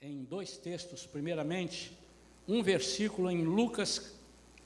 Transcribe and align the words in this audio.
em 0.00 0.22
dois 0.22 0.56
textos, 0.56 1.04
primeiramente, 1.06 1.92
um 2.46 2.62
versículo 2.62 3.28
em 3.28 3.42
Lucas, 3.42 4.12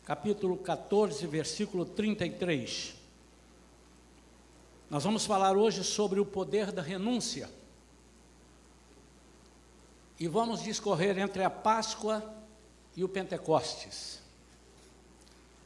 capítulo 0.04 0.58
14, 0.58 1.26
versículo 1.26 1.86
33. 1.86 2.94
Nós 4.90 5.04
vamos 5.04 5.24
falar 5.24 5.56
hoje 5.56 5.82
sobre 5.84 6.20
o 6.20 6.26
poder 6.26 6.70
da 6.70 6.82
renúncia. 6.82 7.48
E 10.20 10.28
vamos 10.28 10.62
discorrer 10.62 11.18
entre 11.18 11.42
a 11.42 11.48
Páscoa 11.48 12.22
e 12.94 13.02
o 13.02 13.08
Pentecostes. 13.08 14.20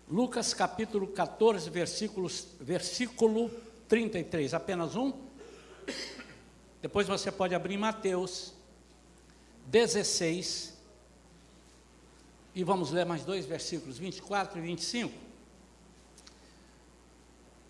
Lucas 0.08 0.54
capítulo 0.54 1.08
14, 1.08 1.68
versículos, 1.70 2.46
versículo 2.60 3.50
33, 3.88 4.54
apenas 4.54 4.94
um. 4.94 5.12
Depois 6.80 7.08
você 7.08 7.32
pode 7.32 7.52
abrir 7.52 7.76
Mateus 7.76 8.54
16, 9.66 10.76
e 12.54 12.64
vamos 12.64 12.90
ler 12.90 13.04
mais 13.04 13.24
dois 13.24 13.44
versículos, 13.44 13.98
24 13.98 14.58
e 14.58 14.62
25. 14.62 15.12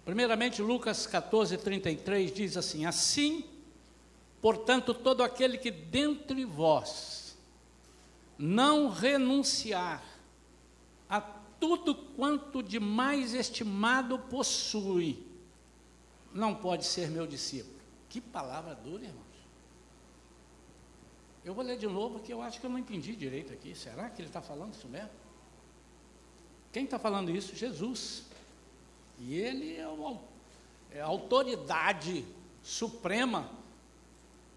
Primeiramente, 0.05 0.63
Lucas 0.63 1.07
14, 1.07 1.57
33 1.59 2.33
diz 2.33 2.57
assim: 2.57 2.87
Assim, 2.87 3.45
portanto, 4.41 4.95
todo 4.95 5.25
aquele 5.25 5.59
que 5.59 5.73
dentre 5.73 6.45
vós 6.45 7.37
não 8.39 8.89
renunciar 8.89 10.05
a 11.09 11.21
tudo 11.21 11.95
quanto 11.95 12.63
de 12.63 12.79
mais 12.79 13.35
estimado 13.35 14.19
possui, 14.19 15.27
não 16.33 16.55
pode 16.55 16.85
ser 16.85 17.11
meu 17.11 17.27
discípulo. 17.27 17.75
Que 18.09 18.21
palavra 18.21 18.75
dura, 18.75 19.05
irmãos. 19.05 19.26
Eu 21.47 21.55
vou 21.55 21.65
ler 21.65 21.79
de 21.79 21.87
novo, 21.87 22.19
porque 22.19 22.33
eu 22.33 22.43
acho 22.43 22.59
que 22.59 22.67
eu 22.67 22.71
não 22.71 22.77
entendi 22.77 23.15
direito 23.15 23.53
aqui. 23.53 23.73
Será 23.73 24.11
que 24.11 24.21
ele 24.21 24.29
está 24.29 24.43
falando 24.43 24.75
isso 24.75 24.89
mesmo? 24.89 25.11
Quem 26.73 26.83
está 26.83 26.99
falando 26.99 27.31
isso? 27.31 27.55
Jesus. 27.55 28.25
E 29.21 29.37
ele 29.37 29.77
é, 29.77 29.87
uma, 29.87 30.21
é 30.91 31.01
a 31.01 31.07
autoridade 31.07 32.25
suprema 32.65 33.49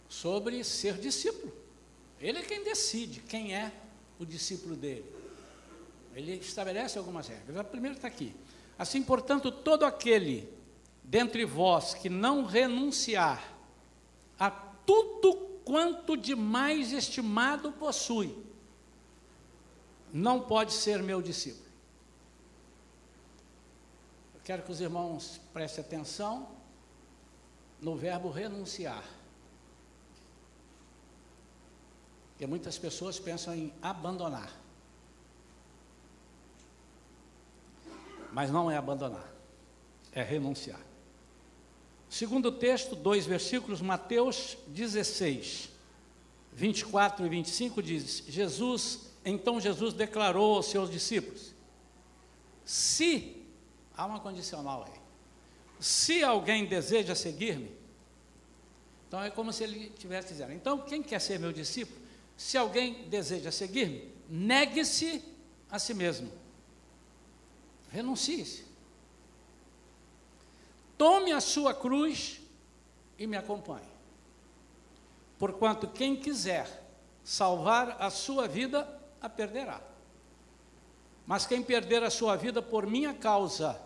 sobre 0.10 0.64
ser 0.64 0.96
discípulo. 0.96 1.54
Ele 2.20 2.40
é 2.40 2.42
quem 2.42 2.64
decide 2.64 3.20
quem 3.20 3.56
é 3.56 3.72
o 4.18 4.26
discípulo 4.26 4.76
dele. 4.76 5.06
Ele 6.16 6.38
estabelece 6.38 6.98
algumas 6.98 7.28
regras. 7.28 7.56
A 7.56 7.64
primeira 7.64 7.98
está 7.98 8.08
aqui. 8.08 8.36
Assim, 8.80 9.04
portanto, 9.04 9.52
todo 9.52 9.86
aquele 9.86 10.52
dentre 11.04 11.46
vós 11.46 11.94
que 11.94 12.10
não 12.10 12.46
renunciar 12.46 13.54
a 14.40 14.50
tudo 14.50 15.49
quanto 15.70 16.18
de 16.18 16.34
mais 16.34 16.92
estimado 16.92 17.72
possui, 17.72 18.36
não 20.12 20.42
pode 20.42 20.74
ser 20.74 21.04
meu 21.04 21.22
discípulo. 21.22 21.70
Eu 24.34 24.42
quero 24.44 24.64
que 24.64 24.72
os 24.72 24.82
irmãos 24.82 25.40
prestem 25.54 25.86
atenção 25.86 26.50
no 27.80 27.96
verbo 27.96 28.32
renunciar. 28.32 29.04
Porque 32.32 32.48
muitas 32.48 32.80
pessoas 32.80 33.20
pensam 33.20 33.54
em 33.54 33.72
abandonar. 33.80 34.52
Mas 38.34 38.50
não 38.50 38.72
é 38.72 38.78
abandonar, 38.78 39.32
é 40.14 40.24
renunciar. 40.24 40.89
Segundo 42.10 42.52
texto, 42.52 42.96
dois 42.96 43.28
versículos, 43.28 43.82
Mateus 43.82 44.58
16, 44.68 45.70
24 46.52 47.26
e 47.26 47.30
25 47.30 47.84
diz: 47.84 48.24
Jesus, 48.28 49.12
então 49.24 49.62
Jesus 49.62 49.94
declarou 49.94 50.56
aos 50.56 50.66
seus 50.66 50.90
discípulos: 50.90 51.54
Se, 52.66 53.38
há 53.96 54.08
uma 54.08 54.20
condicional 54.20 54.86
aí, 54.88 55.00
se 55.80 56.24
alguém 56.24 56.66
deseja 56.66 57.14
seguir-me, 57.14 57.72
então 59.08 59.24
é 59.24 59.30
como 59.30 59.54
se 59.54 59.64
ele 59.64 59.92
estivesse 59.94 60.30
dizendo: 60.30 60.54
então 60.54 60.80
quem 60.80 61.04
quer 61.04 61.22
ser 61.22 61.40
meu 61.40 61.54
discípulo? 61.54 62.00
Se 62.36 62.58
alguém 62.58 63.08
deseja 63.08 63.52
seguir-me, 63.52 64.12
negue-se 64.28 65.24
a 65.70 65.78
si 65.78 65.94
mesmo, 65.94 66.32
renuncie-se. 67.92 68.69
Tome 71.00 71.32
a 71.32 71.40
sua 71.40 71.74
cruz 71.74 72.42
e 73.18 73.26
me 73.26 73.38
acompanhe. 73.38 73.88
Porquanto 75.38 75.88
quem 75.88 76.18
quiser 76.18 76.68
salvar 77.24 77.96
a 78.02 78.10
sua 78.10 78.50
vida, 78.50 78.86
a 79.22 79.30
perderá. 79.30 79.80
Mas 81.26 81.46
quem 81.46 81.64
perder 81.64 82.04
a 82.04 82.10
sua 82.10 82.36
vida 82.36 82.62
por 82.62 82.86
minha 82.86 83.14
causa, 83.14 83.80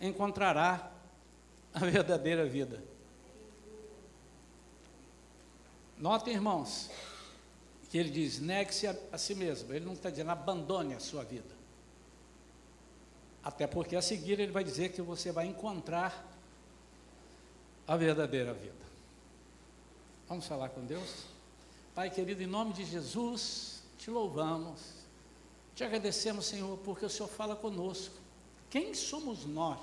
encontrará 0.00 0.90
a 1.74 1.80
verdadeira 1.80 2.46
vida. 2.46 2.82
Notem, 5.98 6.32
irmãos, 6.32 6.90
que 7.90 7.98
ele 7.98 8.08
diz: 8.08 8.40
negue-se 8.40 8.86
a, 8.86 8.96
a, 9.12 9.18
si 9.18 9.34
mesmo. 9.34 9.74
Ele 9.74 9.84
não 9.84 9.92
está 9.92 10.08
dizendo 10.08 10.30
abandone 10.30 10.94
a 10.94 11.00
sua 11.00 11.24
vida. 11.24 11.59
Até 13.42 13.66
porque 13.66 13.96
a 13.96 14.02
seguir 14.02 14.38
ele 14.38 14.52
vai 14.52 14.62
dizer 14.62 14.92
que 14.92 15.00
você 15.00 15.32
vai 15.32 15.46
encontrar 15.46 16.26
a 17.86 17.96
verdadeira 17.96 18.52
vida. 18.52 18.74
Vamos 20.28 20.46
falar 20.46 20.68
com 20.68 20.84
Deus? 20.84 21.24
Pai 21.94 22.08
querido, 22.08 22.42
em 22.42 22.46
nome 22.46 22.72
de 22.72 22.84
Jesus, 22.84 23.82
te 23.98 24.10
louvamos, 24.10 24.80
te 25.74 25.82
agradecemos, 25.82 26.46
Senhor, 26.46 26.78
porque 26.78 27.04
o 27.04 27.10
Senhor 27.10 27.28
fala 27.28 27.56
conosco. 27.56 28.14
Quem 28.70 28.94
somos 28.94 29.44
nós 29.44 29.80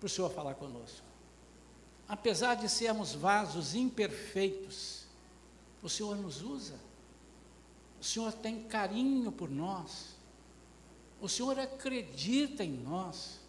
para 0.00 0.06
o 0.06 0.08
Senhor 0.08 0.30
falar 0.30 0.54
conosco? 0.54 1.06
Apesar 2.08 2.56
de 2.56 2.68
sermos 2.68 3.14
vasos 3.14 3.74
imperfeitos, 3.74 5.04
o 5.82 5.88
Senhor 5.88 6.16
nos 6.16 6.42
usa, 6.42 6.74
o 8.00 8.04
Senhor 8.04 8.32
tem 8.32 8.64
carinho 8.64 9.30
por 9.30 9.48
nós. 9.48 10.15
O 11.26 11.28
Senhor 11.28 11.58
acredita 11.58 12.62
em 12.62 12.70
nós. 12.70 13.40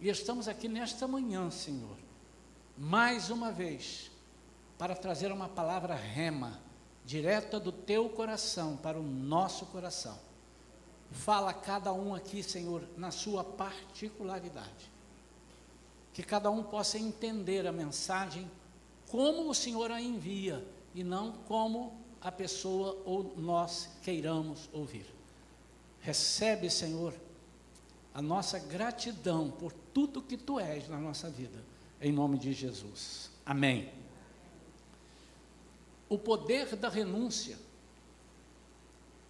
E 0.00 0.08
estamos 0.08 0.48
aqui 0.48 0.66
nesta 0.66 1.06
manhã, 1.06 1.48
Senhor, 1.52 1.96
mais 2.76 3.30
uma 3.30 3.52
vez, 3.52 4.10
para 4.76 4.96
trazer 4.96 5.30
uma 5.30 5.48
palavra 5.48 5.94
rema, 5.94 6.60
direta 7.04 7.60
do 7.60 7.70
teu 7.70 8.08
coração 8.08 8.76
para 8.76 8.98
o 8.98 9.04
nosso 9.04 9.66
coração. 9.66 10.18
Fala 11.12 11.54
cada 11.54 11.92
um 11.92 12.12
aqui, 12.12 12.42
Senhor, 12.42 12.82
na 12.96 13.12
sua 13.12 13.44
particularidade. 13.44 14.90
Que 16.12 16.24
cada 16.24 16.50
um 16.50 16.64
possa 16.64 16.98
entender 16.98 17.68
a 17.68 17.72
mensagem 17.72 18.50
como 19.08 19.48
o 19.48 19.54
Senhor 19.54 19.92
a 19.92 20.02
envia 20.02 20.66
e 20.92 21.04
não 21.04 21.30
como 21.46 22.00
a 22.20 22.32
pessoa 22.32 23.00
ou 23.04 23.32
nós 23.36 23.90
queiramos 24.02 24.68
ouvir. 24.72 25.15
Recebe, 26.06 26.70
Senhor, 26.70 27.12
a 28.14 28.22
nossa 28.22 28.60
gratidão 28.60 29.50
por 29.50 29.72
tudo 29.92 30.22
que 30.22 30.36
tu 30.36 30.60
és 30.60 30.88
na 30.88 30.98
nossa 30.98 31.28
vida, 31.28 31.58
em 32.00 32.12
nome 32.12 32.38
de 32.38 32.52
Jesus. 32.52 33.28
Amém. 33.44 33.92
O 36.08 36.16
poder 36.16 36.76
da 36.76 36.88
renúncia. 36.88 37.58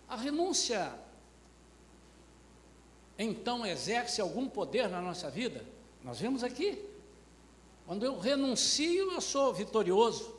A 0.06 0.16
renúncia, 0.16 0.92
então, 3.18 3.64
exerce 3.64 4.20
algum 4.20 4.46
poder 4.46 4.86
na 4.90 5.00
nossa 5.00 5.30
vida? 5.30 5.64
Nós 6.04 6.20
vemos 6.20 6.44
aqui. 6.44 6.78
Quando 7.86 8.04
eu 8.04 8.18
renuncio, 8.18 9.12
eu 9.12 9.20
sou 9.22 9.54
vitorioso. 9.54 10.30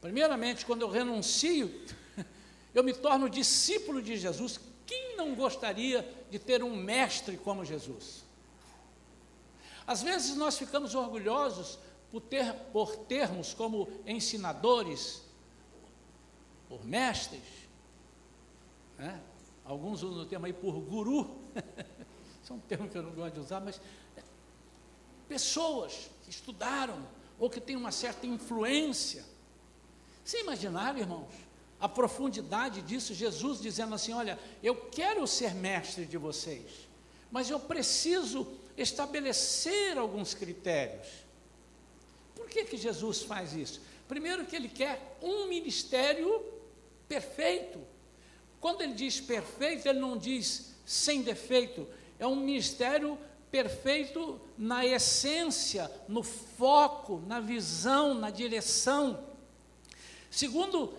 Primeiramente, 0.00 0.66
quando 0.66 0.82
eu 0.82 0.90
renuncio, 0.90 1.72
eu 2.74 2.82
me 2.82 2.92
torno 2.92 3.30
discípulo 3.30 4.02
de 4.02 4.16
Jesus. 4.16 4.58
Quem 4.86 5.16
não 5.16 5.34
gostaria 5.34 6.08
de 6.30 6.38
ter 6.38 6.62
um 6.62 6.74
mestre 6.76 7.36
como 7.36 7.64
Jesus? 7.64 8.24
Às 9.86 10.02
vezes 10.02 10.36
nós 10.36 10.56
ficamos 10.56 10.94
orgulhosos 10.94 11.78
por, 12.10 12.20
ter, 12.20 12.52
por 12.72 12.96
termos 12.96 13.52
como 13.52 13.88
ensinadores, 14.06 15.22
por 16.68 16.84
mestres, 16.84 17.42
né? 18.96 19.20
alguns 19.64 20.02
usam 20.02 20.22
o 20.22 20.26
termo 20.26 20.46
aí 20.46 20.52
por 20.52 20.80
guru, 20.80 21.36
isso 22.42 22.52
é 22.52 22.56
um 22.56 22.60
termo 22.60 22.88
que 22.88 22.96
eu 22.96 23.02
não 23.02 23.12
gosto 23.12 23.34
de 23.34 23.40
usar, 23.40 23.60
mas 23.60 23.80
é, 24.16 24.22
pessoas 25.28 26.10
que 26.24 26.30
estudaram 26.30 27.06
ou 27.38 27.50
que 27.50 27.60
têm 27.60 27.76
uma 27.76 27.92
certa 27.92 28.26
influência. 28.26 29.24
Você 30.24 30.40
imaginaram, 30.40 30.98
irmãos? 30.98 31.45
A 31.80 31.88
profundidade 31.88 32.82
disso, 32.82 33.14
Jesus 33.14 33.60
dizendo 33.60 33.94
assim: 33.94 34.12
Olha, 34.12 34.38
eu 34.62 34.74
quero 34.74 35.26
ser 35.26 35.54
mestre 35.54 36.06
de 36.06 36.16
vocês, 36.16 36.88
mas 37.30 37.50
eu 37.50 37.60
preciso 37.60 38.46
estabelecer 38.76 39.98
alguns 39.98 40.34
critérios. 40.34 41.06
Por 42.34 42.48
que, 42.48 42.64
que 42.64 42.76
Jesus 42.76 43.22
faz 43.22 43.52
isso? 43.54 43.80
Primeiro, 44.08 44.46
que 44.46 44.54
ele 44.54 44.68
quer 44.68 45.18
um 45.20 45.48
ministério 45.48 46.42
perfeito. 47.08 47.80
Quando 48.60 48.82
ele 48.82 48.94
diz 48.94 49.20
perfeito, 49.20 49.88
ele 49.88 49.98
não 49.98 50.16
diz 50.16 50.74
sem 50.84 51.22
defeito, 51.22 51.86
é 52.18 52.26
um 52.26 52.36
ministério 52.36 53.18
perfeito 53.50 54.40
na 54.56 54.84
essência, 54.84 55.90
no 56.08 56.22
foco, 56.22 57.22
na 57.26 57.40
visão, 57.40 58.14
na 58.14 58.30
direção. 58.30 59.24
Segundo, 60.30 60.92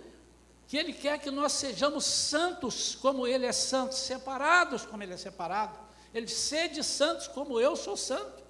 que 0.67 0.75
ele 0.75 0.91
quer 0.91 1.17
que 1.19 1.31
nós 1.31 1.53
sejamos 1.53 2.03
santos 2.03 2.93
como 2.95 3.25
ele 3.25 3.45
é 3.45 3.53
santo, 3.53 3.95
separados 3.95 4.85
como 4.85 5.01
ele 5.01 5.13
é 5.13 5.17
separado. 5.17 5.79
Ele 6.13 6.27
sede 6.27 6.83
santos 6.83 7.27
como 7.27 7.59
eu 7.59 7.75
sou 7.75 7.95
santo. 7.95 8.43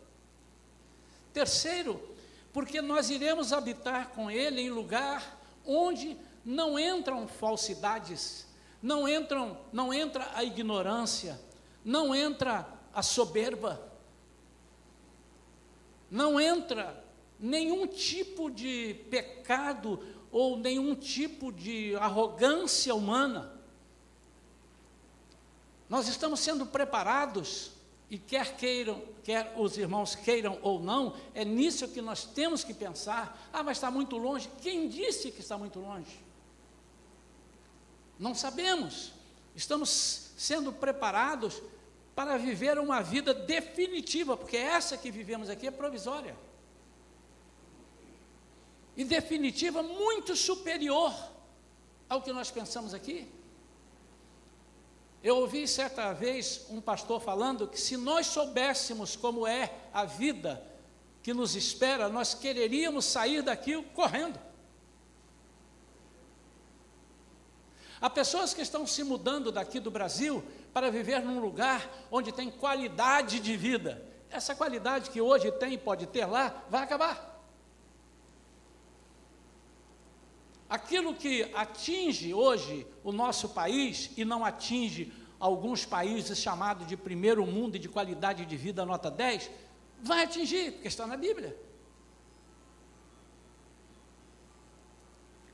Terceiro, 1.31 2.01
porque 2.51 2.81
nós 2.81 3.11
iremos 3.11 3.53
habitar 3.53 4.09
com 4.09 4.31
ele 4.31 4.61
em 4.61 4.71
lugar 4.71 5.39
onde 5.63 6.17
não 6.43 6.79
entram 6.79 7.27
falsidades, 7.27 8.47
não 8.81 9.07
entram, 9.07 9.59
não 9.71 9.93
entra 9.93 10.27
a 10.33 10.43
ignorância, 10.43 11.39
não 11.85 12.15
entra 12.15 12.67
a 12.91 13.03
soberba, 13.03 13.79
não 16.09 16.39
entra 16.39 17.03
nenhum 17.39 17.85
tipo 17.85 18.49
de 18.49 18.95
pecado 19.11 19.99
ou 20.37 20.55
nenhum 20.55 20.93
tipo 20.93 21.51
de 21.51 21.95
arrogância 21.95 22.93
humana. 22.93 23.51
Nós 25.89 26.07
estamos 26.07 26.41
sendo 26.41 26.63
preparados, 26.63 27.71
e 28.07 28.19
quer 28.19 28.55
queiram, 28.55 29.01
quer 29.23 29.51
os 29.57 29.79
irmãos 29.79 30.13
queiram 30.13 30.59
ou 30.61 30.79
não, 30.79 31.15
é 31.33 31.43
nisso 31.43 31.87
que 31.87 32.03
nós 32.03 32.23
temos 32.23 32.63
que 32.63 32.71
pensar. 32.71 33.49
Ah, 33.51 33.63
mas 33.63 33.77
está 33.77 33.89
muito 33.89 34.15
longe. 34.15 34.47
Quem 34.61 34.87
disse 34.87 35.31
que 35.31 35.39
está 35.39 35.57
muito 35.57 35.79
longe? 35.79 36.23
Não 38.19 38.35
sabemos. 38.35 39.13
Estamos 39.55 40.33
sendo 40.37 40.71
preparados 40.71 41.63
para 42.15 42.37
viver 42.37 42.77
uma 42.77 43.01
vida 43.01 43.33
definitiva, 43.33 44.37
porque 44.37 44.57
essa 44.57 44.97
que 44.97 45.09
vivemos 45.09 45.49
aqui 45.49 45.65
é 45.65 45.71
provisória. 45.71 46.37
E 48.97 49.05
definitiva 49.05 49.83
muito 49.83 50.35
superior 50.35 51.13
ao 52.09 52.21
que 52.21 52.33
nós 52.33 52.49
pensamos 52.49 52.95
aqui. 52.95 53.31
Eu 55.23 55.37
ouvi 55.37 55.67
certa 55.67 56.11
vez 56.13 56.65
um 56.69 56.81
pastor 56.81 57.21
falando 57.21 57.67
que 57.67 57.79
se 57.79 57.95
nós 57.95 58.25
soubéssemos 58.27 59.15
como 59.15 59.45
é 59.45 59.71
a 59.93 60.03
vida 60.03 60.65
que 61.21 61.33
nos 61.33 61.55
espera, 61.55 62.09
nós 62.09 62.33
quereríamos 62.33 63.05
sair 63.05 63.43
daqui 63.43 63.79
correndo. 63.93 64.39
Há 68.01 68.09
pessoas 68.09 68.53
que 68.53 68.61
estão 68.61 68.87
se 68.87 69.03
mudando 69.03 69.51
daqui 69.51 69.79
do 69.79 69.91
Brasil 69.91 70.43
para 70.73 70.89
viver 70.89 71.21
num 71.21 71.39
lugar 71.39 71.87
onde 72.11 72.31
tem 72.31 72.49
qualidade 72.49 73.39
de 73.39 73.57
vida. 73.57 74.03
Essa 74.29 74.55
qualidade 74.55 75.09
que 75.09 75.21
hoje 75.21 75.51
tem 75.51 75.73
e 75.73 75.77
pode 75.77 76.07
ter 76.07 76.25
lá, 76.25 76.63
vai 76.69 76.83
acabar. 76.83 77.36
Aquilo 80.69 81.13
que 81.13 81.43
atinge 81.53 82.33
hoje 82.33 82.85
o 83.03 83.11
nosso 83.11 83.49
país 83.49 84.11
e 84.17 84.25
não 84.25 84.43
atinge 84.43 85.13
alguns 85.39 85.85
países 85.85 86.37
chamados 86.37 86.87
de 86.87 86.97
primeiro 86.97 87.45
mundo 87.45 87.75
e 87.75 87.79
de 87.79 87.87
qualidade 87.87 88.45
de 88.45 88.57
vida 88.57 88.85
nota 88.85 89.09
10, 89.09 89.49
vai 90.01 90.23
atingir, 90.23 90.73
porque 90.73 90.87
está 90.87 91.05
na 91.07 91.15
Bíblia. 91.15 91.57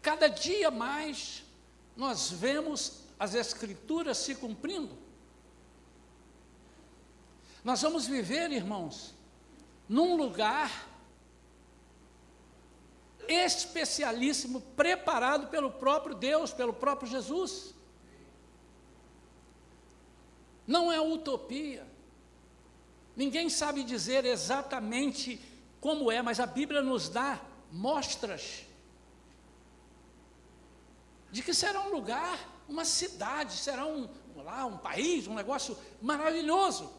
Cada 0.01 0.27
dia 0.27 0.71
mais 0.71 1.43
nós 1.95 2.31
vemos 2.31 3.03
as 3.19 3.35
Escrituras 3.35 4.17
se 4.17 4.35
cumprindo. 4.35 4.97
Nós 7.63 7.81
vamos 7.81 8.05
viver, 8.05 8.51
irmãos, 8.51 9.15
num 9.87 10.17
lugar 10.17 10.92
especialíssimo, 13.27 14.61
preparado 14.75 15.47
pelo 15.47 15.71
próprio 15.71 16.15
Deus, 16.15 16.51
pelo 16.51 16.73
próprio 16.73 17.09
Jesus. 17.09 17.73
Não 20.65 20.91
é 20.91 20.99
utopia. 20.99 21.85
Ninguém 23.15 23.49
sabe 23.49 23.83
dizer 23.83 24.25
exatamente 24.25 25.39
como 25.79 26.11
é, 26.11 26.21
mas 26.21 26.39
a 26.39 26.45
Bíblia 26.45 26.81
nos 26.81 27.09
dá 27.09 27.39
mostras 27.71 28.65
de 31.31 31.41
que 31.41 31.53
será 31.53 31.81
um 31.81 31.91
lugar, 31.91 32.39
uma 32.69 32.85
cidade, 32.85 33.53
será 33.53 33.85
um, 33.85 34.07
lá, 34.35 34.65
um 34.65 34.77
país, 34.77 35.27
um 35.27 35.33
negócio 35.33 35.77
maravilhoso. 36.01 36.93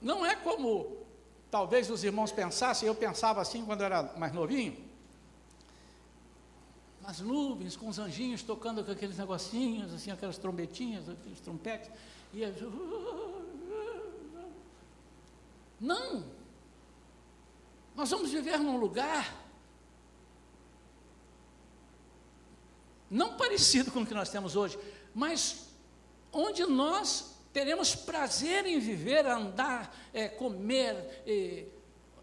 Não 0.00 0.24
é 0.24 0.36
como 0.36 1.03
talvez 1.54 1.88
os 1.88 2.02
irmãos 2.02 2.32
pensassem, 2.32 2.88
eu 2.88 2.96
pensava 2.96 3.40
assim 3.40 3.64
quando 3.64 3.84
era 3.84 4.02
mais 4.18 4.32
novinho, 4.32 4.76
as 7.04 7.20
nuvens 7.20 7.76
com 7.76 7.86
os 7.86 7.96
anjinhos 7.96 8.42
tocando 8.42 8.82
com 8.82 8.90
aqueles 8.90 9.18
negocinhos, 9.18 9.94
assim, 9.94 10.10
aquelas 10.10 10.36
trombetinhas, 10.36 11.08
aqueles 11.08 11.38
trompetes, 11.38 11.88
e 12.32 12.40
não, 15.78 16.24
nós 17.94 18.10
vamos 18.10 18.32
viver 18.32 18.58
num 18.58 18.76
lugar 18.76 19.32
não 23.08 23.36
parecido 23.36 23.92
com 23.92 24.00
o 24.00 24.06
que 24.06 24.12
nós 24.12 24.28
temos 24.28 24.56
hoje, 24.56 24.76
mas 25.14 25.68
onde 26.32 26.66
nós 26.66 27.33
teremos 27.54 27.94
prazer 27.94 28.66
em 28.66 28.80
viver, 28.80 29.24
andar, 29.24 29.96
é, 30.12 30.28
comer. 30.28 31.22
E, 31.24 31.66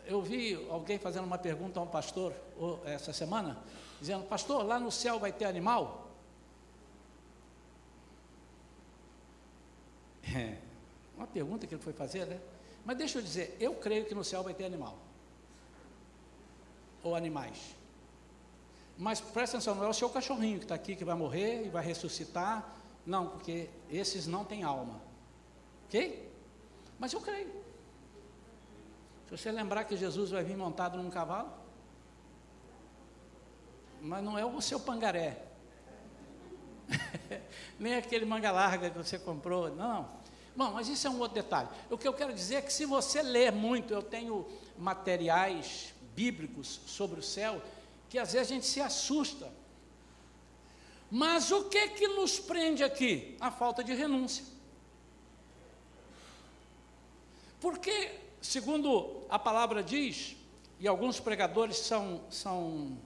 eu 0.05 0.21
vi 0.21 0.67
alguém 0.69 0.99
fazendo 0.99 1.23
uma 1.23 1.37
pergunta 1.37 1.79
a 1.79 1.83
um 1.83 1.87
pastor 1.87 2.33
essa 2.85 3.13
semana, 3.13 3.57
dizendo: 3.99 4.25
Pastor, 4.25 4.63
lá 4.63 4.77
no 4.77 4.91
céu 4.91 5.17
vai 5.17 5.31
ter 5.31 5.45
animal? 5.45 6.11
É, 10.33 10.55
uma 11.17 11.27
pergunta 11.27 11.67
que 11.67 11.75
ele 11.75 11.81
foi 11.81 11.91
fazer, 11.91 12.25
né? 12.25 12.39
Mas 12.85 12.95
deixa 12.97 13.17
eu 13.17 13.21
dizer, 13.21 13.57
eu 13.59 13.73
creio 13.75 14.05
que 14.05 14.15
no 14.15 14.23
céu 14.23 14.41
vai 14.43 14.53
ter 14.53 14.63
animal. 14.63 14.97
Ou 17.03 17.15
animais. 17.15 17.75
Mas 18.97 19.19
presta 19.19 19.57
atenção, 19.57 19.75
não 19.75 19.83
é 19.83 19.89
o 19.89 19.93
seu 19.93 20.09
cachorrinho 20.09 20.59
que 20.59 20.65
está 20.65 20.75
aqui 20.75 20.95
que 20.95 21.03
vai 21.03 21.15
morrer 21.15 21.65
e 21.65 21.69
vai 21.69 21.83
ressuscitar. 21.83 22.75
Não, 23.05 23.27
porque 23.27 23.67
esses 23.89 24.25
não 24.25 24.45
têm 24.45 24.63
alma. 24.63 25.01
Ok? 25.91 26.31
Mas 26.97 27.11
eu 27.11 27.19
creio. 27.19 27.51
Se 29.25 29.37
você 29.37 29.51
lembrar 29.51 29.83
que 29.83 29.97
Jesus 29.97 30.31
vai 30.31 30.41
vir 30.41 30.55
montado 30.55 30.97
num 30.97 31.09
cavalo, 31.09 31.51
mas 34.01 34.23
não 34.23 34.39
é 34.39 34.45
o 34.45 34.61
seu 34.61 34.79
pangaré, 34.79 35.43
nem 37.77 37.95
aquele 37.95 38.23
manga 38.23 38.51
larga 38.53 38.89
que 38.89 38.97
você 38.97 39.19
comprou, 39.19 39.75
não. 39.75 40.09
Bom, 40.55 40.71
mas 40.71 40.87
isso 40.87 41.07
é 41.07 41.09
um 41.09 41.19
outro 41.19 41.35
detalhe. 41.35 41.67
O 41.89 41.97
que 41.97 42.07
eu 42.07 42.13
quero 42.13 42.33
dizer 42.33 42.55
é 42.55 42.61
que 42.61 42.71
se 42.71 42.85
você 42.85 43.21
ler 43.21 43.51
muito, 43.51 43.93
eu 43.93 44.01
tenho 44.01 44.47
materiais 44.77 45.93
bíblicos 46.15 46.79
sobre 46.85 47.19
o 47.19 47.23
céu, 47.23 47.61
que 48.09 48.17
às 48.17 48.31
vezes 48.31 48.49
a 48.49 48.53
gente 48.53 48.65
se 48.65 48.79
assusta. 48.79 49.51
Mas 51.09 51.51
o 51.51 51.65
que 51.65 51.89
que 51.89 52.07
nos 52.07 52.39
prende 52.39 52.81
aqui? 52.81 53.35
A 53.41 53.51
falta 53.51 53.83
de 53.83 53.93
renúncia. 53.93 54.60
Porque, 57.61 58.19
segundo 58.41 59.21
a 59.29 59.37
palavra 59.37 59.83
diz, 59.83 60.35
e 60.79 60.87
alguns 60.87 61.19
pregadores 61.19 61.77
são, 61.77 62.21
são 62.31 62.97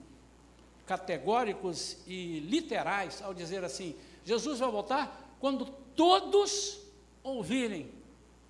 categóricos 0.86 1.98
e 2.06 2.40
literais 2.40 3.20
ao 3.20 3.34
dizer 3.34 3.62
assim: 3.62 3.94
Jesus 4.24 4.58
vai 4.58 4.70
voltar 4.70 5.36
quando 5.38 5.66
todos 5.94 6.80
ouvirem 7.22 7.92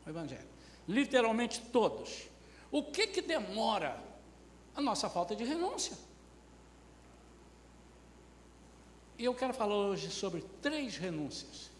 o 0.06 0.08
Evangelho. 0.08 0.46
Literalmente 0.86 1.60
todos. 1.60 2.28
O 2.70 2.84
que 2.84 3.08
que 3.08 3.20
demora? 3.20 4.00
A 4.76 4.80
nossa 4.80 5.10
falta 5.10 5.34
de 5.34 5.42
renúncia. 5.42 5.96
E 9.18 9.24
eu 9.24 9.34
quero 9.34 9.54
falar 9.54 9.74
hoje 9.74 10.10
sobre 10.10 10.44
três 10.62 10.96
renúncias. 10.96 11.70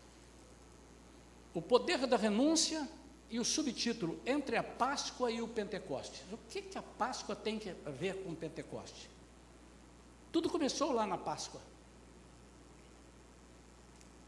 O 1.54 1.62
poder 1.62 2.06
da 2.06 2.16
renúncia 2.16 2.88
e 3.30 3.40
o 3.40 3.44
subtítulo 3.44 4.18
Entre 4.24 4.56
a 4.56 4.62
Páscoa 4.62 5.30
e 5.30 5.42
o 5.42 5.48
Pentecostes. 5.48 6.22
O 6.32 6.38
que, 6.48 6.62
que 6.62 6.78
a 6.78 6.82
Páscoa 6.82 7.34
tem 7.34 7.60
a 7.84 7.90
ver 7.90 8.22
com 8.22 8.30
o 8.30 8.36
Pentecostes? 8.36 9.08
Tudo 10.30 10.48
começou 10.50 10.92
lá 10.92 11.06
na 11.06 11.18
Páscoa. 11.18 11.60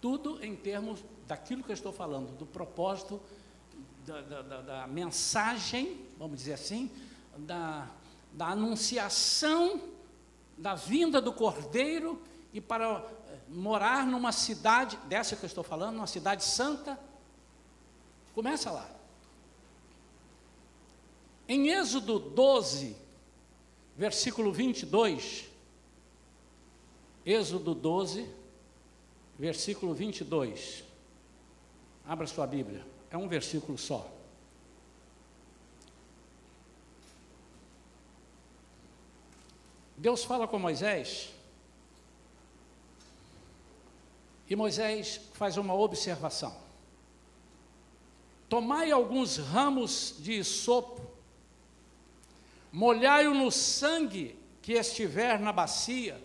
Tudo 0.00 0.44
em 0.44 0.54
termos 0.54 1.04
daquilo 1.26 1.62
que 1.62 1.70
eu 1.70 1.74
estou 1.74 1.92
falando, 1.92 2.36
do 2.38 2.46
propósito, 2.46 3.20
da, 4.06 4.20
da, 4.22 4.42
da, 4.42 4.60
da 4.62 4.86
mensagem, 4.86 6.06
vamos 6.16 6.38
dizer 6.38 6.54
assim, 6.54 6.90
da, 7.36 7.88
da 8.32 8.46
anunciação 8.48 9.82
da 10.58 10.74
vinda 10.74 11.20
do 11.20 11.32
Cordeiro 11.32 12.20
e 12.52 12.60
para 12.60 13.04
morar 13.48 14.04
numa 14.04 14.32
cidade, 14.32 14.96
dessa 15.08 15.36
que 15.36 15.44
eu 15.44 15.46
estou 15.46 15.62
falando, 15.62 15.94
numa 15.94 16.06
cidade 16.06 16.44
santa. 16.44 16.98
Começa 18.38 18.70
lá. 18.70 18.88
Em 21.48 21.70
Êxodo 21.70 22.20
12, 22.20 22.96
versículo 23.96 24.52
22, 24.52 25.48
Êxodo 27.26 27.74
12, 27.74 28.30
versículo 29.36 29.92
22. 29.92 30.84
Abra 32.06 32.28
sua 32.28 32.46
Bíblia, 32.46 32.86
é 33.10 33.16
um 33.16 33.26
versículo 33.26 33.76
só. 33.76 34.08
Deus 39.96 40.22
fala 40.22 40.46
com 40.46 40.60
Moisés, 40.60 41.34
e 44.48 44.54
Moisés 44.54 45.20
faz 45.34 45.56
uma 45.56 45.74
observação. 45.74 46.67
Tomai 48.48 48.90
alguns 48.90 49.36
ramos 49.36 50.14
de 50.18 50.42
sopo, 50.42 51.02
molhai-o 52.72 53.34
no 53.34 53.50
sangue 53.50 54.38
que 54.62 54.72
estiver 54.72 55.38
na 55.38 55.52
bacia, 55.52 56.22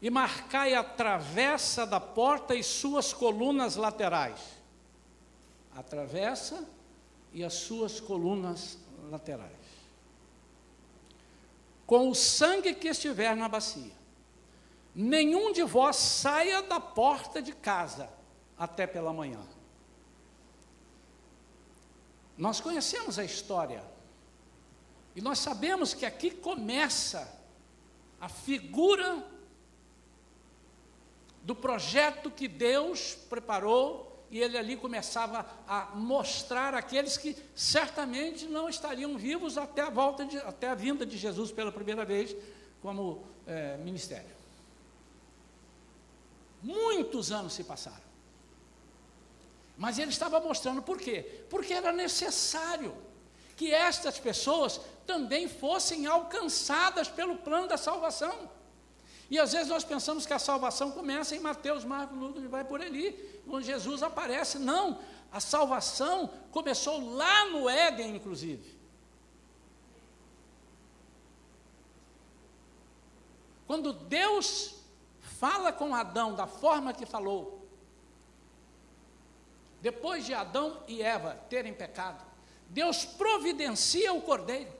e 0.00 0.10
marcai 0.10 0.74
a 0.74 0.84
travessa 0.84 1.86
da 1.86 1.98
porta 1.98 2.54
e 2.54 2.62
suas 2.62 3.12
colunas 3.12 3.76
laterais. 3.76 4.40
A 5.74 5.82
travessa 5.82 6.68
e 7.32 7.42
as 7.42 7.54
suas 7.54 7.98
colunas 7.98 8.78
laterais 9.10 9.66
com 11.86 12.10
o 12.10 12.14
sangue 12.14 12.74
que 12.74 12.88
estiver 12.88 13.36
na 13.36 13.48
bacia. 13.48 13.94
Nenhum 14.94 15.52
de 15.52 15.62
vós 15.62 15.96
saia 15.96 16.62
da 16.62 16.80
porta 16.80 17.40
de 17.40 17.52
casa 17.52 18.10
até 18.58 18.86
pela 18.86 19.12
manhã. 19.12 19.40
Nós 22.36 22.60
conhecemos 22.60 23.18
a 23.18 23.24
história 23.24 23.82
e 25.14 25.20
nós 25.20 25.38
sabemos 25.38 25.94
que 25.94 26.04
aqui 26.04 26.30
começa 26.30 27.34
a 28.20 28.28
figura 28.28 29.24
do 31.42 31.54
projeto 31.54 32.30
que 32.30 32.46
Deus 32.48 33.14
preparou 33.30 34.06
e 34.30 34.40
ele 34.40 34.58
ali 34.58 34.76
começava 34.76 35.46
a 35.66 35.92
mostrar 35.94 36.74
aqueles 36.74 37.16
que 37.16 37.36
certamente 37.54 38.44
não 38.46 38.68
estariam 38.68 39.16
vivos 39.16 39.56
até 39.56 39.82
a 39.82 39.90
volta, 39.90 40.26
de, 40.26 40.36
até 40.38 40.68
a 40.68 40.74
vinda 40.74 41.06
de 41.06 41.16
Jesus 41.16 41.52
pela 41.52 41.70
primeira 41.70 42.04
vez 42.04 42.36
como 42.82 43.24
é, 43.46 43.76
ministério. 43.78 44.34
Muitos 46.62 47.30
anos 47.30 47.52
se 47.52 47.62
passaram. 47.62 48.04
Mas 49.76 49.98
ele 49.98 50.10
estava 50.10 50.40
mostrando 50.40 50.80
por 50.82 50.98
quê? 50.98 51.44
Porque 51.50 51.74
era 51.74 51.92
necessário 51.92 52.96
que 53.56 53.72
estas 53.72 54.18
pessoas 54.18 54.80
também 55.06 55.48
fossem 55.48 56.06
alcançadas 56.06 57.08
pelo 57.08 57.36
plano 57.36 57.68
da 57.68 57.76
salvação. 57.76 58.50
E 59.30 59.38
às 59.38 59.52
vezes 59.52 59.68
nós 59.68 59.84
pensamos 59.84 60.24
que 60.24 60.32
a 60.32 60.38
salvação 60.38 60.92
começa 60.92 61.34
em 61.34 61.40
Mateus, 61.40 61.84
Marcos, 61.84 62.16
Lucas 62.16 62.44
e 62.44 62.46
vai 62.46 62.64
por 62.64 62.80
ali, 62.80 63.42
onde 63.48 63.66
Jesus 63.66 64.02
aparece. 64.02 64.58
Não, 64.58 65.00
a 65.32 65.40
salvação 65.40 66.30
começou 66.50 67.14
lá 67.14 67.46
no 67.46 67.68
Éden, 67.68 68.16
inclusive. 68.16 68.76
Quando 73.66 73.92
Deus 73.92 74.76
fala 75.20 75.72
com 75.72 75.94
Adão 75.94 76.34
da 76.34 76.46
forma 76.46 76.92
que 76.92 77.04
falou, 77.04 77.55
depois 79.80 80.24
de 80.24 80.34
Adão 80.34 80.82
e 80.88 81.02
Eva 81.02 81.34
terem 81.48 81.72
pecado, 81.72 82.24
Deus 82.68 83.04
providencia 83.04 84.12
o 84.12 84.22
cordeiro, 84.22 84.72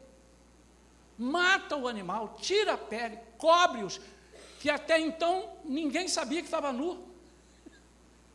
mata 1.16 1.76
o 1.76 1.86
animal, 1.86 2.36
tira 2.40 2.74
a 2.74 2.78
pele, 2.78 3.18
cobre-os, 3.38 4.00
que 4.60 4.68
até 4.68 4.98
então 4.98 5.52
ninguém 5.64 6.08
sabia 6.08 6.40
que 6.40 6.46
estava 6.46 6.72
nu. 6.72 7.06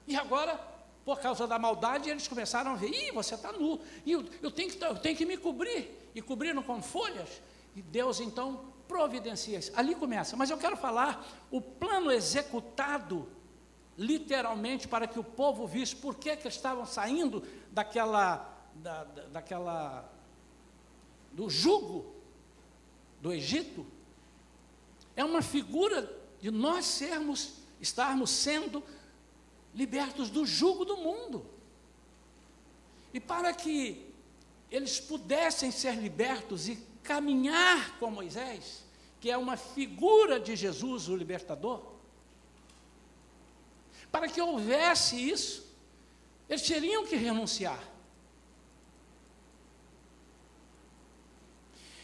E 0.08 0.16
agora, 0.16 0.60
por 1.04 1.20
causa 1.20 1.48
da 1.48 1.60
maldade, 1.60 2.10
eles 2.10 2.28
começaram 2.28 2.72
a 2.72 2.76
ver: 2.76 2.90
ih, 2.90 3.12
você 3.12 3.36
está 3.36 3.52
nu, 3.52 3.80
e 4.06 4.12
eu, 4.12 4.26
eu, 4.42 4.52
tenho 4.52 4.70
que, 4.70 4.84
eu 4.84 4.96
tenho 4.96 5.18
que 5.18 5.26
me 5.26 5.38
cobrir. 5.38 6.00
E 6.14 6.22
cobriram 6.22 6.62
com 6.62 6.82
folhas. 6.82 7.42
E 7.76 7.82
Deus 7.82 8.20
então 8.20 8.66
providencia 8.88 9.60
isso. 9.60 9.72
Ali 9.76 9.96
começa. 9.96 10.36
Mas 10.36 10.50
eu 10.50 10.58
quero 10.58 10.76
falar 10.76 11.26
o 11.50 11.62
plano 11.62 12.12
executado, 12.12 13.28
literalmente, 13.98 14.88
para 14.88 15.08
que 15.08 15.20
o 15.20 15.24
povo 15.24 15.68
visse 15.68 15.96
por 15.96 16.16
que, 16.16 16.36
que 16.36 16.48
estavam 16.48 16.86
saindo 16.86 17.44
daquela, 17.72 18.70
da, 18.76 19.04
da, 19.04 19.24
daquela, 19.28 20.12
do 21.32 21.50
jugo 21.50 22.14
do 23.22 23.32
Egito 23.32 23.86
é 25.16 25.24
uma 25.24 25.42
figura 25.42 26.12
de 26.40 26.50
nós 26.50 26.86
sermos, 26.86 27.54
estarmos 27.80 28.30
sendo 28.30 28.84
libertos 29.74 30.30
do 30.30 30.46
jugo 30.46 30.84
do 30.86 30.98
mundo. 30.98 31.46
E 33.14 33.20
para 33.20 33.54
que 33.54 34.10
eles 34.70 35.00
pudessem 35.00 35.70
ser 35.70 35.96
libertos 35.96 36.68
e 36.68 36.78
caminhar 37.04 38.00
com 38.00 38.10
Moisés, 38.10 38.84
que 39.20 39.30
é 39.30 39.38
uma 39.38 39.58
figura 39.58 40.40
de 40.40 40.56
Jesus, 40.56 41.10
o 41.10 41.16
libertador, 41.16 41.91
para 44.12 44.28
que 44.28 44.42
houvesse 44.42 45.16
isso, 45.16 45.66
eles 46.50 46.62
teriam 46.62 47.06
que 47.06 47.16
renunciar. 47.16 47.82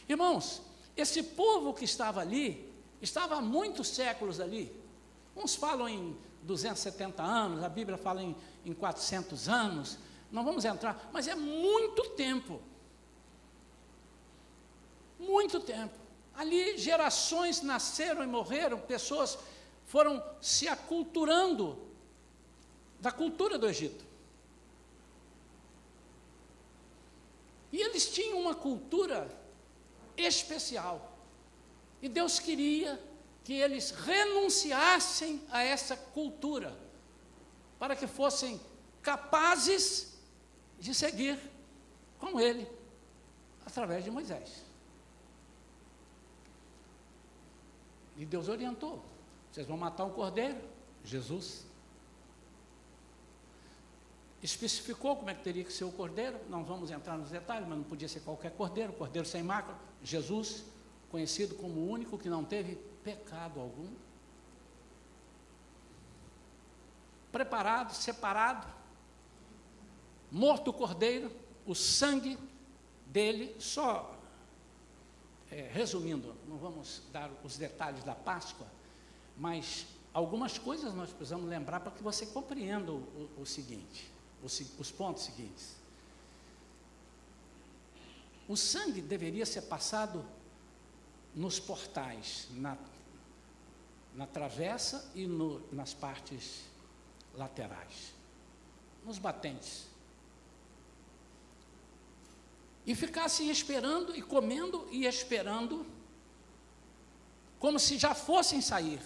Irmãos, 0.08 0.62
esse 0.96 1.22
povo 1.22 1.74
que 1.74 1.84
estava 1.84 2.22
ali, 2.22 2.68
Estava 3.02 3.36
há 3.36 3.42
muitos 3.42 3.88
séculos 3.90 4.40
ali. 4.40 4.72
Uns 5.36 5.56
falam 5.56 5.88
em 5.88 6.18
270 6.44 7.22
anos, 7.22 7.64
a 7.64 7.70
Bíblia 7.70 7.98
fala 7.98 8.24
em, 8.24 8.36
em 8.66 8.74
400 8.74 9.48
anos. 9.48 9.98
Não 10.32 10.44
vamos 10.44 10.66
entrar, 10.66 11.10
mas 11.14 11.28
é 11.28 11.36
muito 11.36 12.10
tempo. 12.12 12.60
Muito 15.20 15.60
tempo. 15.60 15.96
Ali 16.36 16.78
gerações 16.78 17.62
nasceram 17.62 18.24
e 18.24 18.28
morreram, 18.28 18.80
pessoas 18.80 19.38
foram 19.86 20.24
se 20.42 20.68
aculturando 20.68 21.87
da 23.00 23.12
cultura 23.12 23.58
do 23.58 23.68
Egito. 23.68 24.06
E 27.72 27.82
eles 27.82 28.10
tinham 28.10 28.39
uma 28.39 28.56
cultura 28.56 29.30
especial. 30.16 31.18
E 32.01 32.10
Deus 32.10 32.39
queria 32.39 33.00
que 33.44 33.54
eles 33.54 33.92
renunciassem 33.92 35.42
a 35.50 35.63
essa 35.63 35.96
cultura, 35.96 36.77
para 37.80 37.96
que 37.96 38.08
fossem 38.08 38.60
capazes 39.01 40.18
de 40.80 40.94
seguir 40.94 41.39
com 42.20 42.39
Ele, 42.39 42.68
através 43.66 44.04
de 44.04 44.12
Moisés. 44.12 44.66
E 48.18 48.25
Deus 48.25 48.50
orientou: 48.50 49.04
vocês 49.51 49.68
vão 49.68 49.77
matar 49.77 50.06
um 50.06 50.12
cordeiro, 50.12 50.58
Jesus. 51.04 51.67
Especificou 54.48 55.18
como 55.18 55.30
é 55.30 55.34
que 55.34 55.44
teria 55.44 55.62
que 55.62 55.74
ser 55.74 55.84
o 55.84 55.92
cordeiro, 55.92 56.39
não 56.48 56.63
vamos 56.63 56.89
entrar 56.89 57.18
nos 57.18 57.30
detalhes, 57.30 57.68
mas 57.68 57.77
não 57.77 57.84
podia 57.84 58.08
ser 58.08 58.22
qualquer 58.22 58.51
cordeiro, 58.51 58.94
cordeiro 58.94 59.27
sem 59.27 59.44
mácula, 59.44 59.77
Jesus 60.01 60.63
conhecido 61.10 61.54
como 61.56 61.82
o 61.82 61.89
único 61.89 62.18
que 62.18 62.30
não 62.30 62.46
teve 62.46 62.75
pecado 63.04 63.60
algum. 63.60 63.89
Preparado, 67.30 67.94
separado, 67.94 68.66
morto 70.32 70.70
o 70.70 70.74
cordeiro, 70.74 71.30
o 71.66 71.75
sangue 71.75 72.39
dele, 73.06 73.54
só 73.60 74.18
é, 75.51 75.70
resumindo, 75.74 76.34
não 76.48 76.56
vamos 76.56 77.04
dar 77.12 77.30
os 77.44 77.58
detalhes 77.58 78.01
da 78.01 78.16
Páscoa, 78.16 78.68
mas 79.36 79.88
algumas 80.13 80.58
coisas 80.58 80.94
nós 80.94 81.10
precisamos 81.10 81.50
lembrar 81.50 81.82
para 81.82 81.92
que 81.92 82.01
você 82.01 82.25
compreenda 82.27 82.94
o, 82.94 83.30
o, 83.38 83.42
o 83.42 83.46
seguinte, 83.46 84.16
os, 84.44 84.62
os 84.77 84.91
pontos 84.91 85.24
seguintes. 85.24 85.75
O 88.48 88.56
sangue 88.56 89.01
deveria 89.01 89.46
ser 89.46 89.63
passado 89.63 90.25
nos 91.36 91.60
portais, 91.60 92.48
na, 92.51 92.77
na 94.15 94.25
travessa 94.25 95.12
e 95.13 95.27
no, 95.27 95.62
nas 95.72 95.94
partes 95.94 96.63
laterais, 97.36 98.13
nos 99.06 99.20
batentes. 99.20 99.86
E 102.86 102.96
ficassem 102.96 103.50
esperando 103.50 104.15
e 104.15 104.22
comendo 104.22 104.88
e 104.91 105.06
esperando 105.06 105.86
como 107.60 107.77
se 107.77 107.98
já 107.98 108.15
fossem 108.15 108.62
sair. 108.62 109.01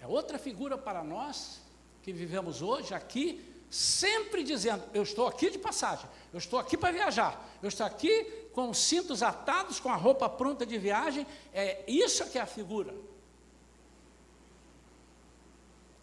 É 0.00 0.06
outra 0.06 0.38
figura 0.38 0.78
para 0.78 1.04
nós 1.04 1.60
que 2.02 2.12
vivemos 2.12 2.62
hoje 2.62 2.94
aqui, 2.94 3.53
sempre 3.74 4.44
dizendo: 4.44 4.84
Eu 4.94 5.02
estou 5.02 5.26
aqui 5.26 5.50
de 5.50 5.58
passagem, 5.58 6.08
eu 6.32 6.38
estou 6.38 6.60
aqui 6.60 6.76
para 6.76 6.92
viajar, 6.92 7.58
eu 7.60 7.68
estou 7.68 7.84
aqui 7.84 8.24
com 8.52 8.70
os 8.70 8.78
cintos 8.78 9.20
atados, 9.20 9.80
com 9.80 9.88
a 9.88 9.96
roupa 9.96 10.28
pronta 10.28 10.64
de 10.64 10.78
viagem. 10.78 11.26
É 11.52 11.84
isso 11.90 12.24
que 12.30 12.38
é 12.38 12.40
a 12.40 12.46
figura. 12.46 12.94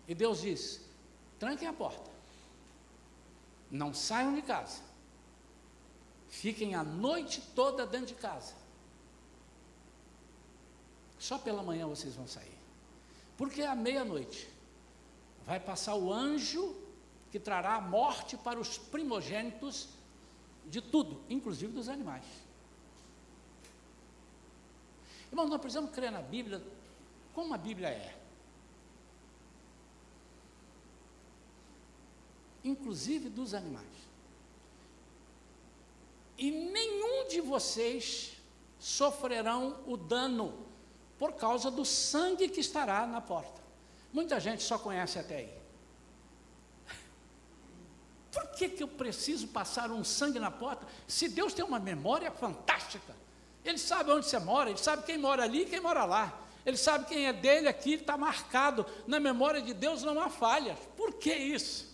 E 0.06 0.14
Deus 0.14 0.42
diz: 0.42 0.82
tranquem 1.40 1.66
a 1.66 1.72
porta, 1.72 2.12
não 3.70 3.94
saiam 3.94 4.36
de 4.36 4.42
casa, 4.42 4.82
fiquem 6.28 6.76
a 6.76 6.84
noite 6.84 7.42
toda 7.56 7.88
dentro 7.88 8.08
de 8.08 8.16
casa. 8.16 8.54
Só 11.18 11.38
pela 11.38 11.64
manhã 11.64 11.88
vocês 11.88 12.16
vão 12.16 12.28
sair. 12.28 12.58
Porque 13.38 13.62
à 13.62 13.76
meia-noite 13.76 14.50
vai 15.46 15.60
passar 15.60 15.96
o 15.96 16.12
anjo 16.12 16.81
que 17.32 17.40
trará 17.40 17.80
morte 17.80 18.36
para 18.36 18.60
os 18.60 18.78
primogênitos 18.78 19.90
de 20.68 20.82
tudo, 20.82 21.22
inclusive 21.30 21.72
dos 21.72 21.88
animais. 21.88 22.26
Irmão, 25.32 25.48
nós 25.48 25.62
precisamos 25.62 25.92
crer 25.92 26.12
na 26.12 26.22
Bíblia 26.22 26.62
como 27.34 27.54
a 27.54 27.58
Bíblia 27.58 27.88
é. 27.88 28.18
Inclusive 32.64 33.30
dos 33.30 33.54
animais. 33.54 33.88
E 36.38 36.52
nenhum 36.52 37.28
de 37.28 37.40
vocês 37.40 38.34
sofrerão 38.78 39.80
o 39.88 39.96
dano 39.96 40.66
por 41.18 41.34
causa 41.34 41.72
do 41.72 41.86
sangue 41.86 42.50
que 42.50 42.60
estará 42.60 43.08
na 43.08 43.22
porta. 43.22 43.62
Muita 44.12 44.40
gente 44.40 44.64
só 44.64 44.78
conhece 44.78 45.18
até 45.18 45.38
aí. 45.38 45.61
Por 48.32 48.48
que, 48.52 48.70
que 48.70 48.84
eu 48.84 48.88
preciso 48.88 49.48
passar 49.50 49.92
um 49.92 50.04
sangue 50.04 50.40
na 50.40 50.50
porta 50.50 50.88
se 51.08 51.28
Deus 51.28 51.54
tem 51.54 51.66
uma 51.66 51.80
memória 51.80 52.32
fantástica? 52.32 53.14
Ele 53.64 53.78
sabe 53.78 54.12
onde 54.12 54.26
você 54.26 54.40
mora, 54.40 54.70
ele 54.70 54.80
sabe 54.80 55.04
quem 55.04 55.18
mora 55.18 55.44
ali 55.44 55.64
e 55.64 55.66
quem 55.66 55.80
mora 55.80 56.06
lá. 56.06 56.40
Ele 56.66 56.78
sabe 56.78 57.06
quem 57.06 57.28
é 57.28 57.34
dele 57.34 57.68
aqui, 57.68 57.94
está 57.94 58.18
marcado. 58.18 58.86
Na 59.08 59.20
memória 59.20 59.62
de 59.62 59.74
Deus 59.74 60.04
não 60.04 60.20
há 60.20 60.30
falhas. 60.30 60.78
Por 60.96 61.14
que 61.14 61.34
isso? 61.34 61.92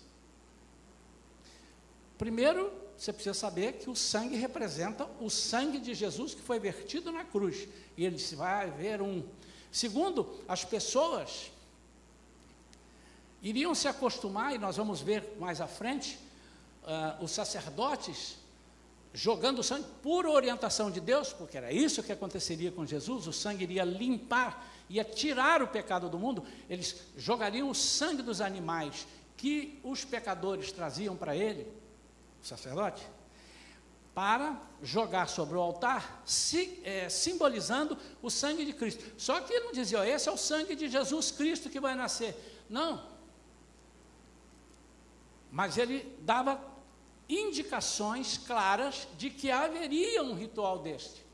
Primeiro, 2.17 2.71
você 2.97 3.13
precisa 3.13 3.33
saber 3.33 3.73
que 3.73 3.89
o 3.89 3.95
sangue 3.95 4.35
representa 4.35 5.07
o 5.19 5.29
sangue 5.29 5.79
de 5.79 5.93
Jesus 5.93 6.33
que 6.33 6.41
foi 6.41 6.59
vertido 6.59 7.11
na 7.11 7.23
cruz. 7.23 7.67
E 7.95 8.05
ele 8.05 8.15
disse: 8.15 8.35
vai 8.35 8.67
haver 8.67 9.01
um. 9.01 9.23
Segundo, 9.71 10.43
as 10.47 10.65
pessoas 10.65 11.51
iriam 13.41 13.75
se 13.75 13.87
acostumar, 13.87 14.53
e 14.55 14.57
nós 14.57 14.77
vamos 14.77 14.99
ver 14.99 15.35
mais 15.39 15.61
à 15.61 15.67
frente, 15.67 16.19
uh, 16.87 17.23
os 17.23 17.31
sacerdotes 17.31 18.37
jogando 19.13 19.63
sangue 19.63 19.87
por 20.01 20.25
orientação 20.25 20.91
de 20.91 20.99
Deus, 20.99 21.33
porque 21.33 21.57
era 21.57 21.71
isso 21.71 22.03
que 22.03 22.11
aconteceria 22.11 22.71
com 22.71 22.85
Jesus, 22.85 23.27
o 23.27 23.33
sangue 23.33 23.63
iria 23.63 23.83
limpar, 23.83 24.67
ia 24.89 25.03
tirar 25.03 25.61
o 25.61 25.67
pecado 25.67 26.09
do 26.09 26.19
mundo, 26.19 26.43
eles 26.69 27.01
jogariam 27.17 27.69
o 27.69 27.75
sangue 27.75 28.21
dos 28.21 28.41
animais 28.41 29.07
que 29.35 29.79
os 29.83 30.05
pecadores 30.05 30.71
traziam 30.71 31.15
para 31.15 31.35
ele, 31.35 31.67
sacerdote, 32.41 33.07
para 34.13 34.59
jogar 34.81 35.27
sobre 35.27 35.55
o 35.55 35.61
altar, 35.61 36.21
si, 36.25 36.79
é, 36.83 37.07
simbolizando 37.07 37.97
o 38.21 38.29
sangue 38.29 38.65
de 38.65 38.73
Cristo. 38.73 39.03
Só 39.17 39.39
que 39.41 39.53
ele 39.53 39.65
não 39.65 39.71
dizia, 39.71 39.99
ó, 39.99 40.03
esse 40.03 40.27
é 40.27 40.31
o 40.31 40.37
sangue 40.37 40.75
de 40.75 40.89
Jesus 40.89 41.31
Cristo 41.31 41.69
que 41.69 41.79
vai 41.79 41.93
nascer. 41.93 42.35
Não. 42.69 43.03
Mas 45.51 45.77
ele 45.77 46.17
dava 46.21 46.59
indicações 47.29 48.37
claras 48.37 49.07
de 49.17 49.29
que 49.29 49.51
haveria 49.51 50.23
um 50.23 50.33
ritual 50.33 50.79
deste. 50.79 51.25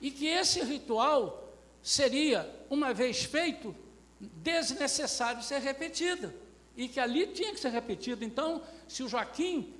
E 0.00 0.10
que 0.10 0.26
esse 0.26 0.62
ritual 0.62 1.54
seria, 1.82 2.48
uma 2.70 2.94
vez 2.94 3.24
feito, 3.24 3.74
desnecessário 4.18 5.42
ser 5.42 5.60
repetido. 5.60 6.32
E 6.76 6.88
que 6.88 6.98
ali 6.98 7.26
tinha 7.26 7.52
que 7.52 7.60
ser 7.60 7.70
repetido. 7.70 8.24
Então, 8.24 8.62
se 8.88 9.02
o 9.02 9.08
Joaquim 9.08 9.74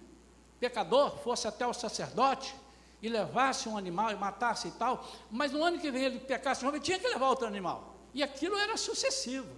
pecador 0.58 1.16
fosse 1.18 1.48
até 1.48 1.66
o 1.66 1.72
sacerdote 1.72 2.54
e 3.00 3.08
levasse 3.08 3.68
um 3.68 3.78
animal 3.78 4.10
e 4.10 4.16
matasse 4.16 4.68
e 4.68 4.72
tal, 4.72 5.08
mas 5.30 5.52
no 5.52 5.64
ano 5.64 5.78
que 5.78 5.90
vem 5.90 6.04
ele 6.04 6.20
pecasse, 6.20 6.64
tinha 6.80 6.98
que 6.98 7.08
levar 7.08 7.28
outro 7.28 7.46
animal. 7.46 7.94
E 8.12 8.22
aquilo 8.22 8.58
era 8.58 8.76
sucessivo. 8.76 9.48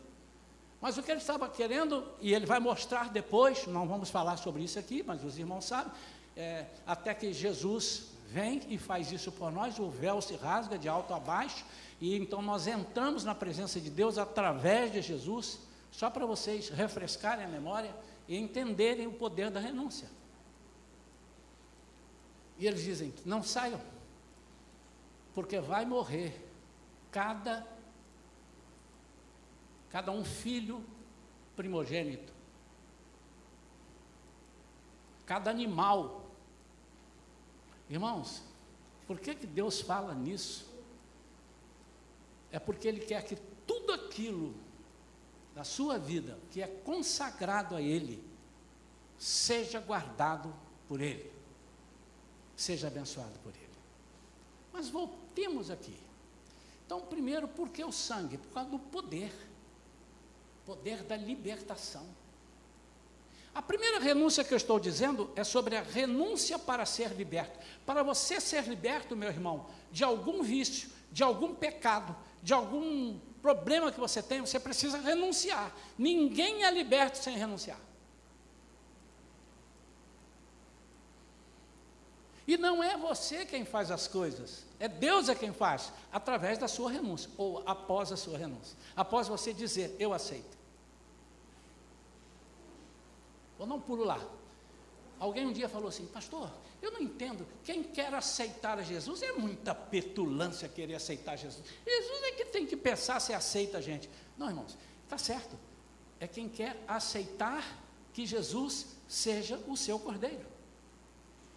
Mas 0.83 0.99
o 0.99 1.03
que 1.03 1.13
ele 1.13 1.21
estava 1.21 1.49
querendo, 1.49 2.05
e 2.21 2.35
ele 2.35 2.45
vai 2.45 2.59
mostrar 2.59 3.09
depois, 3.09 3.69
não 3.69 3.87
vamos 3.87 4.11
falar 4.11 4.37
sobre 4.37 4.65
isso 4.65 4.81
aqui, 4.81 5.05
mas 5.07 5.23
os 5.23 5.39
irmãos 5.39 5.65
sabem, 5.65 5.93
é, 6.37 6.67
até 6.85 7.15
que 7.15 7.33
Jesus 7.33 8.09
vem 8.27 8.61
e 8.69 8.77
faz 8.77 9.13
isso 9.13 9.31
por 9.31 9.53
nós, 9.53 9.79
o 9.79 9.89
véu 9.89 10.21
se 10.21 10.35
rasga 10.35 10.77
de 10.77 10.89
alto 10.89 11.15
a 11.15 11.21
baixo, 11.21 11.65
e 12.01 12.17
então 12.17 12.43
nós 12.43 12.67
entramos 12.67 13.23
na 13.23 13.33
presença 13.33 13.81
de 13.81 13.91
Deus 13.91 14.19
através 14.19 14.93
de 14.93 15.01
Jesus, 15.01 15.61
só 15.93 16.11
para 16.11 16.27
vocês 16.27 16.69
refrescarem 16.69 17.45
a 17.45 17.49
memória 17.49 17.95
e 18.27 18.37
entenderem 18.37 19.07
o 19.07 19.13
poder 19.13 19.53
da 19.53 19.61
renúncia. 19.61 20.09
E 22.59 22.67
eles 22.67 22.83
dizem: 22.83 23.15
não 23.25 23.41
saiam, 23.41 23.81
porque 25.33 25.61
vai 25.61 25.85
morrer 25.85 26.45
cada, 27.13 27.65
cada 29.93 30.11
um 30.11 30.25
filho 30.25 30.83
primogênito, 31.55 32.33
cada 35.27 35.51
animal. 35.51 36.31
Irmãos, 37.91 38.43
por 39.07 39.21
que, 39.21 39.35
que 39.35 39.47
Deus 39.47 39.83
fala 39.83 40.15
nisso? 40.15 40.67
É 42.51 42.59
porque 42.59 42.89
Ele 42.89 43.01
quer 43.01 43.23
que 43.25 43.37
tudo 43.67 43.93
aquilo 43.93 44.55
da 45.55 45.63
sua 45.63 45.99
vida 45.99 46.39
que 46.51 46.63
é 46.63 46.67
consagrado 46.67 47.77
a 47.77 47.83
Ele 47.83 48.25
seja 49.19 49.79
guardado 49.79 50.53
por 50.89 51.03
Ele 51.03 51.31
seja 52.57 52.87
abençoado 52.87 53.39
por 53.41 53.55
Ele. 53.55 53.69
Mas 54.73 54.89
voltemos 54.89 55.71
aqui. 55.71 55.97
Então, 56.87 57.01
primeiro, 57.01 57.49
por 57.49 57.69
que 57.69 57.85
o 57.85 57.93
sangue? 57.93 58.39
Por 58.39 58.53
causa 58.53 58.71
do 58.71 58.79
poder 58.79 59.33
poder 60.65 61.03
da 61.03 61.17
libertação. 61.17 62.07
A 63.55 63.61
primeira 63.61 63.99
renúncia 63.99 64.43
que 64.43 64.53
eu 64.53 64.57
estou 64.57 64.81
dizendo 64.81 65.31
é 65.37 65.45
sobre 65.45 65.77
a 65.77 65.83
renúncia 65.83 66.59
para 66.59 66.87
ser 66.87 67.11
liberto. 67.11 67.59
Para 67.85 68.03
você 68.03 68.41
ser 68.41 68.65
liberto, 68.65 69.15
meu 69.15 69.29
irmão, 69.29 69.67
de 69.91 70.03
algum 70.03 70.43
vício, 70.43 70.89
de 71.11 71.23
algum 71.23 71.55
pecado, 71.55 72.17
de 72.43 72.55
algum 72.55 73.19
problema 73.43 73.93
que 73.93 74.01
você 74.01 74.23
tem, 74.23 74.41
você 74.41 74.59
precisa 74.59 74.97
renunciar. 74.99 75.75
Ninguém 75.99 76.65
é 76.65 76.71
liberto 76.71 77.19
sem 77.19 77.37
renunciar. 77.37 77.79
E 82.53 82.59
não 82.59 82.85
é 82.85 82.99
você 82.99 83.47
quem 83.47 83.65
faz 83.65 83.91
as 83.91 84.07
coisas, 84.07 84.67
é 84.79 84.87
Deus 84.87 85.31
é 85.31 85.35
quem 85.35 85.55
faz, 85.55 85.91
através 86.13 86.59
da 86.59 86.69
sua 86.69 86.91
renúncia, 86.91 87.31
ou 87.39 87.63
após 87.65 88.13
a 88.13 88.17
sua 88.19 88.37
renúncia. 88.37 88.77
Após 88.95 89.27
você 89.27 89.55
dizer, 89.55 89.97
eu 89.99 90.13
aceito. 90.13 90.59
Ou 93.59 93.67
não 93.67 93.81
pulo 93.81 94.05
lá. 94.05 94.21
Alguém 95.19 95.47
um 95.47 95.53
dia 95.55 95.67
falou 95.67 95.89
assim, 95.89 96.05
pastor, 96.05 96.51
eu 96.83 96.91
não 96.91 97.01
entendo, 97.01 97.47
quem 97.65 97.83
quer 97.83 98.13
aceitar 98.13 98.79
a 98.79 98.83
Jesus 98.83 99.23
é 99.23 99.33
muita 99.33 99.75
petulância 99.75 100.69
querer 100.69 100.97
aceitar 100.97 101.37
Jesus. 101.37 101.65
Jesus 101.87 102.23
é 102.25 102.33
que 102.33 102.45
tem 102.45 102.67
que 102.67 102.77
pensar 102.77 103.19
se 103.19 103.33
aceita 103.33 103.79
a 103.79 103.81
gente. 103.81 104.11
Não, 104.37 104.49
irmãos, 104.49 104.77
está 105.05 105.17
certo. 105.17 105.59
É 106.21 106.29
quem 106.29 106.51
quer 106.51 106.77
aceitar 106.87 107.79
que 108.13 108.27
Jesus 108.27 108.89
seja 109.09 109.57
o 109.67 109.75
seu 109.75 109.99
cordeiro 109.99 110.52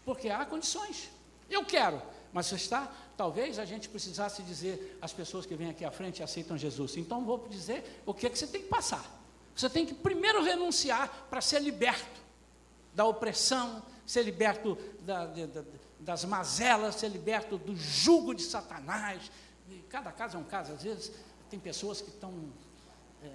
porque 0.05 0.29
há 0.29 0.45
condições. 0.45 1.09
Eu 1.49 1.65
quero, 1.65 2.01
mas 2.31 2.51
está, 2.51 2.91
talvez 3.17 3.59
a 3.59 3.65
gente 3.65 3.89
precisasse 3.89 4.43
dizer 4.43 4.97
às 5.01 5.11
pessoas 5.11 5.45
que 5.45 5.55
vêm 5.55 5.69
aqui 5.69 5.83
à 5.83 5.91
frente 5.91 6.19
e 6.19 6.23
aceitam 6.23 6.57
Jesus. 6.57 6.95
Então 6.95 7.25
vou 7.25 7.47
dizer 7.49 8.01
o 8.05 8.13
que, 8.13 8.27
é 8.27 8.29
que 8.29 8.37
você 8.37 8.47
tem 8.47 8.61
que 8.61 8.69
passar. 8.69 9.03
Você 9.55 9.69
tem 9.69 9.85
que 9.85 9.93
primeiro 9.93 10.43
renunciar 10.43 11.27
para 11.29 11.41
ser 11.41 11.61
liberto 11.61 12.21
da 12.93 13.05
opressão, 13.05 13.81
ser 14.05 14.23
liberto 14.23 14.77
da, 15.01 15.25
da, 15.25 15.63
das 15.99 16.25
mazelas, 16.25 16.95
ser 16.95 17.09
liberto 17.09 17.57
do 17.57 17.75
jugo 17.75 18.33
de 18.33 18.43
Satanás. 18.43 19.31
Cada 19.89 20.11
caso 20.11 20.37
é 20.37 20.39
um 20.39 20.43
caso, 20.43 20.73
às 20.73 20.83
vezes 20.83 21.11
tem 21.49 21.59
pessoas 21.59 22.01
que 22.01 22.09
estão 22.09 22.33
é, 23.23 23.31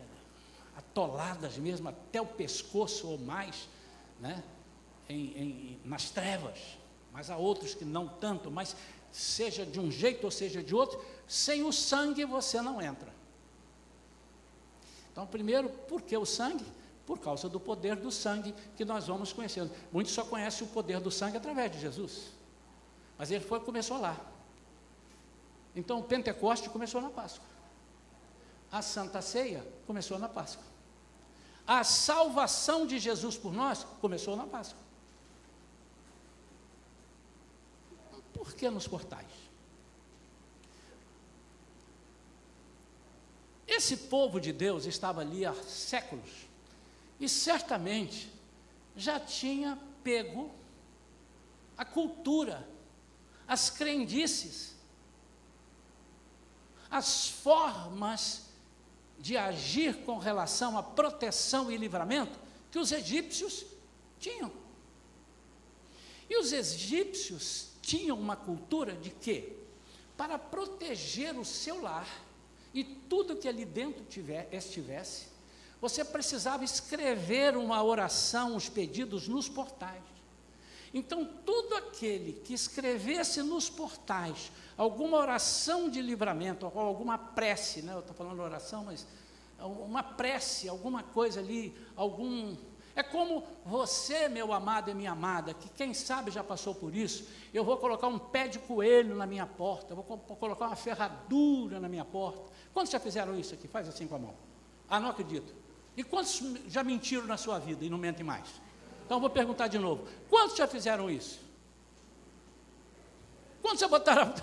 atoladas 0.77 1.57
mesmo 1.57 1.89
até 1.89 2.21
o 2.21 2.27
pescoço 2.27 3.09
ou 3.09 3.19
mais, 3.19 3.69
né? 4.21 4.43
Em, 5.11 5.39
em, 5.39 5.81
nas 5.85 6.11
trevas, 6.11 6.59
mas 7.13 7.31
há 7.31 7.37
outros 7.37 7.75
que 7.75 7.85
não 7.85 8.07
tanto, 8.09 8.51
mas 8.51 8.77
seja 9.11 9.67
de 9.67 9.81
um 9.81 9.91
jeito 9.91 10.25
ou 10.25 10.31
seja 10.31 10.63
de 10.63 10.75
outro, 10.75 11.05
sem 11.27 11.63
o 11.65 11.73
sangue 11.73 12.25
você 12.25 12.61
não 12.61 12.81
entra. 12.81 13.13
Então, 15.13 15.27
primeiro, 15.27 15.69
por 15.69 16.03
que 16.03 16.17
o 16.17 16.25
sangue? 16.25 16.65
Por 17.05 17.19
causa 17.19 17.49
do 17.49 17.59
poder 17.59 17.97
do 17.97 18.13
sangue 18.13 18.55
que 18.77 18.85
nós 18.85 19.09
vamos 19.09 19.33
conhecendo. 19.33 19.73
Muitos 19.91 20.13
só 20.13 20.25
conhecem 20.25 20.67
o 20.67 20.71
poder 20.71 21.01
do 21.01 21.11
sangue 21.11 21.37
através 21.37 21.73
de 21.73 21.81
Jesus. 21.81 22.31
Mas 23.19 23.31
ele 23.31 23.45
foi, 23.45 23.59
começou 23.61 24.01
lá. 24.01 24.17
Então, 25.75 25.99
o 25.99 26.05
Pentecoste 26.05 26.69
começou 26.69 27.01
na 27.01 27.11
Páscoa. 27.11 27.45
A 28.71 28.81
Santa 28.81 29.21
Ceia 29.21 29.67
começou 29.87 30.19
na 30.19 30.29
Páscoa. 30.29 30.65
A 31.67 31.83
salvação 31.85 32.87
de 32.87 32.99
Jesus 32.99 33.37
por 33.37 33.53
nós 33.53 33.85
começou 34.01 34.37
na 34.37 34.47
Páscoa. 34.47 34.80
Por 38.41 38.55
que 38.55 38.71
nos 38.71 38.89
portais? 38.89 39.29
Esse 43.67 43.99
povo 43.99 44.41
de 44.41 44.51
Deus 44.51 44.87
estava 44.87 45.21
ali 45.21 45.45
há 45.45 45.53
séculos 45.53 46.49
e 47.21 47.29
certamente 47.29 48.33
já 48.97 49.21
tinha 49.21 49.79
pego 50.03 50.51
a 51.77 51.85
cultura, 51.85 52.67
as 53.47 53.69
crendices, 53.69 54.75
as 56.91 57.29
formas 57.29 58.47
de 59.19 59.37
agir 59.37 60.03
com 60.07 60.17
relação 60.17 60.79
à 60.79 60.83
proteção 60.83 61.71
e 61.71 61.77
livramento 61.77 62.39
que 62.71 62.79
os 62.79 62.91
egípcios 62.91 63.67
tinham. 64.19 64.51
E 66.27 66.39
os 66.39 66.55
egípcios 66.55 67.70
tinham 67.81 68.19
uma 68.19 68.37
cultura 68.37 68.93
de 68.95 69.11
que, 69.11 69.57
para 70.17 70.39
proteger 70.39 71.39
o 71.39 71.45
seu 71.45 71.81
lar 71.81 72.09
e 72.75 72.85
tudo 72.85 73.37
que 73.37 73.49
ali 73.49 73.65
dentro 73.65 74.05
tiver, 74.05 74.49
estivesse, 74.53 75.29
você 75.81 76.05
precisava 76.05 76.63
escrever 76.63 77.57
uma 77.57 77.83
oração, 77.83 78.55
os 78.55 78.69
pedidos 78.69 79.27
nos 79.27 79.49
portais. 79.49 80.03
Então, 80.93 81.25
todo 81.25 81.75
aquele 81.77 82.35
que 82.45 82.53
escrevesse 82.53 83.43
nos 83.43 83.71
portais 83.71 84.51
alguma 84.77 85.19
oração 85.19 85.89
de 85.91 86.01
livramento, 86.01 86.67
alguma 86.67 87.19
prece, 87.19 87.83
né? 87.83 87.93
eu 87.93 88.01
estou 88.01 88.15
falando 88.15 88.41
oração, 88.41 88.85
mas 88.85 89.07
uma 89.59 90.03
prece, 90.03 90.69
alguma 90.69 91.03
coisa 91.03 91.39
ali, 91.41 91.75
algum. 91.95 92.57
É 93.01 93.03
como 93.03 93.43
você, 93.65 94.29
meu 94.29 94.53
amado 94.53 94.91
e 94.91 94.95
minha 94.95 95.13
amada, 95.13 95.55
que 95.55 95.71
quem 95.71 95.95
sabe 95.95 96.31
já 96.31 96.45
passou 96.45 96.75
por 96.75 96.95
isso. 96.95 97.27
Eu 97.53 97.65
vou 97.65 97.79
colocar 97.79 98.07
um 98.09 98.19
pé 98.19 98.47
de 98.47 98.59
coelho 98.59 99.17
na 99.17 99.27
minha 99.27 99.47
porta, 99.47 99.95
vou 99.95 100.05
colocar 100.05 100.67
uma 100.67 100.77
ferradura 100.77 101.81
na 101.81 101.89
minha 101.89 102.05
porta. 102.05 102.53
Quantos 102.75 102.93
já 102.93 103.01
fizeram 103.01 103.39
isso 103.39 103.55
aqui? 103.55 103.67
Faz 103.67 103.89
assim 103.89 104.07
com 104.07 104.17
a 104.17 104.19
mão. 104.19 104.35
Ah, 104.87 105.01
não 105.01 105.09
acredito. 105.09 105.55
E 105.97 106.05
quantos 106.05 106.43
já 106.69 106.85
mentiram 106.85 107.27
na 107.27 107.39
sua 107.39 107.59
vida 107.59 107.83
e 107.83 107.89
não 107.89 107.97
mentem 107.97 108.23
mais? 108.23 108.61
Então 109.07 109.19
vou 109.19 109.31
perguntar 109.31 109.69
de 109.69 109.79
novo: 109.79 110.07
quantos 110.29 110.59
já 110.59 110.67
fizeram 110.67 111.09
isso? 111.09 111.41
Quantos 113.63 113.81
já 113.81 113.89
botaram 113.89 114.35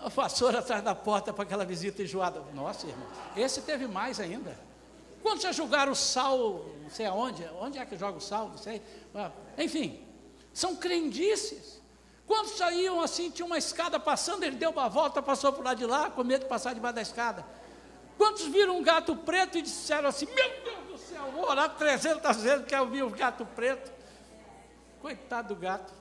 a 0.00 0.08
vassoura 0.08 0.58
atrás 0.58 0.82
da 0.82 0.92
porta 0.96 1.32
para 1.32 1.44
aquela 1.44 1.64
visita 1.64 2.02
enjoada? 2.02 2.42
Nossa, 2.52 2.84
irmão, 2.84 3.06
esse 3.36 3.62
teve 3.62 3.86
mais 3.86 4.18
ainda. 4.18 4.71
Quantos 5.22 5.42
já 5.42 5.52
jogaram 5.52 5.94
sal, 5.94 6.66
não 6.82 6.90
sei 6.90 7.06
aonde, 7.06 7.48
onde 7.60 7.78
é 7.78 7.86
que 7.86 7.96
joga 7.96 8.18
o 8.18 8.20
sal, 8.20 8.48
não 8.48 8.58
sei. 8.58 8.82
Ah, 9.14 9.30
enfim, 9.56 10.04
são 10.52 10.76
crendices. 10.76 11.80
Quantos 12.26 12.56
saíam 12.56 13.00
assim, 13.00 13.30
tinha 13.30 13.46
uma 13.46 13.58
escada 13.58 14.00
passando, 14.00 14.42
ele 14.42 14.56
deu 14.56 14.70
uma 14.70 14.88
volta, 14.88 15.22
passou 15.22 15.52
por 15.52 15.64
lá 15.64 15.74
de 15.74 15.86
lá, 15.86 16.10
com 16.10 16.24
medo 16.24 16.42
de 16.42 16.48
passar 16.48 16.74
debaixo 16.74 16.96
da 16.96 17.02
escada. 17.02 17.46
Quantos 18.16 18.46
viram 18.46 18.78
um 18.78 18.82
gato 18.82 19.16
preto 19.16 19.58
e 19.58 19.62
disseram 19.62 20.08
assim: 20.08 20.26
Meu 20.26 20.62
Deus 20.64 20.86
do 20.88 20.98
céu, 20.98 21.30
vou 21.32 21.48
orar 21.48 21.76
300 21.76 22.36
vezes 22.36 22.66
que 22.66 22.74
eu 22.74 22.88
vi 22.88 23.02
o 23.02 23.10
gato 23.10 23.44
preto? 23.46 23.92
Coitado 25.00 25.54
do 25.54 25.60
gato. 25.60 25.92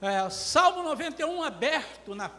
É, 0.00 0.28
Salmo 0.30 0.82
91 0.82 1.42
aberto 1.42 2.14
na. 2.14 2.30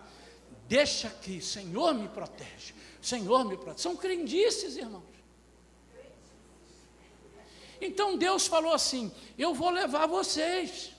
Deixa 0.68 1.10
que, 1.10 1.42
Senhor 1.42 1.94
me 1.94 2.10
protege, 2.10 2.74
Senhor 3.08 3.46
me 3.46 3.56
protege. 3.56 3.84
São 3.84 3.96
crendices, 3.96 4.76
irmãos. 4.76 5.16
Então 7.80 8.18
Deus 8.18 8.48
falou 8.48 8.74
assim: 8.74 9.12
Eu 9.38 9.54
vou 9.54 9.70
levar 9.70 10.08
vocês. 10.08 10.92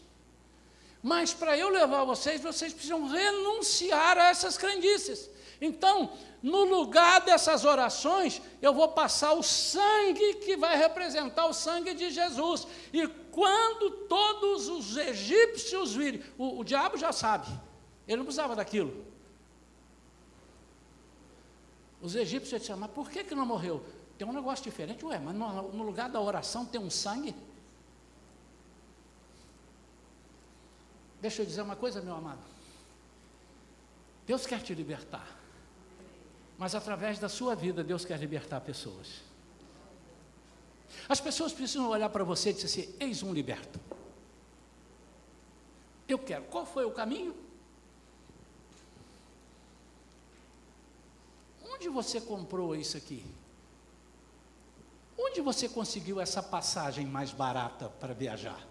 Mas 1.03 1.35
para 1.35 1.57
eu 1.57 1.69
levar 1.69 2.05
vocês, 2.05 2.41
vocês 2.41 2.73
precisam 2.73 3.07
renunciar 3.07 4.17
a 4.17 4.31
essas 4.31 4.57
crendices. 4.57 5.31
Então, 5.61 6.13
no 6.43 6.65
lugar 6.65 7.21
dessas 7.21 7.65
orações, 7.65 8.41
eu 8.63 8.73
vou 8.73 8.89
passar 8.89 9.35
o 9.35 9.43
sangue 9.43 10.35
que 10.35 10.57
vai 10.57 10.77
representar 10.77 11.47
o 11.47 11.53
sangue 11.53 11.93
de 11.95 12.11
Jesus. 12.11 12.67
E 12.93 13.07
quando 13.31 13.91
todos 14.07 14.69
os 14.69 14.97
egípcios 14.97 15.95
virem, 15.95 16.23
o, 16.39 16.61
o 16.61 16.65
diabo 16.65 16.97
já 16.97 17.13
sabe, 17.13 17.49
ele 18.07 18.17
não 18.17 18.25
precisava 18.25 18.57
daquilo. 18.57 19.18
Os 22.01 22.15
egípcios 22.15 22.61
disseram, 22.61 22.81
mas 22.81 22.91
por 22.91 23.11
que, 23.11 23.25
que 23.25 23.35
não 23.35 23.45
morreu? 23.45 23.85
Tem 24.17 24.27
um 24.27 24.33
negócio 24.33 24.65
diferente, 24.65 25.05
ué, 25.05 25.19
mas 25.19 25.35
no, 25.35 25.73
no 25.73 25.83
lugar 25.85 26.09
da 26.09 26.21
oração 26.21 26.65
tem 26.65 26.81
um 26.81 26.91
sangue? 26.91 27.35
Deixa 31.21 31.43
eu 31.43 31.47
dizer 31.47 31.63
uma 31.63 31.77
coisa, 31.77 32.01
meu 32.01 32.15
amado. 32.15 32.41
Deus 34.27 34.47
quer 34.47 34.63
te 34.63 34.75
libertar. 34.75 35.37
Mas 36.57 36.75
através 36.75 37.19
da 37.19 37.29
sua 37.29 37.55
vida, 37.55 37.83
Deus 37.83 38.05
quer 38.05 38.19
libertar 38.19 38.61
pessoas. 38.61 39.23
As 41.09 41.21
pessoas 41.21 41.53
precisam 41.53 41.89
olhar 41.89 42.09
para 42.09 42.25
você 42.25 42.51
e 42.51 42.53
dizer 42.53 42.67
assim: 42.67 42.95
eis 43.01 43.23
um 43.23 43.33
liberto. 43.33 43.81
Eu 46.09 46.19
quero. 46.19 46.45
Qual 46.45 46.67
foi 46.67 46.85
o 46.85 46.91
caminho? 46.91 47.35
Onde 51.79 51.89
você 51.89 52.21
comprou 52.21 52.75
isso 52.75 52.97
aqui? 52.97 53.25
Onde 55.17 55.41
você 55.41 55.69
conseguiu 55.69 56.21
essa 56.21 56.43
passagem 56.43 57.07
mais 57.07 57.31
barata 57.31 57.89
para 58.01 58.13
viajar? 58.13 58.67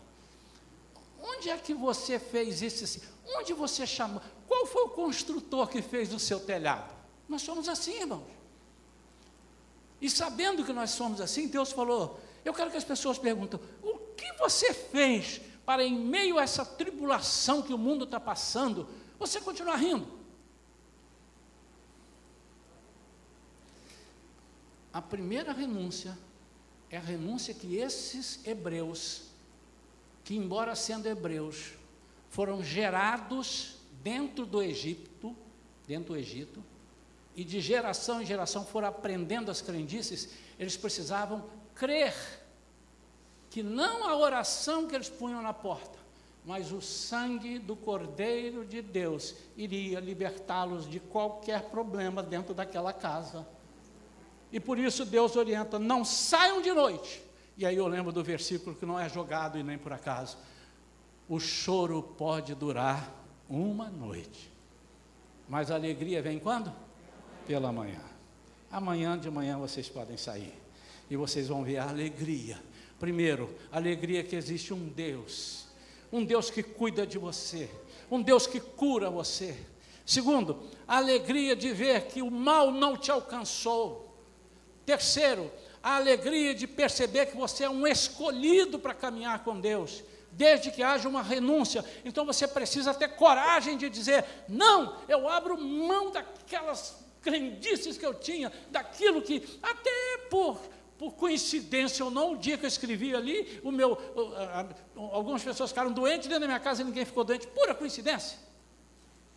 Onde 1.21 1.49
é 1.49 1.57
que 1.57 1.73
você 1.73 2.19
fez 2.19 2.61
isso 2.61 2.83
assim? 2.83 3.01
Onde 3.25 3.53
você 3.53 3.87
chamou? 3.87 4.21
Qual 4.45 4.65
foi 4.65 4.83
o 4.83 4.89
construtor 4.89 5.67
que 5.69 5.81
fez 5.81 6.13
o 6.13 6.19
seu 6.19 6.37
telhado? 6.41 6.93
Nós 7.29 7.41
somos 7.43 7.69
assim, 7.69 8.01
irmãos. 8.01 8.27
E 10.01 10.09
sabendo 10.09 10.65
que 10.65 10.73
nós 10.73 10.91
somos 10.91 11.21
assim, 11.21 11.47
Deus 11.47 11.71
falou: 11.71 12.19
Eu 12.43 12.53
quero 12.53 12.69
que 12.69 12.77
as 12.77 12.83
pessoas 12.83 13.17
perguntem: 13.17 13.57
O 13.81 13.97
que 14.17 14.33
você 14.33 14.73
fez 14.73 15.39
para, 15.65 15.81
em 15.81 15.97
meio 15.97 16.37
a 16.37 16.43
essa 16.43 16.65
tribulação 16.65 17.61
que 17.61 17.73
o 17.73 17.77
mundo 17.77 18.03
está 18.03 18.19
passando, 18.19 18.85
você 19.17 19.39
continuar 19.39 19.77
rindo? 19.77 20.16
A 24.97 25.01
primeira 25.03 25.53
renúncia 25.53 26.17
é 26.89 26.97
a 26.97 26.99
renúncia 26.99 27.53
que 27.53 27.75
esses 27.75 28.43
hebreus, 28.47 29.25
que 30.23 30.35
embora 30.35 30.73
sendo 30.73 31.05
hebreus, 31.05 31.73
foram 32.31 32.63
gerados 32.63 33.75
dentro 34.01 34.43
do 34.43 34.59
Egito, 34.59 35.35
dentro 35.85 36.15
do 36.15 36.19
Egito, 36.19 36.63
e 37.35 37.43
de 37.43 37.61
geração 37.61 38.23
em 38.23 38.25
geração 38.25 38.65
foram 38.65 38.87
aprendendo 38.87 39.51
as 39.51 39.61
crendices, 39.61 40.29
eles 40.57 40.75
precisavam 40.75 41.47
crer 41.75 42.15
que 43.51 43.61
não 43.61 44.03
a 44.03 44.17
oração 44.17 44.87
que 44.87 44.95
eles 44.95 45.09
punham 45.09 45.43
na 45.43 45.53
porta, 45.53 45.99
mas 46.43 46.71
o 46.71 46.81
sangue 46.81 47.59
do 47.59 47.75
Cordeiro 47.75 48.65
de 48.65 48.81
Deus 48.81 49.35
iria 49.55 49.99
libertá-los 49.99 50.89
de 50.89 50.99
qualquer 50.99 51.69
problema 51.69 52.23
dentro 52.23 52.55
daquela 52.55 52.91
casa. 52.91 53.47
E 54.51 54.59
por 54.59 54.77
isso 54.77 55.05
Deus 55.05 55.35
orienta: 55.35 55.77
não 55.77 56.03
saiam 56.05 56.61
de 56.61 56.71
noite. 56.71 57.23
E 57.57 57.65
aí 57.65 57.75
eu 57.75 57.87
lembro 57.87 58.11
do 58.11 58.23
versículo 58.23 58.75
que 58.75 58.85
não 58.85 58.99
é 58.99 59.09
jogado 59.09 59.57
e 59.57 59.63
nem 59.63 59.77
por 59.77 59.91
acaso. 59.91 60.37
O 61.27 61.39
choro 61.39 62.01
pode 62.01 62.55
durar 62.55 63.13
uma 63.49 63.89
noite, 63.89 64.51
mas 65.49 65.71
a 65.71 65.75
alegria 65.75 66.21
vem 66.21 66.39
quando? 66.39 66.71
pela 67.47 67.71
manhã. 67.71 68.01
Amanhã 68.69 69.17
de 69.17 69.31
manhã 69.31 69.57
vocês 69.57 69.87
podem 69.87 70.17
sair 70.17 70.53
e 71.09 71.15
vocês 71.15 71.47
vão 71.47 71.63
ver 71.63 71.77
a 71.77 71.87
alegria. 71.87 72.61
Primeiro, 72.99 73.55
a 73.71 73.77
alegria 73.77 74.23
que 74.23 74.35
existe 74.35 74.73
um 74.73 74.89
Deus, 74.89 75.65
um 76.11 76.25
Deus 76.25 76.49
que 76.51 76.61
cuida 76.61 77.07
de 77.07 77.17
você, 77.17 77.69
um 78.11 78.21
Deus 78.21 78.45
que 78.45 78.59
cura 78.59 79.09
você. 79.09 79.57
Segundo, 80.05 80.63
a 80.85 80.97
alegria 80.97 81.55
de 81.55 81.71
ver 81.71 82.07
que 82.07 82.21
o 82.21 82.29
mal 82.29 82.71
não 82.71 82.97
te 82.97 83.09
alcançou. 83.09 84.06
Terceiro, 84.87 85.51
a 85.83 85.97
alegria 85.97 86.55
de 86.55 86.65
perceber 86.65 87.25
que 87.25 87.35
você 87.35 87.65
é 87.65 87.69
um 87.69 87.85
escolhido 87.85 88.79
para 88.79 88.93
caminhar 88.93 89.43
com 89.43 89.59
Deus. 89.59 90.01
desde 90.31 90.69
que 90.69 90.83
haja 90.83 91.09
uma 91.09 91.23
renúncia. 91.23 91.83
Então 92.05 92.25
você 92.25 92.47
precisa 92.47 92.93
ter 92.93 93.09
coragem 93.09 93.75
de 93.75 93.89
dizer: 93.89 94.23
não, 94.47 94.97
eu 95.07 95.27
abro 95.27 95.59
mão 95.59 96.11
daquelas 96.11 96.95
crendices 97.21 97.97
que 97.97 98.05
eu 98.05 98.13
tinha, 98.13 98.53
daquilo 98.69 99.21
que, 99.21 99.43
até 99.61 100.27
por, 100.29 100.59
por 100.97 101.13
coincidência 101.13 102.05
ou 102.05 102.11
não, 102.11 102.33
o 102.33 102.37
dia 102.37 102.57
que 102.57 102.65
eu 102.65 102.67
escrevi 102.67 103.15
ali, 103.15 103.59
o 103.63 103.71
meu, 103.71 103.97
algumas 105.11 105.43
pessoas 105.43 105.71
ficaram 105.71 105.91
doentes 105.91 106.27
dentro 106.27 106.41
da 106.41 106.47
minha 106.47 106.59
casa 106.59 106.81
e 106.81 106.85
ninguém 106.85 107.03
ficou 107.03 107.23
doente, 107.23 107.47
pura 107.47 107.73
coincidência. 107.73 108.37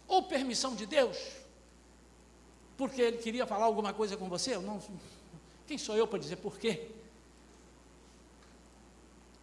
Ou 0.06 0.22
permissão 0.24 0.74
de 0.74 0.86
Deus, 0.86 1.16
porque 2.76 3.00
ele 3.00 3.18
queria 3.18 3.46
falar 3.46 3.64
alguma 3.64 3.92
coisa 3.92 4.16
com 4.16 4.28
você, 4.28 4.54
eu 4.54 4.62
não, 4.62 4.80
quem 5.70 5.78
sou 5.78 5.96
eu 5.96 6.04
para 6.04 6.18
dizer 6.18 6.34
por 6.34 6.58
quê? 6.58 6.88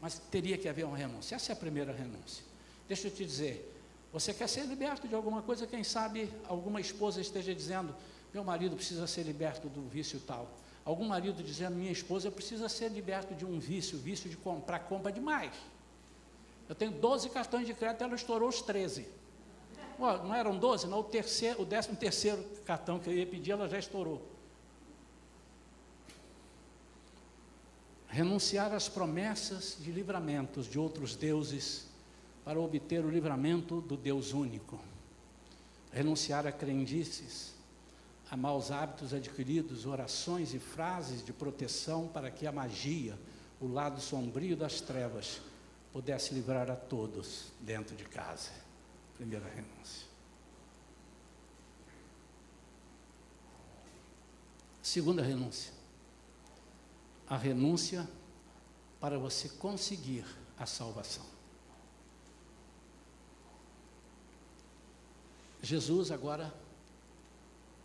Mas 0.02 0.20
teria 0.30 0.58
que 0.58 0.68
haver 0.68 0.84
uma 0.84 0.98
renúncia. 0.98 1.36
Essa 1.36 1.54
é 1.54 1.54
a 1.54 1.56
primeira 1.56 1.94
renúncia. 1.94 2.44
Deixa 2.86 3.08
eu 3.08 3.12
te 3.12 3.26
dizer, 3.26 3.74
você 4.12 4.34
quer 4.34 4.50
ser 4.50 4.66
liberto 4.66 5.08
de 5.08 5.16
alguma 5.16 5.42
coisa, 5.42 5.66
quem 5.66 5.86
sabe 5.86 6.30
alguma 6.50 6.82
esposa 6.82 7.22
esteja 7.22 7.56
dizendo, 7.56 7.96
meu 8.34 8.44
marido 8.44 8.76
precisa 8.76 9.08
ser 9.08 9.24
liberto 9.24 9.70
do 9.70 9.88
vício 9.88 10.20
tal. 10.28 10.50
Algum 10.84 11.06
marido 11.06 11.42
dizendo, 11.42 11.78
minha 11.78 11.94
esposa 11.94 12.30
precisa 12.30 12.68
ser 12.68 12.90
liberto 12.90 13.34
de 13.34 13.46
um 13.46 13.58
vício, 13.58 13.98
vício 13.98 14.30
de 14.30 14.36
comprar, 14.36 14.80
compra 14.80 15.13
demais. 15.13 15.54
Eu 16.68 16.76
tenho 16.76 16.92
12 16.92 17.30
cartões 17.30 17.66
de 17.66 17.74
crédito, 17.74 18.04
ela 18.04 18.16
estourou 18.16 18.50
os 18.50 18.62
13. 18.62 19.08
não 19.98 20.36
eram 20.36 20.58
12, 20.58 20.88
não, 20.88 21.00
o, 21.00 21.04
terceiro, 21.06 21.62
o 21.62 21.66
décimo 21.66 21.96
terceiro 21.96 22.44
cartão 22.66 23.00
que 23.00 23.10
eu 23.10 23.13
ia 23.13 23.26
pedir, 23.26 23.52
ela 23.52 23.70
já 23.70 23.80
estourou. 23.80 24.36
Renunciar 28.08 28.74
às 28.74 28.88
promessas 28.88 29.78
de 29.80 29.91
livramentos 29.91 30.67
de 30.67 30.80
outros 30.80 31.15
deuses 31.15 31.88
para 32.43 32.60
obter 32.60 33.04
o 33.04 33.10
livramento 33.10 33.82
do 33.82 33.98
Deus 33.98 34.34
único, 34.34 34.80
renunciar 35.91 36.48
a 36.48 36.52
crendices, 36.52 37.54
a 38.30 38.38
maus 38.38 38.72
hábitos 38.72 39.13
adquiridos, 39.13 39.86
orações 39.86 40.54
e 40.54 40.60
frases 40.60 41.24
de 41.24 41.34
proteção 41.34 42.08
para 42.08 42.32
que 42.32 42.48
a 42.48 42.52
magia, 42.52 43.17
o 43.60 43.67
lado 43.67 44.00
sombrio 44.00 44.56
das 44.56 44.80
trevas, 44.80 45.41
pudesse 45.91 46.34
livrar 46.34 46.70
a 46.70 46.76
todos 46.76 47.52
dentro 47.60 47.96
de 47.96 48.06
casa. 48.06 48.52
Primeira 49.15 49.48
renúncia. 49.50 50.08
Segunda 54.82 55.22
renúncia 55.22 55.77
a 57.30 57.36
renúncia 57.36 58.08
para 59.00 59.18
você 59.18 59.50
conseguir 59.50 60.26
a 60.58 60.66
salvação. 60.66 61.26
Jesus 65.62 66.12
agora 66.12 66.54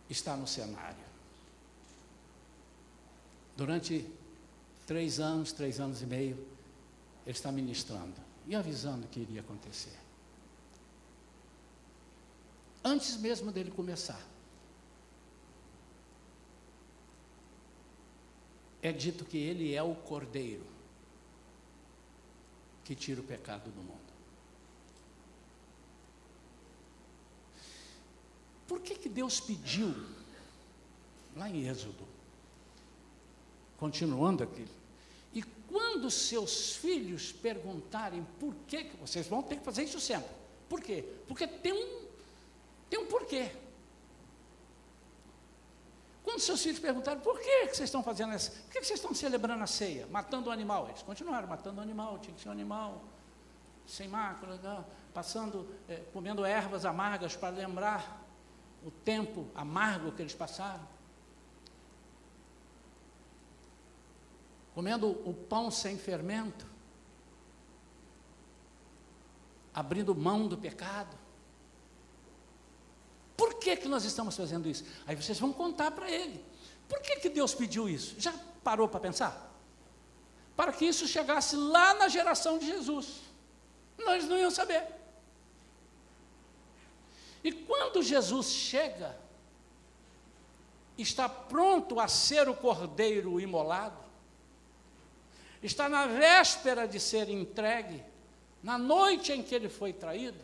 está 0.09 0.35
no 0.37 0.47
cenário. 0.47 1.03
Durante 3.57 4.09
três 4.87 5.19
anos, 5.19 5.51
três 5.51 5.79
anos 5.79 6.01
e 6.01 6.05
meio, 6.05 6.35
ele 7.25 7.35
está 7.35 7.51
ministrando 7.51 8.13
e 8.47 8.55
avisando 8.55 9.05
o 9.05 9.09
que 9.09 9.19
iria 9.19 9.41
acontecer. 9.41 9.97
Antes 12.83 13.15
mesmo 13.17 13.51
dele 13.51 13.71
começar, 13.71 14.21
é 18.83 18.91
dito 18.91 19.23
que 19.23 19.37
ele 19.37 19.73
é 19.73 19.81
o 19.81 19.95
cordeiro 19.95 20.65
que 22.83 22.93
tira 22.93 23.21
o 23.21 23.23
pecado 23.23 23.71
do 23.71 23.81
mundo. 23.81 24.13
Por 28.67 28.81
que, 28.81 28.95
que 28.95 29.07
Deus 29.07 29.39
pediu, 29.39 29.95
lá 31.33 31.49
em 31.49 31.65
Êxodo, 31.65 32.05
continuando 33.77 34.43
aqui, 34.43 34.67
e 35.33 35.41
quando 35.41 36.11
seus 36.11 36.75
filhos 36.75 37.31
perguntarem 37.31 38.27
por 38.37 38.53
que, 38.67 38.83
vocês 38.99 39.27
vão 39.27 39.41
ter 39.41 39.57
que 39.57 39.63
fazer 39.63 39.83
isso 39.83 40.01
sempre. 40.01 40.29
Por 40.67 40.81
quê? 40.81 41.05
Porque 41.25 41.47
tem 41.47 41.71
um, 41.71 42.05
tem 42.89 42.99
um 42.99 43.05
porquê. 43.05 43.49
Quando 46.23 46.39
seus 46.39 46.63
filhos 46.63 46.79
perguntaram, 46.79 47.19
por 47.19 47.39
que, 47.39 47.65
vocês 47.65 47.81
estão 47.81 48.01
fazendo 48.01 48.33
isso? 48.33 48.51
Por 48.51 48.71
que, 48.71 48.83
vocês 48.83 48.99
estão 48.99 49.13
celebrando 49.13 49.63
a 49.63 49.67
ceia? 49.67 50.07
Matando 50.07 50.49
o 50.49 50.51
animal? 50.51 50.87
Eles 50.87 51.01
continuaram 51.01 51.47
matando 51.47 51.79
o 51.79 51.83
animal, 51.83 52.17
tinha 52.19 52.33
que 52.33 52.41
ser 52.41 52.49
um 52.49 52.53
animal 52.53 53.03
sem 53.85 54.07
mácula, 54.07 54.55
né? 54.57 54.85
passando, 55.13 55.67
é, 55.87 55.97
comendo 56.13 56.45
ervas 56.45 56.85
amargas 56.85 57.35
para 57.35 57.49
lembrar 57.49 58.21
o 58.85 58.89
tempo 58.89 59.47
amargo 59.53 60.11
que 60.13 60.21
eles 60.21 60.33
passaram. 60.33 60.87
Comendo 64.73 65.09
o 65.29 65.33
pão 65.33 65.69
sem 65.69 65.97
fermento, 65.97 66.65
abrindo 69.73 70.15
mão 70.15 70.47
do 70.47 70.57
pecado. 70.57 71.15
Por 73.43 73.55
que, 73.55 73.75
que 73.75 73.89
nós 73.89 74.05
estamos 74.05 74.37
fazendo 74.37 74.69
isso? 74.69 74.85
Aí 75.05 75.17
vocês 75.17 75.37
vão 75.37 75.51
contar 75.51 75.91
para 75.91 76.09
ele. 76.09 76.41
Por 76.87 77.01
que, 77.01 77.17
que 77.17 77.27
Deus 77.27 77.53
pediu 77.53 77.89
isso? 77.89 78.15
Já 78.17 78.33
parou 78.63 78.87
para 78.87 79.01
pensar? 79.01 79.53
Para 80.55 80.71
que 80.71 80.85
isso 80.85 81.05
chegasse 81.05 81.57
lá 81.57 81.93
na 81.95 82.07
geração 82.07 82.57
de 82.57 82.67
Jesus. 82.67 83.19
Nós 83.97 84.23
não 84.29 84.37
iam 84.37 84.49
saber. 84.49 84.87
E 87.43 87.51
quando 87.51 88.01
Jesus 88.01 88.47
chega, 88.47 89.13
está 90.97 91.27
pronto 91.27 91.99
a 91.99 92.07
ser 92.07 92.47
o 92.47 92.55
cordeiro 92.55 93.41
imolado, 93.41 93.99
está 95.61 95.89
na 95.89 96.07
véspera 96.07 96.87
de 96.87 96.97
ser 96.97 97.27
entregue, 97.27 98.01
na 98.63 98.77
noite 98.77 99.33
em 99.33 99.43
que 99.43 99.53
ele 99.53 99.67
foi 99.67 99.91
traído, 99.91 100.39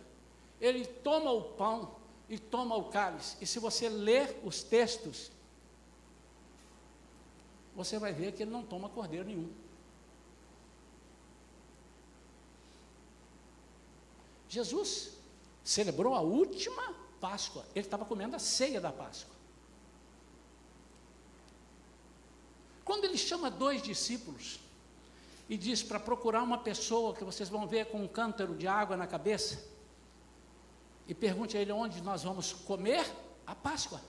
ele 0.59 0.85
toma 0.85 1.31
o 1.31 1.41
pão, 1.41 1.98
e 2.29 2.37
toma 2.37 2.75
o 2.75 2.85
cálice. 2.85 3.35
E 3.41 3.47
se 3.47 3.57
você 3.57 3.89
ler 3.89 4.39
os 4.43 4.61
textos, 4.61 5.31
você 7.75 7.97
vai 7.97 8.13
ver 8.13 8.33
que 8.33 8.43
ele 8.43 8.51
não 8.51 8.63
toma 8.63 8.87
cordeiro 8.87 9.25
nenhum. 9.25 9.51
Jesus 14.47 15.11
celebrou 15.63 16.13
a 16.13 16.21
última 16.21 16.93
Páscoa. 17.19 17.65
Ele 17.75 17.85
estava 17.85 18.05
comendo 18.05 18.35
a 18.35 18.39
ceia 18.39 18.79
da 18.79 18.91
Páscoa. 18.91 19.35
Quando 22.85 23.05
ele 23.05 23.17
chama 23.17 23.51
dois 23.51 23.81
discípulos 23.81 24.59
e 25.47 25.57
diz 25.57 25.83
para 25.83 25.99
procurar 25.99 26.41
uma 26.41 26.57
pessoa 26.57 27.13
que 27.13 27.23
vocês 27.23 27.49
vão 27.49 27.67
ver 27.67 27.87
com 27.87 28.03
um 28.03 28.07
cântaro 28.07 28.55
de 28.55 28.67
água 28.67 28.97
na 28.97 29.05
cabeça, 29.05 29.63
e 31.09 31.13
pergunte 31.15 31.57
a 31.57 31.61
ele 31.61 31.71
onde 31.71 32.01
nós 32.03 32.21
vamos 32.21 32.53
comer 32.53 33.03
a 33.45 33.55
Páscoa. 33.55 33.99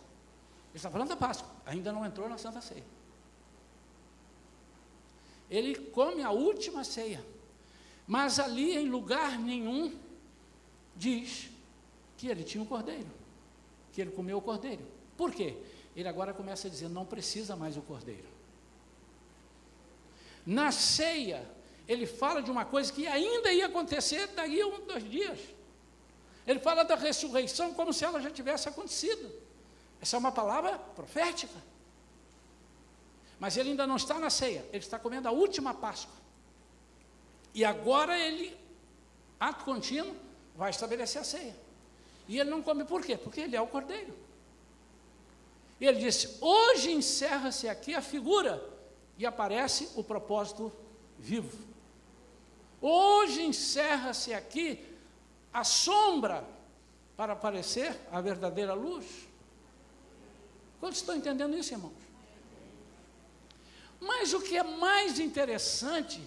Ele 0.69 0.77
está 0.77 0.91
falando 0.91 1.09
da 1.09 1.17
Páscoa, 1.17 1.51
ainda 1.65 1.91
não 1.91 2.05
entrou 2.05 2.29
na 2.29 2.37
Santa 2.37 2.61
Ceia. 2.61 2.85
Ele 5.49 5.75
come 5.77 6.23
a 6.23 6.31
última 6.31 6.85
ceia, 6.85 7.25
mas 8.07 8.39
ali 8.39 8.77
em 8.77 8.89
lugar 8.89 9.39
nenhum 9.39 9.99
diz 10.95 11.49
que 12.19 12.29
ele 12.29 12.45
tinha 12.45 12.63
um 12.63 12.67
cordeiro, 12.67 13.09
que 13.93 14.03
ele 14.03 14.11
comeu 14.11 14.37
o 14.37 14.43
cordeiro. 14.43 14.87
Por 15.17 15.33
quê? 15.33 15.57
Ele 15.97 16.07
agora 16.07 16.35
começa 16.35 16.69
a 16.69 16.71
dizer: 16.71 16.91
não 16.91 17.07
precisa 17.07 17.57
mais 17.57 17.79
o 17.79 17.83
cordeiro. 17.83 18.29
Na 20.45 20.71
ceia, 20.71 21.51
ele 21.89 22.07
fala 22.07 22.43
de 22.43 22.51
uma 22.51 22.67
coisa 22.67 22.93
que 22.93 23.07
ainda 23.07 23.51
ia 23.53 23.67
acontecer 23.67 24.27
daqui 24.29 24.61
a 24.61 24.67
um, 24.67 24.87
dois 24.87 25.11
dias. 25.11 25.41
Ele 26.47 26.59
fala 26.59 26.85
da 26.85 26.95
ressurreição 26.95 27.75
como 27.75 27.93
se 27.93 28.05
ela 28.05 28.21
já 28.21 28.31
tivesse 28.31 28.69
acontecido. 28.69 29.31
Essa 30.01 30.17
é 30.17 30.19
uma 30.19 30.33
palavra 30.33 30.79
profética. 30.79 31.55
Mas 33.39 33.57
ele 33.57 33.71
ainda 33.71 33.87
não 33.87 33.97
está 33.97 34.19
na 34.19 34.31
ceia, 34.31 34.65
ele 34.71 34.85
está 34.85 34.99
comendo 34.99 35.29
a 35.29 35.31
última 35.31 35.73
Páscoa. 35.73 36.15
E 37.55 37.65
agora 37.65 38.19
ele, 38.19 38.57
ato 39.39 39.65
contínuo, 39.65 40.15
vai 40.55 40.71
estabelecer 40.71 41.21
a 41.21 41.25
ceia. 41.25 41.57
E 42.29 42.39
ele 42.39 42.51
não 42.51 42.63
come 42.63 42.85
por 42.85 43.03
quê? 43.05 43.17
Porque 43.17 43.41
ele 43.41 43.57
é 43.57 43.61
o 43.61 43.67
cordeiro. 43.67 44.15
E 45.81 45.87
ele 45.87 45.99
disse: 45.99 46.37
hoje 46.41 46.93
encerra-se 46.93 47.69
aqui 47.69 47.95
a 47.95 48.03
figura 48.03 48.63
e 49.19 49.27
aparece 49.27 49.89
o 49.97 50.05
propósito 50.05 50.73
vivo. 51.19 51.59
Hoje 52.81 53.43
encerra-se 53.43 54.33
aqui 54.33 54.85
a 55.53 55.65
sombra 55.65 56.45
para 57.17 57.33
aparecer 57.35 57.99
a 58.11 58.21
verdadeira 58.21 58.73
luz. 58.73 59.07
Quantos 60.79 60.99
estão 60.99 61.17
entendendo 61.17 61.57
isso, 61.57 61.75
irmãos? 61.75 61.93
Mas 64.01 64.33
o 64.33 64.41
que 64.41 64.57
é 64.57 64.63
mais 64.63 65.19
interessante 65.19 66.23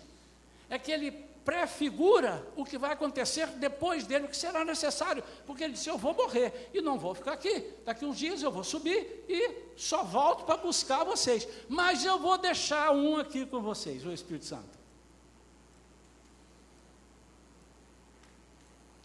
é 0.69 0.77
que 0.77 0.91
ele 0.91 1.11
prefigura 1.43 2.45
o 2.55 2.63
que 2.63 2.77
vai 2.77 2.91
acontecer 2.91 3.47
depois 3.47 4.05
dele, 4.05 4.25
o 4.25 4.29
que 4.29 4.37
será 4.37 4.63
necessário, 4.63 5.23
porque 5.45 5.63
ele 5.63 5.73
disse: 5.73 5.89
Eu 5.89 5.97
vou 5.97 6.13
morrer 6.13 6.69
e 6.73 6.81
não 6.81 6.97
vou 6.97 7.15
ficar 7.15 7.33
aqui. 7.33 7.73
Daqui 7.83 8.05
uns 8.05 8.17
dias 8.17 8.41
eu 8.41 8.51
vou 8.51 8.63
subir 8.63 9.25
e 9.27 9.73
só 9.75 10.03
volto 10.03 10.45
para 10.45 10.57
buscar 10.57 11.03
vocês. 11.03 11.47
Mas 11.67 12.05
eu 12.05 12.19
vou 12.19 12.37
deixar 12.37 12.91
um 12.91 13.17
aqui 13.17 13.45
com 13.45 13.61
vocês, 13.61 14.05
o 14.05 14.11
Espírito 14.11 14.45
Santo. 14.45 14.82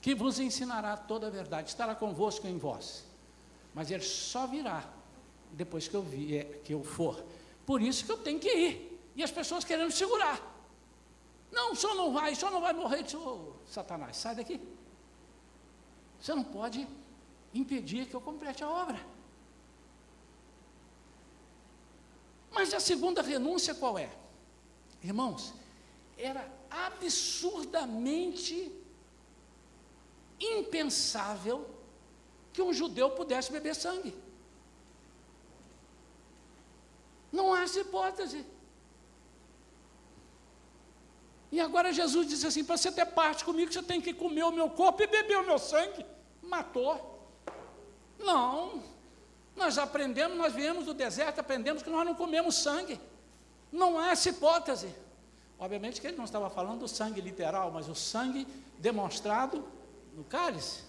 Que 0.09 0.15
vos 0.15 0.41
ensinará 0.41 0.97
toda 0.97 1.27
a 1.27 1.31
verdade, 1.31 1.69
estará 1.69 1.95
convosco 1.95 2.47
em 2.47 2.57
vós. 2.57 3.05
Mas 3.75 3.91
ele 3.91 4.03
só 4.03 4.47
virá 4.47 4.91
depois 5.53 5.87
que 5.87 5.95
eu, 5.95 6.01
vier, 6.01 6.63
que 6.65 6.73
eu 6.73 6.83
for. 6.83 7.23
Por 7.67 7.83
isso 7.83 8.07
que 8.07 8.13
eu 8.13 8.17
tenho 8.17 8.41
que 8.41 8.49
ir. 8.49 8.99
E 9.15 9.23
as 9.23 9.31
pessoas 9.31 9.65
querendo 9.65 9.91
segurar. 9.91 10.41
Não, 11.53 11.75
senhor 11.75 11.95
não 11.95 12.11
vai, 12.11 12.35
senhor 12.35 12.51
não 12.51 12.63
vai 12.63 12.73
morrer. 12.73 13.03
Disse, 13.03 13.19
oh, 13.19 13.53
Satanás, 13.67 14.17
sai 14.17 14.35
daqui. 14.35 14.59
Você 16.19 16.35
não 16.35 16.43
pode 16.43 16.89
impedir 17.53 18.07
que 18.07 18.17
eu 18.17 18.21
complete 18.23 18.65
a 18.65 18.71
obra. 18.71 18.99
Mas 22.51 22.73
a 22.73 22.81
segunda 22.81 23.21
renúncia 23.21 23.75
qual 23.75 23.99
é? 23.99 24.11
Irmãos, 25.03 25.53
era 26.17 26.51
absurdamente 26.71 28.88
impensável 30.41 31.69
que 32.53 32.63
um 32.63 32.73
judeu 32.73 33.11
pudesse 33.11 33.53
beber 33.53 33.75
sangue. 33.75 34.15
Não 37.33 37.53
há 37.53 37.63
essa 37.63 37.81
hipótese. 37.81 38.45
E 41.51 41.61
agora 41.61 41.93
Jesus 41.93 42.27
disse 42.27 42.47
assim: 42.47 42.65
para 42.65 42.77
você 42.77 42.91
ter 42.91 43.07
parte 43.07 43.45
comigo, 43.45 43.73
você 43.73 43.83
tem 43.83 44.01
que 44.01 44.13
comer 44.13 44.45
o 44.45 44.53
meu 44.53 44.71
corpo 44.71 45.03
e 45.03 45.07
beber 45.07 45.39
o 45.39 45.47
meu 45.47 45.59
sangue. 45.59 46.05
Matou. 46.43 47.19
Não. 48.19 48.83
Nós 49.57 49.77
aprendemos, 49.77 50.37
nós 50.37 50.53
viemos 50.53 50.85
do 50.85 50.95
deserto, 50.95 51.41
aprendemos 51.41 51.83
que 51.83 51.91
nós 51.91 52.07
não 52.07 52.15
comemos 52.15 52.57
sangue. 52.57 53.01
Não 53.73 53.99
há 53.99 54.11
essa 54.11 54.29
hipótese. 54.29 54.95
Obviamente 55.59 56.01
que 56.01 56.07
ele 56.07 56.17
não 56.17 56.25
estava 56.25 56.49
falando 56.49 56.81
do 56.81 56.89
sangue 56.89 57.21
literal, 57.21 57.71
mas 57.73 57.89
o 57.89 57.95
sangue 57.95 58.47
demonstrado 58.79 59.67
no 60.19 60.25
cálice. 60.25 60.83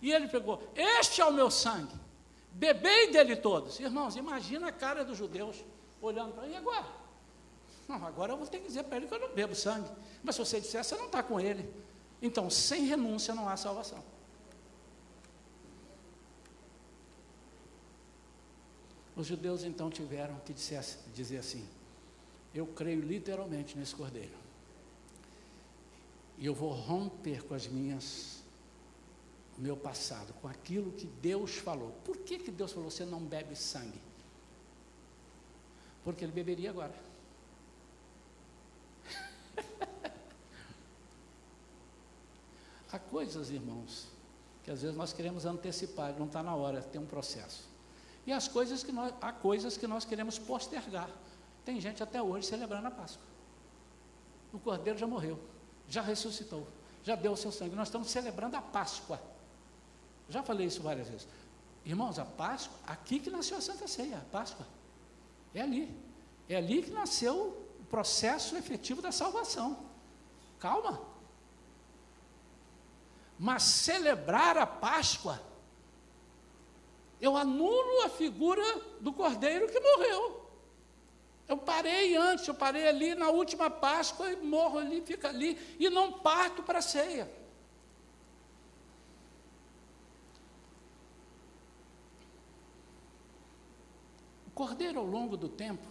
E 0.00 0.10
ele 0.10 0.26
pegou: 0.26 0.62
Este 0.74 1.20
é 1.20 1.26
o 1.26 1.32
meu 1.32 1.50
sangue, 1.50 1.94
bebei 2.52 3.12
dele 3.12 3.36
todos. 3.36 3.78
Irmãos, 3.78 4.16
imagina 4.16 4.68
a 4.68 4.72
cara 4.72 5.04
dos 5.04 5.18
judeus 5.18 5.62
olhando 6.00 6.32
para 6.32 6.46
ele 6.46 6.56
agora. 6.56 6.86
Não, 7.86 8.04
agora 8.06 8.32
eu 8.32 8.36
vou 8.36 8.46
ter 8.46 8.60
que 8.60 8.66
dizer 8.66 8.84
para 8.84 8.96
ele 8.96 9.06
que 9.06 9.14
eu 9.14 9.18
não 9.18 9.34
bebo 9.34 9.54
sangue. 9.54 9.90
Mas 10.22 10.36
se 10.36 10.44
você 10.44 10.60
disser, 10.60 10.82
você 10.82 10.96
não 10.96 11.06
está 11.06 11.22
com 11.22 11.38
ele. 11.38 11.68
Então, 12.22 12.48
sem 12.48 12.86
renúncia 12.86 13.34
não 13.34 13.48
há 13.48 13.56
salvação. 13.56 14.02
Os 19.16 19.26
judeus 19.26 19.64
então 19.64 19.90
tiveram 19.90 20.36
que 20.46 20.54
dizer 20.54 21.38
assim: 21.38 21.68
Eu 22.54 22.66
creio 22.66 23.00
literalmente 23.00 23.76
nesse 23.76 23.94
cordeiro. 23.94 24.40
E 26.40 26.46
eu 26.46 26.54
vou 26.54 26.72
romper 26.72 27.44
com 27.44 27.52
as 27.54 27.68
minhas, 27.68 28.42
o 29.58 29.60
meu 29.60 29.76
passado, 29.76 30.32
com 30.40 30.48
aquilo 30.48 30.90
que 30.90 31.06
Deus 31.06 31.56
falou. 31.56 31.92
Por 32.02 32.16
que, 32.16 32.38
que 32.38 32.50
Deus 32.50 32.72
falou: 32.72 32.90
Você 32.90 33.04
não 33.04 33.20
bebe 33.20 33.54
sangue? 33.54 34.00
Porque 36.02 36.24
ele 36.24 36.32
beberia 36.32 36.70
agora. 36.70 36.94
Há 42.90 42.98
coisas, 42.98 43.50
irmãos, 43.50 44.08
que 44.64 44.70
às 44.70 44.80
vezes 44.80 44.96
nós 44.96 45.12
queremos 45.12 45.44
antecipar, 45.44 46.18
não 46.18 46.24
está 46.24 46.42
na 46.42 46.54
hora, 46.54 46.80
tem 46.80 46.98
um 46.98 47.06
processo. 47.06 47.68
E 48.26 48.32
as 48.32 48.48
coisas 48.48 48.82
que 48.82 48.92
nós, 48.92 49.12
há 49.20 49.30
coisas 49.30 49.76
que 49.76 49.86
nós 49.86 50.06
queremos 50.06 50.38
postergar. 50.38 51.10
Tem 51.66 51.78
gente 51.80 52.02
até 52.02 52.22
hoje 52.22 52.46
celebrando 52.46 52.88
a 52.88 52.90
Páscoa. 52.90 53.24
O 54.52 54.58
Cordeiro 54.58 54.98
já 54.98 55.06
morreu, 55.06 55.38
já 55.90 56.00
ressuscitou, 56.00 56.66
já 57.02 57.16
deu 57.16 57.32
o 57.32 57.36
seu 57.36 57.50
sangue. 57.50 57.74
Nós 57.74 57.88
estamos 57.88 58.08
celebrando 58.08 58.56
a 58.56 58.62
Páscoa. 58.62 59.20
Já 60.28 60.42
falei 60.42 60.66
isso 60.68 60.80
várias 60.80 61.08
vezes. 61.08 61.26
Irmãos, 61.84 62.18
a 62.18 62.24
Páscoa, 62.24 62.78
aqui 62.86 63.18
que 63.18 63.28
nasceu 63.28 63.58
a 63.58 63.60
Santa 63.60 63.88
Ceia, 63.88 64.18
a 64.18 64.30
Páscoa. 64.30 64.66
É 65.52 65.60
ali. 65.60 65.94
É 66.48 66.56
ali 66.56 66.82
que 66.82 66.90
nasceu 66.90 67.66
o 67.80 67.84
processo 67.90 68.56
efetivo 68.56 69.02
da 69.02 69.10
salvação. 69.10 69.78
Calma. 70.60 71.00
Mas 73.36 73.64
celebrar 73.64 74.56
a 74.56 74.66
Páscoa, 74.66 75.42
eu 77.20 77.36
anulo 77.36 78.04
a 78.04 78.08
figura 78.08 78.62
do 79.00 79.12
cordeiro 79.12 79.66
que 79.66 79.80
morreu. 79.80 80.39
Eu 81.50 81.56
parei 81.56 82.16
antes, 82.16 82.46
eu 82.46 82.54
parei 82.54 82.86
ali 82.86 83.12
na 83.12 83.28
última 83.28 83.68
Páscoa 83.68 84.30
e 84.30 84.36
morro 84.36 84.78
ali, 84.78 85.00
fica 85.00 85.26
ali, 85.28 85.58
e 85.80 85.90
não 85.90 86.12
parto 86.12 86.62
para 86.62 86.78
a 86.78 86.82
ceia. 86.82 87.28
O 94.46 94.50
cordeiro, 94.52 95.00
ao 95.00 95.04
longo 95.04 95.36
do 95.36 95.48
tempo, 95.48 95.82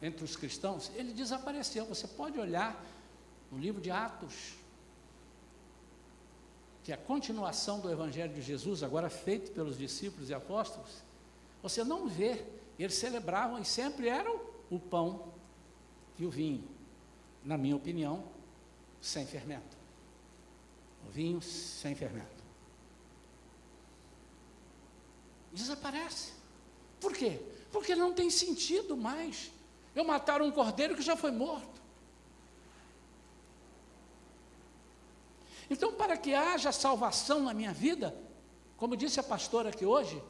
entre 0.00 0.24
os 0.24 0.34
cristãos, 0.34 0.90
ele 0.94 1.12
desapareceu. 1.12 1.84
Você 1.84 2.08
pode 2.08 2.40
olhar 2.40 2.82
no 3.50 3.58
livro 3.58 3.82
de 3.82 3.90
Atos, 3.90 4.54
que 6.82 6.90
é 6.90 6.94
a 6.94 6.98
continuação 6.98 7.80
do 7.80 7.92
Evangelho 7.92 8.32
de 8.32 8.40
Jesus, 8.40 8.82
agora 8.82 9.10
feito 9.10 9.52
pelos 9.52 9.76
discípulos 9.76 10.30
e 10.30 10.34
apóstolos, 10.34 11.02
você 11.62 11.84
não 11.84 12.08
vê, 12.08 12.42
eles 12.78 12.94
celebravam 12.94 13.58
e 13.58 13.64
sempre 13.66 14.08
eram 14.08 14.51
o 14.74 14.80
pão 14.80 15.34
e 16.18 16.24
o 16.24 16.30
vinho, 16.30 16.66
na 17.44 17.58
minha 17.58 17.76
opinião, 17.76 18.24
sem 19.02 19.26
fermento. 19.26 19.76
O 21.06 21.10
vinho 21.10 21.42
sem 21.42 21.94
fermento. 21.94 22.42
Desaparece. 25.52 26.32
Por 26.98 27.12
quê? 27.12 27.38
Porque 27.70 27.94
não 27.94 28.14
tem 28.14 28.30
sentido 28.30 28.96
mais. 28.96 29.50
Eu 29.94 30.04
matar 30.04 30.40
um 30.40 30.50
cordeiro 30.50 30.96
que 30.96 31.02
já 31.02 31.16
foi 31.16 31.30
morto. 31.30 31.82
Então, 35.68 35.92
para 35.92 36.16
que 36.16 36.32
haja 36.32 36.72
salvação 36.72 37.42
na 37.42 37.52
minha 37.52 37.74
vida, 37.74 38.16
como 38.78 38.96
disse 38.96 39.20
a 39.20 39.22
pastora 39.22 39.68
aqui 39.68 39.84
hoje, 39.84 40.22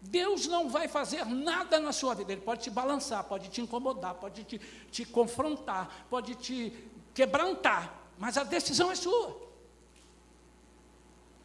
Deus 0.00 0.46
não 0.46 0.68
vai 0.68 0.86
fazer 0.86 1.24
nada 1.26 1.80
na 1.80 1.92
sua 1.92 2.14
vida. 2.14 2.32
Ele 2.32 2.40
pode 2.40 2.62
te 2.62 2.70
balançar, 2.70 3.24
pode 3.24 3.48
te 3.48 3.60
incomodar, 3.60 4.14
pode 4.14 4.44
te, 4.44 4.60
te 4.90 5.04
confrontar, 5.04 6.06
pode 6.08 6.34
te 6.36 6.72
quebrantar, 7.12 8.10
mas 8.16 8.36
a 8.36 8.44
decisão 8.44 8.90
é 8.90 8.94
sua. 8.94 9.48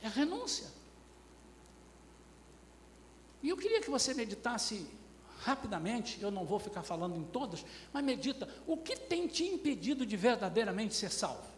É 0.02 0.08
renúncia. 0.08 0.68
E 3.42 3.50
eu 3.50 3.58
queria 3.58 3.82
que 3.82 3.90
você 3.90 4.14
meditasse 4.14 4.88
rapidamente, 5.40 6.22
eu 6.22 6.32
não 6.32 6.46
vou 6.46 6.60
ficar 6.60 6.84
falando 6.84 7.18
em 7.18 7.24
todas, 7.24 7.66
mas 7.92 8.04
medita, 8.04 8.48
o 8.66 8.78
que 8.78 8.96
tem 8.96 9.28
te 9.28 9.44
impedido 9.44 10.06
de 10.06 10.16
verdadeiramente 10.16 10.94
ser 10.94 11.10
salvo? 11.10 11.53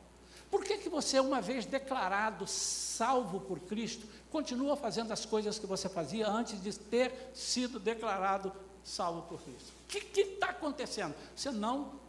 Por 0.56 0.63
que, 0.63 0.78
que 0.78 0.88
você, 0.88 1.20
uma 1.20 1.41
vez 1.41 1.65
declarado 1.65 2.48
salvo 2.48 3.41
por 3.41 3.60
Cristo, 3.60 4.08
continua 4.32 4.78
fazendo 4.78 5.12
as 5.12 5.26
coisas 5.26 5.60
que 5.60 5.65
você 5.65 5.89
fazia 5.89 6.30
antes 6.30 6.63
de 6.63 6.72
ter 6.80 7.32
sido 7.34 7.78
declarado 7.78 8.54
salvo 8.82 9.24
por 9.24 9.41
Cristo? 9.41 9.74
O 9.84 9.88
que 9.88 10.22
está 10.22 10.52
acontecendo? 10.52 11.13
Você 11.36 11.52
não 11.52 12.00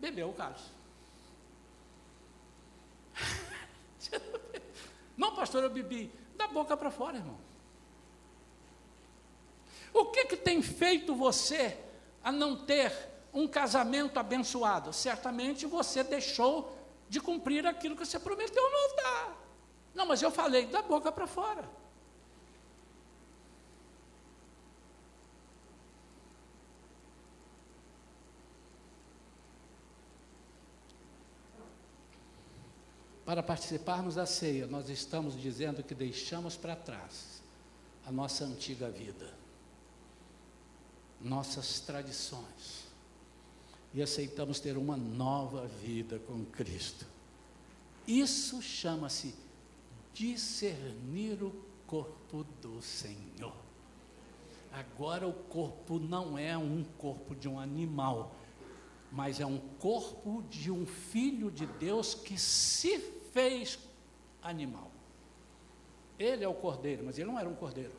bebeu 0.00 0.30
o 0.30 0.32
cálice. 0.32 0.64
Não, 5.14 5.34
pastor, 5.34 5.62
eu 5.62 5.68
bebi. 5.68 6.10
Da 6.36 6.48
boca 6.48 6.74
para 6.78 6.90
fora, 6.90 7.18
irmão. 7.18 7.36
O 9.92 10.06
que, 10.06 10.24
que 10.24 10.36
tem 10.38 10.62
feito 10.62 11.14
você 11.14 11.76
a 12.24 12.32
não 12.32 12.56
ter 12.56 12.90
um 13.30 13.46
casamento 13.46 14.18
abençoado? 14.18 14.90
Certamente 14.90 15.66
você 15.66 16.02
deixou 16.02 16.79
de 17.10 17.20
cumprir 17.20 17.66
aquilo 17.66 17.96
que 17.96 18.06
você 18.06 18.20
prometeu 18.20 18.70
no 18.70 18.76
altar. 18.76 19.36
Não, 19.92 20.06
mas 20.06 20.22
eu 20.22 20.30
falei 20.30 20.66
da 20.66 20.80
boca 20.80 21.10
para 21.10 21.26
fora. 21.26 21.68
Para 33.24 33.42
participarmos 33.42 34.14
da 34.14 34.24
ceia, 34.24 34.68
nós 34.68 34.88
estamos 34.88 35.40
dizendo 35.40 35.82
que 35.82 35.96
deixamos 35.96 36.56
para 36.56 36.76
trás 36.76 37.42
a 38.06 38.12
nossa 38.12 38.44
antiga 38.44 38.88
vida, 38.88 39.34
nossas 41.20 41.80
tradições, 41.80 42.89
e 43.92 44.02
aceitamos 44.02 44.60
ter 44.60 44.76
uma 44.76 44.96
nova 44.96 45.66
vida 45.66 46.18
com 46.20 46.44
Cristo. 46.44 47.06
Isso 48.06 48.62
chama-se 48.62 49.34
discernir 50.12 51.42
o 51.42 51.52
corpo 51.86 52.44
do 52.60 52.80
Senhor. 52.80 53.54
Agora 54.72 55.26
o 55.26 55.32
corpo 55.32 55.98
não 55.98 56.38
é 56.38 56.56
um 56.56 56.84
corpo 56.98 57.34
de 57.34 57.48
um 57.48 57.58
animal, 57.58 58.32
mas 59.10 59.40
é 59.40 59.46
um 59.46 59.58
corpo 59.78 60.42
de 60.48 60.70
um 60.70 60.86
filho 60.86 61.50
de 61.50 61.66
Deus 61.66 62.14
que 62.14 62.38
se 62.38 62.98
fez 63.32 63.78
animal. 64.42 64.90
Ele 66.18 66.44
é 66.44 66.48
o 66.48 66.54
cordeiro, 66.54 67.02
mas 67.04 67.18
ele 67.18 67.30
não 67.30 67.38
era 67.38 67.48
um 67.48 67.54
cordeiro. 67.54 67.92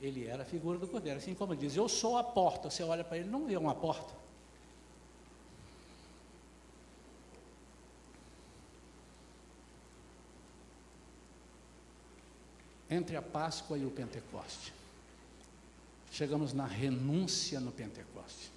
Ele 0.00 0.26
era 0.26 0.42
a 0.42 0.46
figura 0.46 0.78
do 0.78 0.86
cordeiro. 0.86 1.18
Assim 1.18 1.34
como 1.34 1.56
diz, 1.56 1.76
eu 1.76 1.88
sou 1.88 2.18
a 2.18 2.24
porta. 2.24 2.68
Você 2.68 2.82
olha 2.82 3.02
para 3.02 3.18
ele, 3.18 3.28
não 3.28 3.46
vê 3.46 3.56
uma 3.56 3.74
porta. 3.74 4.12
Entre 12.90 13.16
a 13.16 13.22
Páscoa 13.22 13.76
e 13.76 13.84
o 13.84 13.90
Pentecoste. 13.90 14.72
Chegamos 16.10 16.52
na 16.52 16.66
renúncia 16.66 17.60
no 17.60 17.70
Pentecoste. 17.70 18.50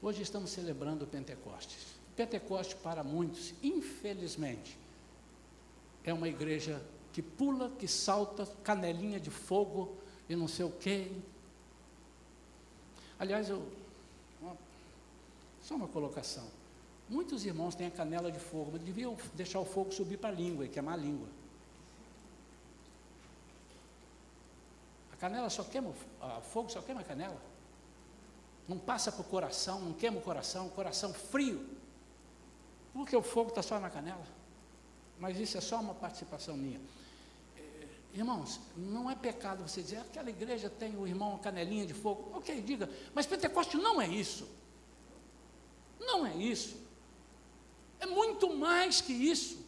Hoje 0.00 0.22
estamos 0.22 0.50
celebrando 0.50 1.04
o 1.04 1.06
Pentecostes. 1.06 1.86
Pentecoste, 2.14 2.76
para 2.76 3.02
muitos, 3.02 3.52
infelizmente, 3.62 4.78
é 6.04 6.12
uma 6.12 6.28
igreja 6.28 6.82
que 7.12 7.20
pula, 7.20 7.70
que 7.78 7.88
salta, 7.88 8.46
canelinha 8.62 9.18
de 9.18 9.30
fogo 9.30 9.96
e 10.28 10.36
não 10.36 10.48
sei 10.48 10.64
o 10.64 10.70
quê. 10.70 11.10
Aliás, 13.18 13.48
eu, 13.48 13.66
só 15.62 15.74
uma 15.74 15.88
colocação. 15.88 16.44
Muitos 17.08 17.44
irmãos 17.44 17.74
têm 17.74 17.86
a 17.86 17.90
canela 17.90 18.30
de 18.30 18.38
fogo, 18.38 18.70
mas 18.72 18.82
deviam 18.82 19.16
deixar 19.34 19.60
o 19.60 19.64
fogo 19.64 19.92
subir 19.92 20.16
para 20.16 20.30
a 20.30 20.32
língua 20.32 20.64
e 20.64 20.68
queimar 20.68 20.94
a 20.94 20.96
língua. 20.96 21.28
Canela 25.26 25.50
só 25.50 25.64
queima, 25.64 25.90
o 25.90 26.40
fogo 26.40 26.70
só 26.70 26.80
queima 26.80 27.02
canela. 27.02 27.40
Não 28.68 28.78
passa 28.78 29.10
para 29.10 29.22
o 29.22 29.24
coração, 29.24 29.80
não 29.80 29.92
queima 29.92 30.18
o 30.18 30.22
coração, 30.22 30.68
coração 30.68 31.12
frio. 31.12 31.68
Porque 32.92 33.16
o 33.16 33.22
fogo 33.22 33.48
está 33.48 33.60
só 33.60 33.80
na 33.80 33.90
canela. 33.90 34.26
Mas 35.18 35.38
isso 35.38 35.58
é 35.58 35.60
só 35.60 35.80
uma 35.80 35.94
participação 35.94 36.56
minha. 36.56 36.80
É, 37.56 37.86
irmãos, 38.14 38.60
não 38.76 39.10
é 39.10 39.16
pecado 39.16 39.66
você 39.66 39.82
dizer, 39.82 39.98
aquela 39.98 40.30
igreja 40.30 40.70
tem 40.70 40.96
o 40.96 41.06
irmão 41.06 41.36
canelinha 41.38 41.86
de 41.86 41.94
fogo. 41.94 42.30
Ok, 42.36 42.60
diga, 42.62 42.88
mas 43.12 43.26
Pentecoste 43.26 43.76
não 43.76 44.00
é 44.00 44.06
isso. 44.06 44.48
Não 45.98 46.24
é 46.24 46.36
isso. 46.36 46.76
É 47.98 48.06
muito 48.06 48.54
mais 48.54 49.00
que 49.00 49.12
isso. 49.12 49.65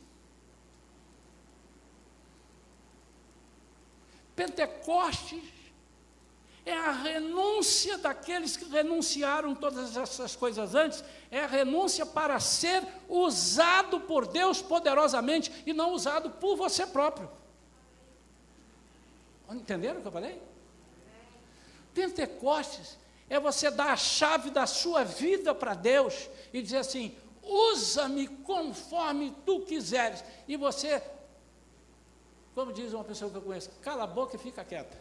Pentecostes 4.39 5.43
é 6.64 6.72
a 6.72 6.93
renúncia 6.93 7.99
daqueles 7.99 8.57
que 8.57 8.66
renunciaram 8.66 9.53
todas 9.53 9.97
essas 9.97 10.36
coisas 10.36 10.76
antes, 10.76 11.03
é 11.28 11.43
a 11.43 11.47
renúncia 11.49 12.07
para 12.07 12.39
ser 12.39 12.86
usado 13.09 13.99
por 13.99 14.28
Deus 14.28 14.62
poderosamente 14.62 15.53
e 15.66 15.72
não 15.72 15.93
usado 15.93 16.30
por 16.30 16.57
você 16.57 16.86
próprio. 16.86 17.28
Entenderam 19.51 19.99
o 19.99 20.03
que 20.03 20.07
eu 20.07 20.12
falei? 20.12 20.41
Pentecostes 21.93 22.97
é 23.28 23.41
você 23.41 23.72
dar 23.72 23.93
a 23.93 23.97
chave 23.97 24.51
da 24.51 24.68
sua 24.68 25.03
vida 25.03 25.53
para 25.53 25.74
Deus 25.74 26.30
e 26.53 26.62
dizer 26.62 26.76
assim: 26.76 27.12
usa-me 27.43 28.28
conforme 28.28 29.34
tu 29.45 29.62
quiseres. 29.62 30.22
E 30.47 30.57
você, 30.57 31.03
como 32.59 32.72
diz 32.72 32.92
uma 32.92 33.04
pessoa 33.04 33.30
que 33.30 33.36
eu 33.36 33.42
conheço, 33.42 33.70
cala 33.80 34.02
a 34.02 34.06
boca 34.06 34.34
e 34.34 34.38
fica 34.38 34.64
quieta. 34.64 34.98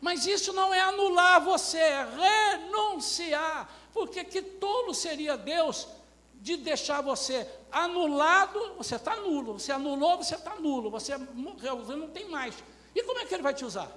Mas 0.00 0.28
isso 0.28 0.52
não 0.52 0.72
é 0.72 0.78
anular 0.78 1.40
você, 1.42 1.76
é 1.78 2.04
renunciar. 2.04 3.68
Porque 3.92 4.22
que 4.22 4.40
tolo 4.40 4.94
seria 4.94 5.36
Deus 5.36 5.88
de 6.36 6.56
deixar 6.56 7.00
você 7.00 7.50
anulado, 7.72 8.76
você 8.76 8.94
está 8.94 9.16
nulo, 9.16 9.54
você 9.54 9.72
anulou, 9.72 10.18
você 10.18 10.36
está 10.36 10.54
nulo, 10.54 10.88
você 10.88 11.16
morreu, 11.16 11.78
você 11.78 11.96
não 11.96 12.10
tem 12.10 12.28
mais. 12.28 12.62
E 12.94 13.02
como 13.02 13.18
é 13.18 13.26
que 13.26 13.34
ele 13.34 13.42
vai 13.42 13.54
te 13.54 13.64
usar? 13.64 13.90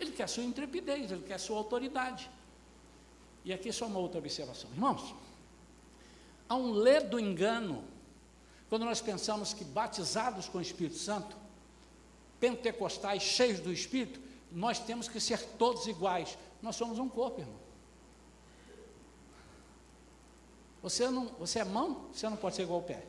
Ele 0.00 0.10
quer 0.10 0.28
sua 0.28 0.42
intrepidez, 0.42 1.12
ele 1.12 1.22
quer 1.22 1.38
sua 1.38 1.58
autoridade. 1.58 2.28
E 3.44 3.52
aqui 3.52 3.72
só 3.72 3.86
uma 3.86 4.00
outra 4.00 4.18
observação. 4.18 4.68
Irmãos, 4.72 5.14
há 6.48 6.56
um 6.56 6.72
ledo 6.72 7.18
engano 7.18 7.84
quando 8.68 8.84
nós 8.84 9.00
pensamos 9.00 9.52
que 9.52 9.64
batizados 9.64 10.48
com 10.48 10.58
o 10.58 10.62
Espírito 10.62 10.96
Santo, 10.96 11.36
pentecostais 12.38 13.22
cheios 13.22 13.60
do 13.60 13.72
Espírito, 13.72 14.20
nós 14.52 14.78
temos 14.78 15.08
que 15.08 15.20
ser 15.20 15.42
todos 15.58 15.86
iguais. 15.86 16.38
Nós 16.62 16.76
somos 16.76 16.98
um 16.98 17.08
corpo, 17.08 17.40
irmão. 17.40 17.58
Você, 20.82 21.08
não, 21.10 21.26
você 21.38 21.58
é 21.58 21.64
mão, 21.64 22.06
você 22.12 22.28
não 22.28 22.36
pode 22.36 22.56
ser 22.56 22.62
igual 22.62 22.80
ao 22.80 22.86
pé. 22.86 23.04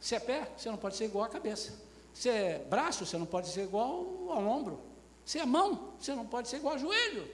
Você 0.00 0.16
é 0.16 0.20
pé, 0.20 0.52
você 0.56 0.70
não 0.70 0.76
pode 0.76 0.96
ser 0.96 1.06
igual 1.06 1.24
à 1.24 1.28
cabeça. 1.28 1.80
Você 2.12 2.28
é 2.28 2.58
braço, 2.58 3.06
você 3.06 3.16
não 3.16 3.26
pode 3.26 3.48
ser 3.48 3.62
igual 3.62 3.90
ao 4.30 4.46
ombro. 4.46 4.80
Você 5.24 5.38
é 5.38 5.46
mão, 5.46 5.94
você 5.98 6.14
não 6.14 6.26
pode 6.26 6.48
ser 6.48 6.56
igual 6.56 6.74
ao 6.74 6.78
joelho. 6.78 7.24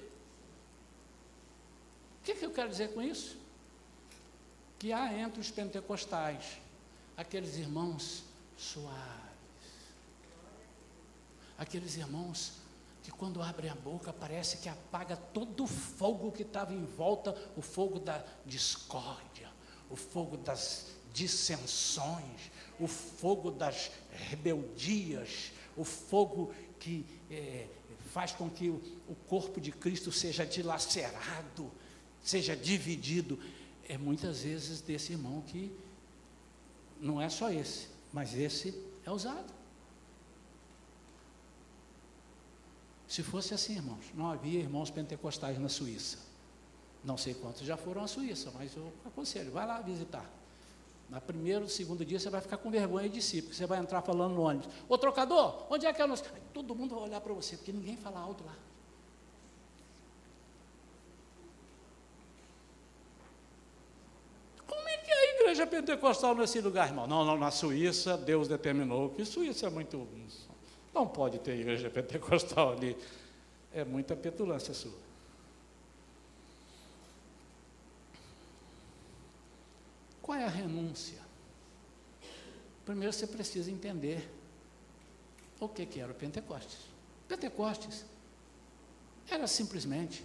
O 2.20 2.24
que, 2.24 2.34
que 2.34 2.46
eu 2.46 2.50
quero 2.50 2.68
dizer 2.68 2.94
com 2.94 3.02
isso? 3.02 3.39
Que 4.80 4.92
há 4.92 5.16
entre 5.16 5.40
os 5.40 5.50
pentecostais 5.50 6.58
aqueles 7.16 7.56
irmãos 7.56 8.24
suaves 8.56 9.30
aqueles 11.60 11.94
irmãos 11.96 12.52
que 13.02 13.10
quando 13.10 13.42
abrem 13.42 13.70
a 13.70 13.74
boca 13.74 14.14
parece 14.14 14.56
que 14.56 14.68
apaga 14.68 15.14
todo 15.14 15.64
o 15.64 15.66
fogo 15.66 16.32
que 16.32 16.40
estava 16.40 16.72
em 16.72 16.84
volta, 16.86 17.36
o 17.54 17.60
fogo 17.60 18.00
da 18.00 18.24
discórdia, 18.46 19.48
o 19.90 19.94
fogo 19.94 20.38
das 20.38 20.86
dissensões, 21.12 22.50
o 22.78 22.86
fogo 22.86 23.50
das 23.50 23.90
rebeldias, 24.10 25.52
o 25.76 25.84
fogo 25.84 26.54
que 26.78 27.04
é, 27.30 27.66
faz 28.10 28.32
com 28.32 28.48
que 28.48 28.70
o, 28.70 28.76
o 29.06 29.14
corpo 29.28 29.60
de 29.60 29.70
Cristo 29.70 30.10
seja 30.10 30.46
dilacerado, 30.46 31.70
seja 32.22 32.56
dividido. 32.56 33.38
É 33.90 33.98
muitas 33.98 34.44
vezes 34.44 34.80
desse 34.80 35.12
irmão 35.14 35.42
que 35.42 35.76
não 37.00 37.20
é 37.20 37.28
só 37.28 37.50
esse, 37.50 37.88
mas 38.12 38.36
esse 38.36 38.68
é 39.04 39.10
usado. 39.10 39.52
Se 43.08 43.24
fosse 43.24 43.52
assim, 43.52 43.74
irmãos, 43.74 44.04
não 44.14 44.30
havia 44.30 44.60
irmãos 44.60 44.90
pentecostais 44.90 45.58
na 45.58 45.68
Suíça. 45.68 46.18
Não 47.02 47.16
sei 47.16 47.34
quantos 47.34 47.62
já 47.62 47.76
foram 47.76 48.04
à 48.04 48.06
Suíça, 48.06 48.52
mas 48.54 48.76
eu 48.76 48.92
aconselho, 49.04 49.50
vai 49.50 49.66
lá 49.66 49.80
visitar. 49.80 50.24
Na 51.08 51.20
primeiro, 51.20 51.68
segundo 51.68 52.04
dia, 52.04 52.20
você 52.20 52.30
vai 52.30 52.40
ficar 52.40 52.58
com 52.58 52.70
vergonha 52.70 53.08
de 53.08 53.20
si, 53.20 53.42
porque 53.42 53.56
você 53.56 53.66
vai 53.66 53.80
entrar 53.80 54.02
falando 54.02 54.34
no 54.36 54.42
ônibus. 54.42 54.68
Ô 54.88 54.96
trocador, 54.96 55.66
onde 55.68 55.84
é 55.84 55.92
que 55.92 56.00
é 56.00 56.04
o 56.04 56.08
nosso? 56.08 56.22
Todo 56.54 56.72
mundo 56.76 56.94
vai 56.94 57.08
olhar 57.08 57.20
para 57.20 57.34
você, 57.34 57.56
porque 57.56 57.72
ninguém 57.72 57.96
fala 57.96 58.20
alto 58.20 58.44
lá. 58.44 58.54
Como 64.68 64.88
é 64.88 64.96
que 64.98 65.10
é 65.10 65.14
a 65.14 65.34
igreja 65.50 65.66
pentecostal 65.66 66.34
nesse 66.34 66.60
lugar, 66.60 66.88
irmão? 66.88 67.06
Não, 67.06 67.24
não, 67.24 67.36
na 67.36 67.50
Suíça, 67.50 68.16
Deus 68.16 68.46
determinou 68.46 69.10
que 69.10 69.24
Suíça 69.24 69.66
é 69.66 69.70
muito 69.70 70.06
não 70.94 71.06
pode 71.06 71.38
ter 71.38 71.58
igreja 71.58 71.88
pentecostal 71.90 72.72
ali. 72.72 72.96
É 73.72 73.84
muita 73.84 74.16
petulância 74.16 74.74
sua. 74.74 74.98
Qual 80.20 80.36
é 80.36 80.44
a 80.44 80.48
renúncia? 80.48 81.18
Primeiro 82.84 83.12
você 83.12 83.26
precisa 83.26 83.70
entender 83.70 84.28
o 85.60 85.68
que, 85.68 85.86
que 85.86 86.00
era 86.00 86.10
o 86.10 86.14
Pentecostes. 86.14 86.78
Pentecostes 87.28 88.04
era 89.28 89.46
simplesmente 89.46 90.24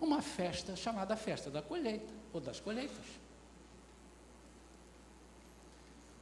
uma 0.00 0.20
festa 0.20 0.74
chamada 0.74 1.16
festa 1.16 1.50
da 1.50 1.62
colheita, 1.62 2.12
ou 2.32 2.40
das 2.40 2.58
colheitas. 2.58 3.20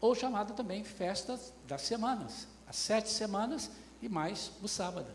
Ou 0.00 0.14
chamada 0.14 0.54
também 0.54 0.84
festa 0.84 1.38
das 1.66 1.82
semanas 1.82 2.46
as 2.68 2.76
sete 2.76 3.08
semanas 3.08 3.70
e 4.02 4.08
mais 4.08 4.52
o 4.62 4.68
sábado. 4.68 5.10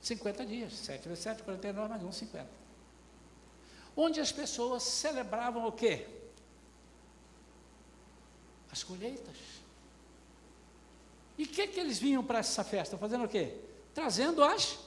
50 0.00 0.46
dias, 0.46 0.72
7 0.72 1.08
vezes 1.08 1.24
7, 1.24 1.42
49, 1.42 1.88
mais 1.88 2.02
um, 2.02 2.12
50. 2.12 2.48
Onde 3.96 4.20
as 4.20 4.30
pessoas 4.30 4.84
celebravam 4.84 5.66
o 5.66 5.72
quê? 5.72 6.06
As 8.70 8.84
colheitas. 8.84 9.36
E 11.36 11.42
o 11.42 11.48
que, 11.48 11.66
que 11.66 11.80
eles 11.80 11.98
vinham 11.98 12.24
para 12.24 12.38
essa 12.38 12.62
festa? 12.62 12.96
Fazendo 12.96 13.24
o 13.24 13.28
quê? 13.28 13.58
Trazendo 13.92 14.44
as 14.44 14.78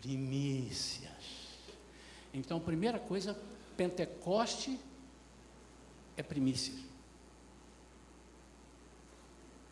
primícias. 0.00 1.12
Então, 2.32 2.58
primeira 2.58 2.98
coisa, 2.98 3.38
Pentecoste 3.76 4.80
é 6.16 6.22
primícia. 6.22 6.87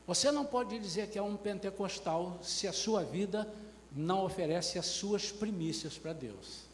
Você 0.06 0.30
não 0.30 0.44
pode 0.44 0.78
dizer 0.78 1.10
que 1.10 1.18
é 1.18 1.22
um 1.22 1.36
pentecostal 1.36 2.38
se 2.42 2.68
a 2.68 2.72
sua 2.72 3.02
vida 3.02 3.52
não 3.90 4.24
oferece 4.24 4.78
as 4.78 4.86
suas 4.86 5.32
primícias 5.32 5.98
para 5.98 6.12
Deus. 6.12 6.64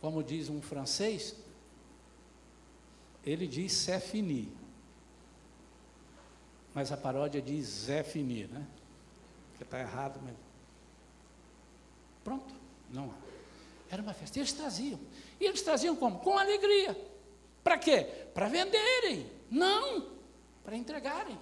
Como 0.00 0.22
diz 0.22 0.48
um 0.48 0.60
francês, 0.60 1.34
ele 3.24 3.46
diz 3.46 3.72
c'est 3.72 4.00
fini. 4.00 4.52
Mas 6.74 6.92
a 6.92 6.96
paródia 6.96 7.42
diz 7.42 7.66
Zé 7.66 8.02
fini, 8.02 8.44
né? 8.44 8.66
Que 9.56 9.64
está 9.64 9.80
errado 9.80 10.20
mesmo. 10.22 10.38
Pronto, 12.22 12.54
não 12.90 13.12
Era 13.90 14.02
uma 14.02 14.14
festa. 14.14 14.38
Eles 14.38 14.52
traziam. 14.52 15.00
E 15.40 15.44
eles 15.44 15.62
traziam 15.62 15.96
como? 15.96 16.20
Com 16.20 16.38
alegria. 16.38 16.96
Para 17.64 17.76
quê? 17.76 18.04
Para 18.32 18.48
venderem. 18.48 19.28
Não, 19.50 20.06
para 20.64 20.76
entregarem. 20.76 21.36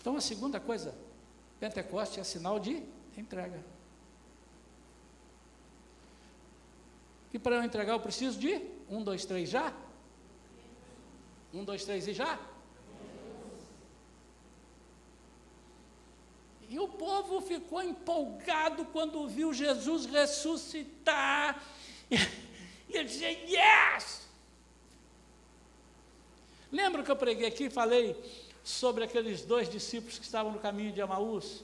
Então 0.00 0.16
a 0.16 0.20
segunda 0.20 0.58
coisa, 0.58 0.94
Pentecoste 1.58 2.18
é 2.18 2.24
sinal 2.24 2.58
de 2.58 2.82
entrega. 3.16 3.62
E 7.32 7.38
para 7.38 7.56
eu 7.56 7.62
entregar 7.62 7.92
eu 7.92 8.00
preciso 8.00 8.38
de 8.38 8.60
um, 8.88 9.02
dois, 9.02 9.24
três, 9.24 9.48
já? 9.48 9.72
Um, 11.52 11.64
dois, 11.64 11.84
três 11.84 12.08
e 12.08 12.14
já? 12.14 12.40
E 16.68 16.78
o 16.78 16.88
povo 16.88 17.40
ficou 17.40 17.82
empolgado 17.82 18.84
quando 18.86 19.28
viu 19.28 19.52
Jesus 19.52 20.06
ressuscitar. 20.06 21.62
E, 22.92 22.96
ele 22.96 23.04
dizia, 23.04 23.30
yes! 23.30 24.26
Lembra 26.72 27.04
que 27.04 27.10
eu 27.12 27.14
preguei 27.14 27.46
aqui 27.46 27.66
e 27.66 27.70
falei 27.70 28.16
sobre 28.62 29.04
aqueles 29.04 29.42
dois 29.42 29.68
discípulos 29.68 30.18
que 30.18 30.24
estavam 30.24 30.52
no 30.52 30.58
caminho 30.58 30.92
de 30.92 31.00
Amaús? 31.00 31.62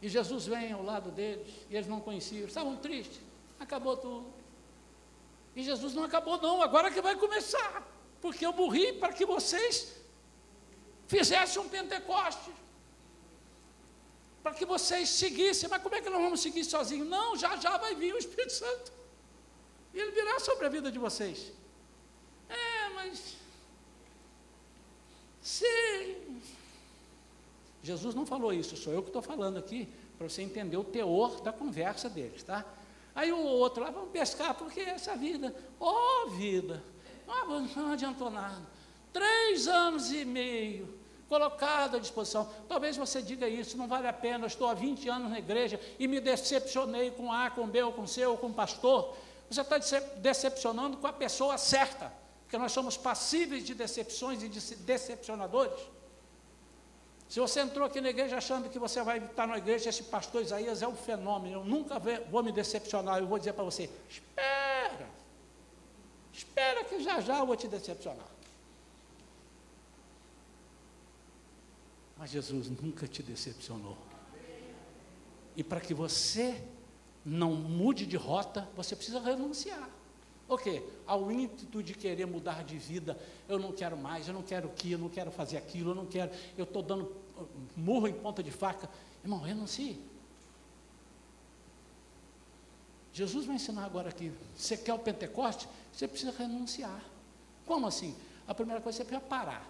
E 0.00 0.08
Jesus 0.08 0.46
vem 0.46 0.72
ao 0.72 0.82
lado 0.82 1.10
deles, 1.10 1.52
e 1.70 1.74
eles 1.74 1.86
não 1.86 2.00
conheciam, 2.00 2.46
estavam 2.46 2.76
tristes, 2.76 3.20
acabou 3.58 3.96
tudo. 3.96 4.32
E 5.54 5.62
Jesus 5.62 5.94
não 5.94 6.04
acabou, 6.04 6.40
não, 6.40 6.60
agora 6.62 6.90
que 6.90 7.00
vai 7.00 7.16
começar, 7.16 7.82
porque 8.20 8.44
eu 8.44 8.52
morri 8.52 8.92
para 8.92 9.12
que 9.12 9.24
vocês 9.24 9.96
fizesse 11.08 11.58
um 11.58 11.68
Pentecoste, 11.68 12.50
para 14.42 14.54
que 14.54 14.66
vocês 14.66 15.08
seguissem, 15.08 15.68
mas 15.68 15.82
como 15.82 15.94
é 15.94 16.00
que 16.00 16.10
nós 16.10 16.20
vamos 16.20 16.40
seguir 16.40 16.64
sozinhos? 16.64 17.08
Não, 17.08 17.34
já 17.34 17.56
já 17.56 17.76
vai 17.78 17.94
vir 17.94 18.14
o 18.14 18.18
Espírito 18.18 18.52
Santo, 18.52 18.92
e 19.94 19.98
ele 19.98 20.10
virá 20.10 20.38
sobre 20.38 20.66
a 20.66 20.68
vida 20.68 20.92
de 20.92 20.98
vocês. 20.98 21.52
É, 22.48 22.88
mas. 22.90 23.34
Se. 25.40 25.64
Jesus 27.86 28.16
não 28.16 28.26
falou 28.26 28.52
isso, 28.52 28.76
sou 28.76 28.92
eu 28.92 29.00
que 29.00 29.10
estou 29.10 29.22
falando 29.22 29.58
aqui, 29.58 29.88
para 30.18 30.28
você 30.28 30.42
entender 30.42 30.76
o 30.76 30.82
teor 30.82 31.40
da 31.40 31.52
conversa 31.52 32.10
deles, 32.10 32.42
tá? 32.42 32.64
Aí 33.14 33.30
o 33.30 33.38
outro 33.38 33.82
lá, 33.82 33.90
vamos 33.90 34.10
pescar, 34.10 34.54
porque 34.54 34.80
essa 34.80 35.14
vida, 35.14 35.54
ó 35.78 36.24
oh, 36.26 36.30
vida, 36.30 36.82
não, 37.76 37.92
adiantou 37.92 38.28
nada. 38.28 38.60
Três 39.12 39.68
anos 39.68 40.10
e 40.10 40.24
meio 40.24 40.98
colocado 41.28 41.96
à 41.96 42.00
disposição. 42.00 42.48
Talvez 42.68 42.96
você 42.96 43.22
diga 43.22 43.48
isso, 43.48 43.76
não 43.76 43.86
vale 43.86 44.08
a 44.08 44.12
pena, 44.12 44.44
eu 44.44 44.48
estou 44.48 44.68
há 44.68 44.74
20 44.74 45.08
anos 45.08 45.30
na 45.30 45.38
igreja 45.38 45.80
e 45.98 46.08
me 46.08 46.20
decepcionei 46.20 47.12
com 47.12 47.32
A, 47.32 47.50
com 47.50 47.68
B, 47.68 47.82
ou 47.84 47.92
com 47.92 48.06
C, 48.06 48.26
ou 48.26 48.36
com 48.36 48.48
o 48.48 48.52
pastor. 48.52 49.16
Você 49.48 49.60
está 49.60 49.78
decepcionando 50.16 50.96
com 50.96 51.06
a 51.06 51.12
pessoa 51.12 51.56
certa, 51.56 52.12
porque 52.42 52.58
nós 52.58 52.72
somos 52.72 52.96
passíveis 52.96 53.64
de 53.64 53.74
decepções 53.74 54.42
e 54.42 54.48
de 54.48 54.60
decepcionadores. 54.76 55.95
Se 57.28 57.40
você 57.40 57.60
entrou 57.60 57.86
aqui 57.86 58.00
na 58.00 58.10
igreja 58.10 58.36
achando 58.36 58.68
que 58.70 58.78
você 58.78 59.02
vai 59.02 59.18
estar 59.18 59.46
na 59.46 59.58
igreja, 59.58 59.88
esse 59.90 60.04
pastor 60.04 60.42
Isaías 60.42 60.80
é 60.80 60.88
um 60.88 60.94
fenômeno, 60.94 61.56
eu 61.56 61.64
nunca 61.64 61.98
vou 62.30 62.42
me 62.42 62.52
decepcionar, 62.52 63.18
eu 63.18 63.26
vou 63.26 63.38
dizer 63.38 63.52
para 63.52 63.64
você: 63.64 63.90
espera, 64.08 65.08
espera 66.32 66.84
que 66.84 67.02
já 67.02 67.20
já 67.20 67.38
eu 67.38 67.46
vou 67.46 67.56
te 67.56 67.66
decepcionar. 67.66 68.28
Mas 72.16 72.30
Jesus 72.30 72.68
nunca 72.70 73.06
te 73.06 73.22
decepcionou. 73.22 73.98
E 75.56 75.64
para 75.64 75.80
que 75.80 75.92
você 75.92 76.62
não 77.24 77.54
mude 77.54 78.06
de 78.06 78.16
rota, 78.16 78.68
você 78.76 78.94
precisa 78.94 79.20
renunciar. 79.20 79.90
O 80.48 80.56
quê? 80.56 80.82
Ao 81.06 81.30
ímpeto 81.30 81.82
de 81.82 81.92
querer 81.92 82.26
mudar 82.26 82.62
de 82.62 82.78
vida, 82.78 83.18
eu 83.48 83.58
não 83.58 83.72
quero 83.72 83.96
mais, 83.96 84.28
eu 84.28 84.34
não 84.34 84.42
quero 84.42 84.68
aquilo, 84.68 84.94
eu 84.94 84.98
não 85.04 85.08
quero 85.08 85.30
fazer 85.30 85.56
aquilo, 85.56 85.90
eu 85.90 85.94
não 85.94 86.06
quero, 86.06 86.30
eu 86.56 86.64
estou 86.64 86.82
dando 86.82 87.04
uh, 87.36 87.48
murro 87.76 88.06
em 88.06 88.12
ponta 88.12 88.42
de 88.42 88.50
faca. 88.50 88.88
Irmão, 89.24 89.40
renuncie. 89.40 90.00
Jesus 93.12 93.46
vai 93.46 93.56
ensinar 93.56 93.84
agora 93.84 94.10
aqui. 94.10 94.32
Você 94.56 94.76
quer 94.76 94.92
o 94.92 94.98
Pentecoste? 94.98 95.68
Você 95.92 96.06
precisa 96.06 96.32
renunciar. 96.36 97.02
Como 97.64 97.86
assim? 97.86 98.14
A 98.46 98.54
primeira 98.54 98.80
coisa 98.80 98.98
você 98.98 99.04
precisa 99.04 99.26
parar. 99.26 99.66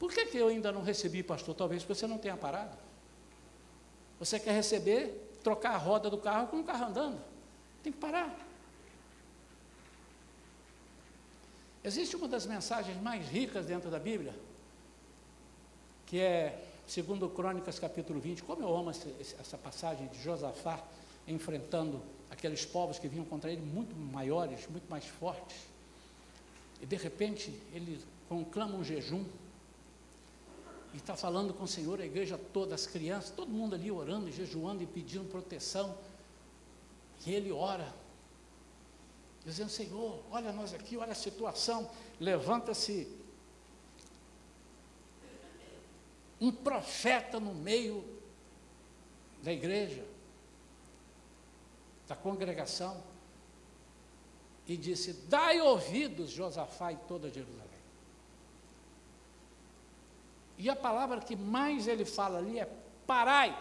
Por 0.00 0.12
que, 0.12 0.26
que 0.26 0.36
eu 0.36 0.48
ainda 0.48 0.72
não 0.72 0.82
recebi, 0.82 1.22
pastor? 1.22 1.54
Talvez 1.54 1.82
porque 1.84 1.94
você 1.94 2.08
não 2.08 2.18
tenha 2.18 2.36
parado. 2.36 2.76
Você 4.18 4.40
quer 4.40 4.52
receber, 4.52 5.38
trocar 5.44 5.74
a 5.74 5.76
roda 5.76 6.10
do 6.10 6.18
carro 6.18 6.48
com 6.48 6.58
o 6.58 6.64
carro 6.64 6.86
andando. 6.86 7.31
Tem 7.82 7.92
que 7.92 7.98
parar. 7.98 8.34
Existe 11.84 12.14
uma 12.14 12.28
das 12.28 12.46
mensagens 12.46 13.00
mais 13.02 13.26
ricas 13.26 13.66
dentro 13.66 13.90
da 13.90 13.98
Bíblia, 13.98 14.34
que 16.06 16.20
é, 16.20 16.64
segundo 16.86 17.28
Crônicas 17.28 17.78
capítulo 17.80 18.20
20, 18.20 18.44
como 18.44 18.62
eu 18.62 18.76
amo 18.76 18.90
essa 18.90 19.58
passagem 19.58 20.06
de 20.06 20.22
Josafá 20.22 20.82
enfrentando 21.26 22.00
aqueles 22.30 22.64
povos 22.64 22.98
que 22.98 23.08
vinham 23.08 23.24
contra 23.24 23.50
ele 23.50 23.62
muito 23.62 23.96
maiores, 23.96 24.68
muito 24.68 24.88
mais 24.88 25.04
fortes. 25.04 25.56
E 26.80 26.86
de 26.86 26.96
repente 26.96 27.50
ele 27.72 28.00
conclama 28.28 28.76
um 28.76 28.84
jejum 28.84 29.24
e 30.94 30.98
está 30.98 31.16
falando 31.16 31.52
com 31.52 31.64
o 31.64 31.68
Senhor, 31.68 32.00
a 32.00 32.04
igreja 32.04 32.38
toda, 32.52 32.74
as 32.74 32.86
crianças, 32.86 33.30
todo 33.30 33.50
mundo 33.50 33.74
ali 33.74 33.90
orando, 33.90 34.30
jejuando 34.30 34.82
e 34.82 34.86
pedindo 34.86 35.24
proteção. 35.28 35.96
E 37.24 37.32
ele 37.32 37.52
ora, 37.52 37.92
dizendo: 39.44 39.70
Senhor, 39.70 40.22
olha 40.30 40.52
nós 40.52 40.74
aqui, 40.74 40.96
olha 40.96 41.12
a 41.12 41.16
situação. 41.16 41.90
Levanta-se 42.18 43.08
um 46.40 46.50
profeta 46.50 47.38
no 47.38 47.54
meio 47.54 48.04
da 49.42 49.52
igreja, 49.52 50.04
da 52.08 52.16
congregação, 52.16 53.02
e 54.66 54.76
disse: 54.76 55.12
Dai 55.28 55.60
ouvidos, 55.60 56.30
Josafá 56.30 56.92
e 56.92 56.96
toda 56.96 57.30
Jerusalém. 57.30 57.72
E 60.58 60.68
a 60.68 60.76
palavra 60.76 61.20
que 61.20 61.34
mais 61.34 61.86
ele 61.86 62.04
fala 62.04 62.38
ali 62.38 62.58
é 62.58 62.68
parai, 63.06 63.56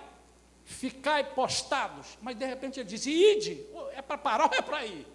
ficai 0.65 1.33
postados. 1.33 2.17
Mas 2.21 2.37
de 2.37 2.45
repente 2.45 2.79
ele 2.79 2.89
diz: 2.89 3.05
ide, 3.05 3.65
é 3.93 4.01
para 4.01 4.17
parar 4.17 4.45
ou 4.45 4.53
é 4.55 4.61
para 4.61 4.85
ir? 4.85 5.07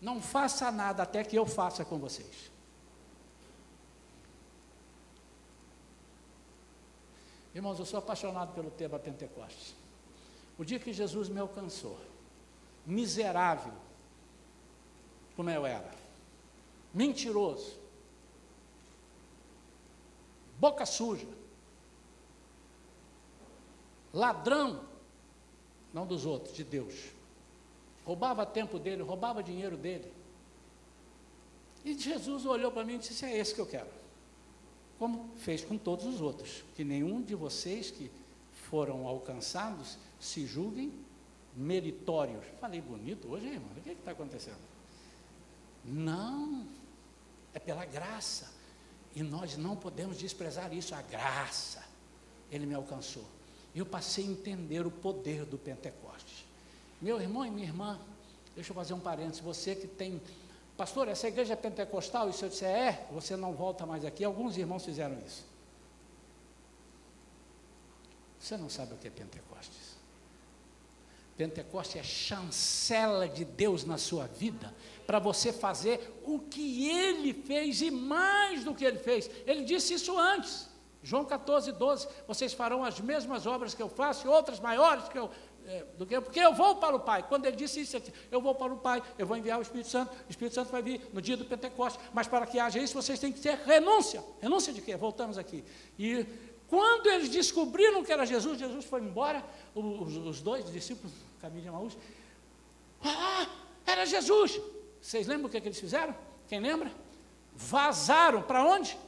Não 0.00 0.20
faça 0.20 0.70
nada 0.70 1.02
até 1.02 1.24
que 1.24 1.36
eu 1.36 1.46
faça 1.46 1.84
com 1.84 1.98
vocês. 1.98 2.50
Irmãos, 7.54 7.78
eu 7.78 7.84
sou 7.84 7.98
apaixonado 7.98 8.54
pelo 8.54 8.70
tema 8.70 8.98
Pentecostes. 8.98 9.74
O 10.56 10.64
dia 10.64 10.78
que 10.78 10.92
Jesus 10.92 11.28
me 11.28 11.40
alcançou, 11.40 11.98
miserável, 12.86 13.72
como 15.34 15.50
eu 15.50 15.66
era, 15.66 15.90
mentiroso, 16.92 17.78
boca 20.58 20.84
suja, 20.84 21.26
ladrão, 24.12 24.84
não 25.92 26.06
dos 26.06 26.26
outros, 26.26 26.54
de 26.54 26.64
Deus. 26.64 26.94
Roubava 28.04 28.46
tempo 28.46 28.78
dele, 28.78 29.02
roubava 29.02 29.42
dinheiro 29.42 29.76
dele. 29.76 30.12
E 31.84 31.98
Jesus 31.98 32.44
olhou 32.46 32.70
para 32.70 32.84
mim 32.84 32.94
e 32.94 32.98
disse: 32.98 33.24
É 33.24 33.36
esse 33.36 33.54
que 33.54 33.60
eu 33.60 33.66
quero. 33.66 33.88
Como 34.98 35.30
fez 35.36 35.64
com 35.64 35.76
todos 35.78 36.06
os 36.06 36.20
outros. 36.20 36.64
Que 36.74 36.84
nenhum 36.84 37.22
de 37.22 37.34
vocês 37.34 37.90
que 37.90 38.10
foram 38.68 39.06
alcançados 39.06 39.98
se 40.18 40.46
julguem 40.46 40.92
meritórios. 41.54 42.44
Falei 42.60 42.80
bonito 42.80 43.28
hoje, 43.28 43.46
irmão. 43.46 43.70
O 43.76 43.80
que 43.80 43.90
está 43.90 44.12
acontecendo? 44.12 44.58
Não, 45.84 46.66
é 47.54 47.58
pela 47.58 47.84
graça. 47.84 48.52
E 49.14 49.22
nós 49.22 49.56
não 49.56 49.76
podemos 49.76 50.18
desprezar 50.18 50.72
isso, 50.72 50.94
a 50.94 51.02
graça. 51.02 51.84
Ele 52.50 52.66
me 52.66 52.74
alcançou. 52.74 53.24
Eu 53.74 53.86
passei 53.86 54.24
a 54.24 54.28
entender 54.28 54.86
o 54.86 54.90
poder 54.90 55.44
do 55.44 55.58
Pentecostes. 55.58 56.44
Meu 57.00 57.20
irmão 57.20 57.46
e 57.46 57.50
minha 57.50 57.66
irmã, 57.66 58.00
deixa 58.54 58.70
eu 58.70 58.74
fazer 58.74 58.94
um 58.94 59.00
parênteses, 59.00 59.40
você 59.40 59.74
que 59.74 59.86
tem, 59.86 60.20
pastor, 60.76 61.08
essa 61.08 61.28
igreja 61.28 61.52
é 61.52 61.56
pentecostal, 61.56 62.28
e 62.28 62.32
se 62.32 62.44
eu 62.44 62.48
disser 62.48 62.68
é, 62.68 63.06
você 63.12 63.36
não 63.36 63.52
volta 63.52 63.86
mais 63.86 64.04
aqui, 64.04 64.24
alguns 64.24 64.56
irmãos 64.56 64.84
fizeram 64.84 65.16
isso. 65.24 65.44
Você 68.38 68.56
não 68.56 68.68
sabe 68.68 68.94
o 68.94 68.96
que 68.96 69.08
é 69.08 69.10
Pentecostes. 69.10 69.96
Pentecostes 71.36 71.96
é 71.96 72.02
chancela 72.02 73.28
de 73.28 73.44
Deus 73.44 73.84
na 73.84 73.96
sua 73.96 74.26
vida, 74.26 74.74
para 75.06 75.20
você 75.20 75.52
fazer 75.52 76.20
o 76.24 76.40
que 76.40 76.88
ele 76.88 77.32
fez 77.32 77.80
e 77.80 77.90
mais 77.90 78.64
do 78.64 78.74
que 78.74 78.84
ele 78.84 78.98
fez. 78.98 79.30
Ele 79.46 79.64
disse 79.64 79.94
isso 79.94 80.18
antes. 80.18 80.68
João 81.02 81.24
14, 81.24 81.72
12, 81.72 82.08
vocês 82.26 82.52
farão 82.52 82.84
as 82.84 83.00
mesmas 83.00 83.46
obras 83.46 83.74
que 83.74 83.82
eu 83.82 83.88
faço 83.88 84.26
e 84.26 84.28
outras 84.28 84.58
maiores 84.58 85.08
que 85.08 85.18
eu, 85.18 85.30
é, 85.66 85.84
do 85.96 86.04
que 86.04 86.20
porque 86.20 86.40
eu 86.40 86.52
vou 86.52 86.76
para 86.76 86.96
o 86.96 87.00
Pai. 87.00 87.24
Quando 87.28 87.46
ele 87.46 87.56
disse 87.56 87.80
isso, 87.80 87.96
aqui, 87.96 88.12
eu 88.30 88.40
vou 88.40 88.54
para 88.54 88.72
o 88.72 88.78
Pai, 88.78 89.02
eu 89.16 89.26
vou 89.26 89.36
enviar 89.36 89.58
o 89.58 89.62
Espírito 89.62 89.88
Santo, 89.88 90.12
o 90.26 90.30
Espírito 90.30 90.54
Santo 90.54 90.72
vai 90.72 90.82
vir 90.82 91.08
no 91.12 91.22
dia 91.22 91.36
do 91.36 91.44
Pentecostes, 91.44 92.02
mas 92.12 92.26
para 92.26 92.46
que 92.46 92.58
haja 92.58 92.80
isso, 92.80 92.94
vocês 92.94 93.18
têm 93.18 93.32
que 93.32 93.40
ter 93.40 93.56
renúncia. 93.58 94.24
Renúncia 94.40 94.72
de 94.72 94.80
quê? 94.80 94.96
Voltamos 94.96 95.38
aqui. 95.38 95.64
E 95.96 96.26
quando 96.66 97.06
eles 97.06 97.28
descobriram 97.28 98.02
que 98.02 98.12
era 98.12 98.26
Jesus, 98.26 98.58
Jesus 98.58 98.84
foi 98.84 99.00
embora, 99.00 99.44
os, 99.74 100.16
os 100.16 100.40
dois 100.40 100.70
discípulos, 100.70 101.12
caminho 101.40 101.62
de 101.62 101.70
Maús, 101.70 101.96
ah, 103.04 103.46
era 103.86 104.04
Jesus. 104.04 104.60
Vocês 105.00 105.28
lembram 105.28 105.46
o 105.46 105.48
que, 105.48 105.58
é 105.58 105.60
que 105.60 105.68
eles 105.68 105.78
fizeram? 105.78 106.14
Quem 106.48 106.58
lembra? 106.58 106.90
Vazaram 107.54 108.42
para 108.42 108.64
onde? 108.64 108.98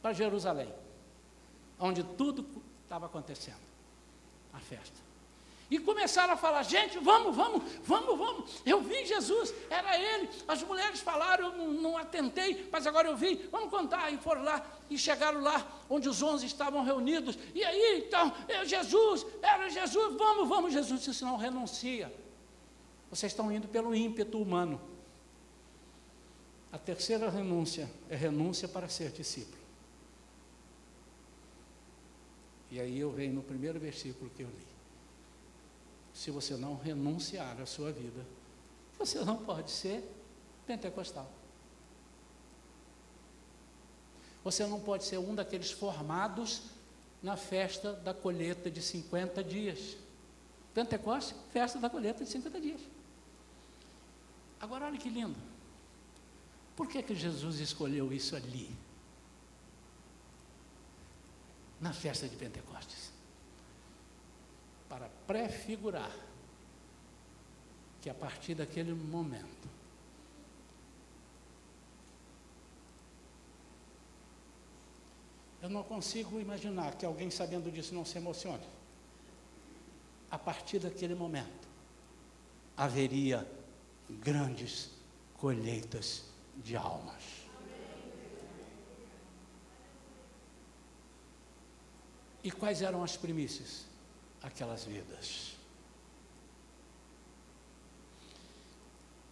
Para 0.00 0.12
Jerusalém 0.12 0.83
onde 1.78 2.02
tudo 2.02 2.46
estava 2.84 3.06
acontecendo, 3.06 3.60
a 4.52 4.58
festa. 4.58 5.04
E 5.70 5.78
começaram 5.78 6.34
a 6.34 6.36
falar, 6.36 6.62
gente, 6.62 6.98
vamos, 6.98 7.34
vamos, 7.34 7.62
vamos, 7.84 8.18
vamos. 8.18 8.62
Eu 8.66 8.82
vi 8.82 9.06
Jesus, 9.06 9.52
era 9.70 9.98
ele. 9.98 10.28
As 10.46 10.62
mulheres 10.62 11.00
falaram, 11.00 11.46
eu 11.46 11.56
não, 11.56 11.72
não 11.72 11.98
atentei, 11.98 12.68
mas 12.70 12.86
agora 12.86 13.08
eu 13.08 13.16
vi. 13.16 13.48
Vamos 13.50 13.70
contar. 13.70 14.12
E 14.12 14.18
foram 14.18 14.42
lá 14.42 14.64
e 14.90 14.98
chegaram 14.98 15.40
lá 15.40 15.66
onde 15.88 16.08
os 16.08 16.22
onze 16.22 16.46
estavam 16.46 16.84
reunidos. 16.84 17.38
E 17.54 17.64
aí, 17.64 18.04
então, 18.06 18.32
é 18.46 18.64
Jesus, 18.64 19.26
era 19.40 19.68
Jesus, 19.70 20.16
vamos, 20.16 20.48
vamos. 20.48 20.72
Jesus 20.72 21.02
disse: 21.02 21.24
não, 21.24 21.36
renuncia. 21.36 22.14
Vocês 23.08 23.32
estão 23.32 23.50
indo 23.50 23.66
pelo 23.66 23.94
ímpeto 23.94 24.40
humano. 24.40 24.80
A 26.70 26.78
terceira 26.78 27.30
renúncia 27.30 27.90
é 28.10 28.16
renúncia 28.16 28.68
para 28.68 28.88
ser 28.88 29.10
discípulo. 29.12 29.63
E 32.74 32.80
aí 32.80 32.98
eu 32.98 33.12
venho 33.12 33.34
no 33.34 33.42
primeiro 33.44 33.78
versículo 33.78 34.28
que 34.30 34.42
eu 34.42 34.48
li. 34.48 34.66
Se 36.12 36.32
você 36.32 36.56
não 36.56 36.74
renunciar 36.74 37.60
à 37.60 37.66
sua 37.66 37.92
vida, 37.92 38.26
você 38.98 39.24
não 39.24 39.36
pode 39.36 39.70
ser 39.70 40.02
pentecostal. 40.66 41.30
Você 44.42 44.66
não 44.66 44.80
pode 44.80 45.04
ser 45.04 45.18
um 45.18 45.36
daqueles 45.36 45.70
formados 45.70 46.62
na 47.22 47.36
festa 47.36 47.92
da 47.92 48.12
colheita 48.12 48.68
de 48.68 48.82
50 48.82 49.44
dias. 49.44 49.96
Pentecostes, 50.74 51.36
festa 51.52 51.78
da 51.78 51.88
colheita 51.88 52.24
de 52.24 52.30
50 52.30 52.60
dias. 52.60 52.80
Agora 54.60 54.86
olha 54.86 54.98
que 54.98 55.08
lindo. 55.08 55.36
Por 56.74 56.88
que, 56.88 57.04
que 57.04 57.14
Jesus 57.14 57.60
escolheu 57.60 58.12
isso 58.12 58.34
ali? 58.34 58.68
Na 61.84 61.92
festa 61.92 62.26
de 62.26 62.34
Pentecostes. 62.34 63.12
Para 64.88 65.06
prefigurar 65.26 66.10
que 68.00 68.08
a 68.08 68.14
partir 68.14 68.54
daquele 68.54 68.94
momento, 68.94 69.68
eu 75.60 75.68
não 75.68 75.82
consigo 75.82 76.40
imaginar 76.40 76.94
que 76.94 77.04
alguém 77.04 77.30
sabendo 77.30 77.70
disso 77.70 77.94
não 77.94 78.06
se 78.06 78.16
emocione. 78.16 78.66
A 80.30 80.38
partir 80.38 80.78
daquele 80.78 81.14
momento, 81.14 81.68
haveria 82.78 83.46
grandes 84.08 84.90
colheitas 85.34 86.24
de 86.56 86.78
almas. 86.78 87.43
E 92.44 92.50
quais 92.50 92.82
eram 92.82 93.02
as 93.02 93.16
primícias? 93.16 93.86
Aquelas 94.42 94.84
vidas. 94.84 95.56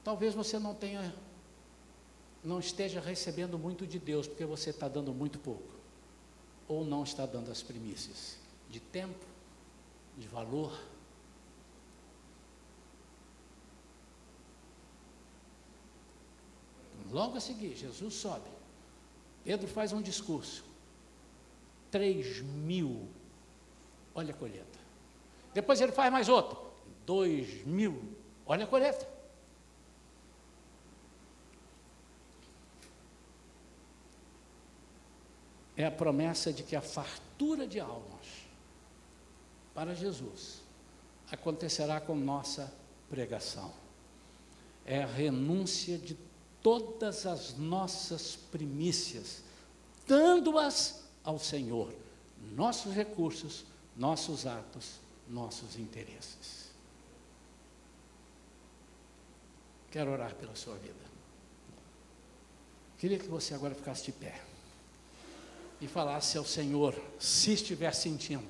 Talvez 0.03 0.35
você 0.35 0.59
não 0.59 0.75
tenha, 0.75 1.15
não 2.43 2.59
esteja 2.59 3.01
recebendo 3.01 3.59
muito 3.59 3.87
de 3.87 3.99
Deus, 3.99 4.27
porque 4.27 4.47
você 4.47 4.71
está 4.71 4.89
dando 4.89 5.13
muito 5.13 5.39
pouco. 5.39 5.71
Ou 6.67 6.87
não 6.87 7.05
está 7.05 7.27
dando 7.27 7.53
as 7.53 7.63
primícias 7.63 8.39
de 8.71 8.81
tempo, 8.81 9.27
de 10.17 10.27
valor. 10.27 10.83
Logo 17.11 17.37
a 17.37 17.41
seguir, 17.41 17.77
Jesus 17.77 18.15
sobe. 18.15 18.49
Pedro 19.45 19.69
faz 19.69 19.93
um 19.93 20.01
discurso. 20.01 20.72
3 21.93 22.41
mil. 22.41 23.09
Olha 24.15 24.35
a 24.35 24.37
colheita. 24.37 24.79
Depois 25.55 25.81
ele 25.81 25.93
faz 25.93 26.11
mais 26.11 26.29
outro. 26.29 26.59
2 27.07 27.67
mil. 27.67 28.17
Olha 28.45 28.65
a 28.65 28.67
colheita. 28.67 29.07
É 35.77 35.85
a 35.85 35.91
promessa 35.91 36.53
de 36.53 36.63
que 36.63 36.75
a 36.75 36.81
fartura 36.81 37.67
de 37.67 37.79
almas 37.79 38.27
para 39.75 39.95
Jesus 39.95 40.63
acontecerá 41.31 42.01
com 42.01 42.15
nossa 42.15 42.73
pregação. 43.09 43.73
É 44.85 45.03
a 45.03 45.07
renúncia 45.07 45.99
de 45.99 46.17
todas 46.63 47.27
as 47.27 47.57
nossas 47.57 48.37
primícias, 48.37 49.43
dando-as 50.07 51.02
ao 51.25 51.39
Senhor 51.39 51.93
nossos 52.51 52.95
recursos, 52.95 53.65
nossos 53.97 54.47
atos, 54.47 55.01
nossos 55.29 55.77
interesses. 55.79 56.71
Quero 59.91 60.11
orar 60.11 60.35
pela 60.35 60.55
sua 60.55 60.75
vida. 60.77 61.03
Queria 62.99 63.19
que 63.19 63.29
você 63.29 63.55
agora 63.55 63.75
ficasse 63.75 64.05
de 64.07 64.13
pé 64.13 64.41
e 65.81 65.87
falasse 65.87 66.39
ao 66.39 66.45
Senhor, 66.45 66.95
se 67.19 67.53
estiver 67.53 67.93
sentindo. 67.93 68.47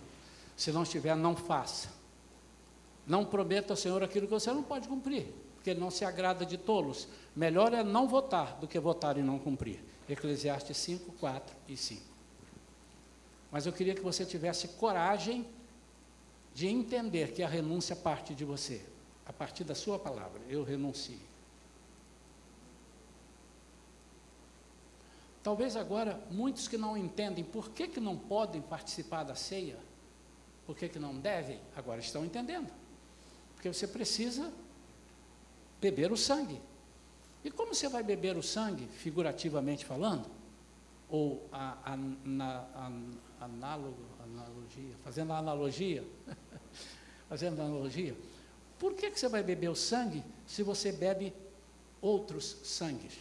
Se 0.57 0.71
não 0.71 0.83
estiver, 0.83 1.17
não 1.17 1.35
faça. 1.35 1.89
Não 3.07 3.25
prometa 3.25 3.73
ao 3.73 3.77
Senhor 3.77 4.03
aquilo 4.03 4.27
que 4.27 4.33
você 4.33 4.53
não 4.53 4.63
pode 4.63 4.87
cumprir, 4.87 5.27
porque 5.55 5.71
Ele 5.71 5.81
não 5.81 5.91
se 5.91 6.05
agrada 6.05 6.47
de 6.47 6.57
tolos. 6.57 7.09
Melhor 7.35 7.73
é 7.73 7.83
não 7.83 8.07
votar 8.07 8.59
do 8.59 8.69
que 8.69 8.79
votar 8.79 9.17
e 9.17 9.23
não 9.23 9.39
cumprir. 9.39 9.83
Eclesiastes 10.09 10.77
5, 10.77 11.13
4 11.13 11.57
e 11.67 11.77
5. 11.77 12.12
Mas 13.53 13.67
eu 13.67 13.73
queria 13.73 13.95
que 13.95 14.01
você 14.01 14.25
tivesse 14.25 14.67
coragem 14.67 15.47
de 16.55 16.67
entender 16.67 17.33
que 17.33 17.43
a 17.43 17.49
renúncia 17.49 17.95
parte 17.95 18.35
de 18.35 18.45
você, 18.45 18.83
a 19.27 19.33
partir 19.33 19.63
da 19.63 19.75
sua 19.75 19.99
palavra. 19.99 20.41
Eu 20.49 20.65
renuncio. 20.65 21.19
Talvez 25.43 25.77
agora 25.77 26.19
muitos 26.31 26.67
que 26.67 26.79
não 26.79 26.97
entendem 26.97 27.45
por 27.45 27.71
que, 27.71 27.89
que 27.89 28.01
não 28.01 28.17
podem 28.17 28.63
participar 28.63 29.25
da 29.25 29.35
ceia, 29.35 29.77
por 30.65 30.77
que, 30.77 30.89
que 30.89 30.99
não 30.99 31.15
devem, 31.17 31.61
agora 31.77 32.01
estão 32.01 32.25
entendendo. 32.25 32.73
Porque 33.55 33.69
você 33.69 33.87
precisa 33.87 34.53
beber 35.81 36.13
o 36.13 36.17
sangue. 36.17 36.61
E 37.45 37.51
como 37.51 37.75
você 37.75 37.89
vai 37.89 38.05
beber 38.05 38.37
o 38.37 38.43
sangue, 38.43 38.87
figurativamente 38.87 39.85
falando? 39.85 40.31
Ou 41.11 41.47
a, 41.53 41.93
a, 41.93 41.97
na, 41.97 42.59
a, 42.75 42.93
análogo, 43.45 43.99
analogia, 44.23 44.95
fazendo 45.03 45.33
a 45.33 45.39
analogia, 45.39 46.05
fazendo 47.29 47.61
a 47.61 47.65
analogia, 47.65 48.17
por 48.79 48.95
que, 48.95 49.11
que 49.11 49.19
você 49.19 49.29
vai 49.29 49.43
beber 49.43 49.69
o 49.69 49.75
sangue 49.75 50.23
se 50.47 50.63
você 50.63 50.93
bebe 50.93 51.33
outros 52.01 52.57
sangues? 52.65 53.19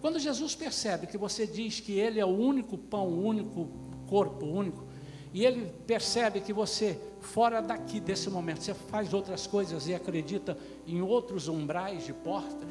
Quando 0.00 0.18
Jesus 0.18 0.54
percebe 0.54 1.06
que 1.06 1.16
você 1.16 1.46
diz 1.46 1.78
que 1.78 1.92
Ele 1.92 2.18
é 2.18 2.24
o 2.24 2.28
único 2.28 2.76
pão, 2.76 3.06
o 3.06 3.24
único 3.24 3.68
corpo, 4.08 4.44
único, 4.44 4.84
e 5.32 5.44
Ele 5.46 5.72
percebe 5.86 6.40
que 6.40 6.52
você, 6.52 7.00
fora 7.20 7.62
daqui 7.62 8.00
desse 8.00 8.28
momento, 8.28 8.62
você 8.62 8.74
faz 8.74 9.14
outras 9.14 9.46
coisas 9.46 9.86
e 9.86 9.94
acredita 9.94 10.58
em 10.86 11.00
outros 11.00 11.46
umbrais 11.46 12.04
de 12.04 12.12
portas, 12.12 12.68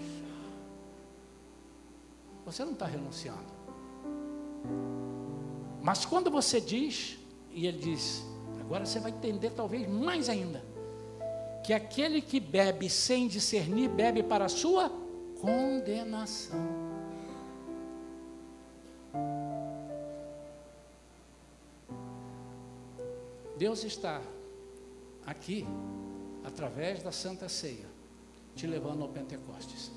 você 2.46 2.66
não 2.66 2.74
está 2.74 2.86
renunciando. 2.86 3.61
Mas 5.82 6.06
quando 6.06 6.30
você 6.30 6.62
diz, 6.62 7.18
e 7.52 7.66
ele 7.66 7.80
diz, 7.80 8.24
agora 8.60 8.86
você 8.86 9.00
vai 9.00 9.12
entender 9.12 9.52
talvez 9.52 9.88
mais 9.90 10.30
ainda, 10.30 10.64
que 11.64 11.74
aquele 11.74 12.22
que 12.22 12.40
bebe 12.40 12.90
sem 12.90 13.28
discernir, 13.28 13.90
bebe 13.90 14.24
para 14.24 14.46
a 14.46 14.50
sua 14.50 14.90
condenação. 15.40 16.60
Deus 23.58 23.84
está 23.84 24.22
aqui, 25.26 25.68
através 26.44 27.04
da 27.04 27.12
Santa 27.12 27.48
Ceia, 27.48 27.86
te 28.56 28.66
levando 28.66 29.04
ao 29.04 29.10
Pentecostes. 29.10 29.92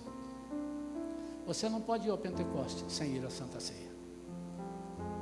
Você 1.47 1.69
não 1.69 1.81
pode 1.81 2.07
ir 2.07 2.11
ao 2.11 2.19
Pentecostes 2.19 2.85
sem 2.93 3.17
ir 3.17 3.25
à 3.25 3.31
Santa 3.31 3.61
Ceia. 3.61 3.94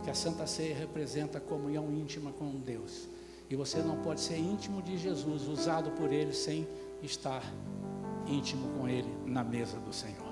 Porque 0.03 0.11
a 0.11 0.15
Santa 0.17 0.49
Ceia 0.49 0.75
representa 0.75 1.39
a 1.39 1.41
comunhão 1.41 1.89
íntima 1.93 2.33
com 2.33 2.51
Deus. 2.59 3.09
E 3.49 3.55
você 3.55 3.79
não 3.79 3.99
pode 4.03 4.21
ser 4.21 4.37
íntimo 4.37 4.83
de 4.83 4.99
Jesus, 4.99 5.47
usado 5.47 5.93
por 5.93 6.13
Ele, 6.13 6.33
sem 6.33 6.67
estar 7.01 7.41
íntimo 8.27 8.69
com 8.77 8.89
Ele 8.89 9.09
na 9.25 9.45
mesa 9.45 9.79
do 9.79 9.93
Senhor. 9.93 10.27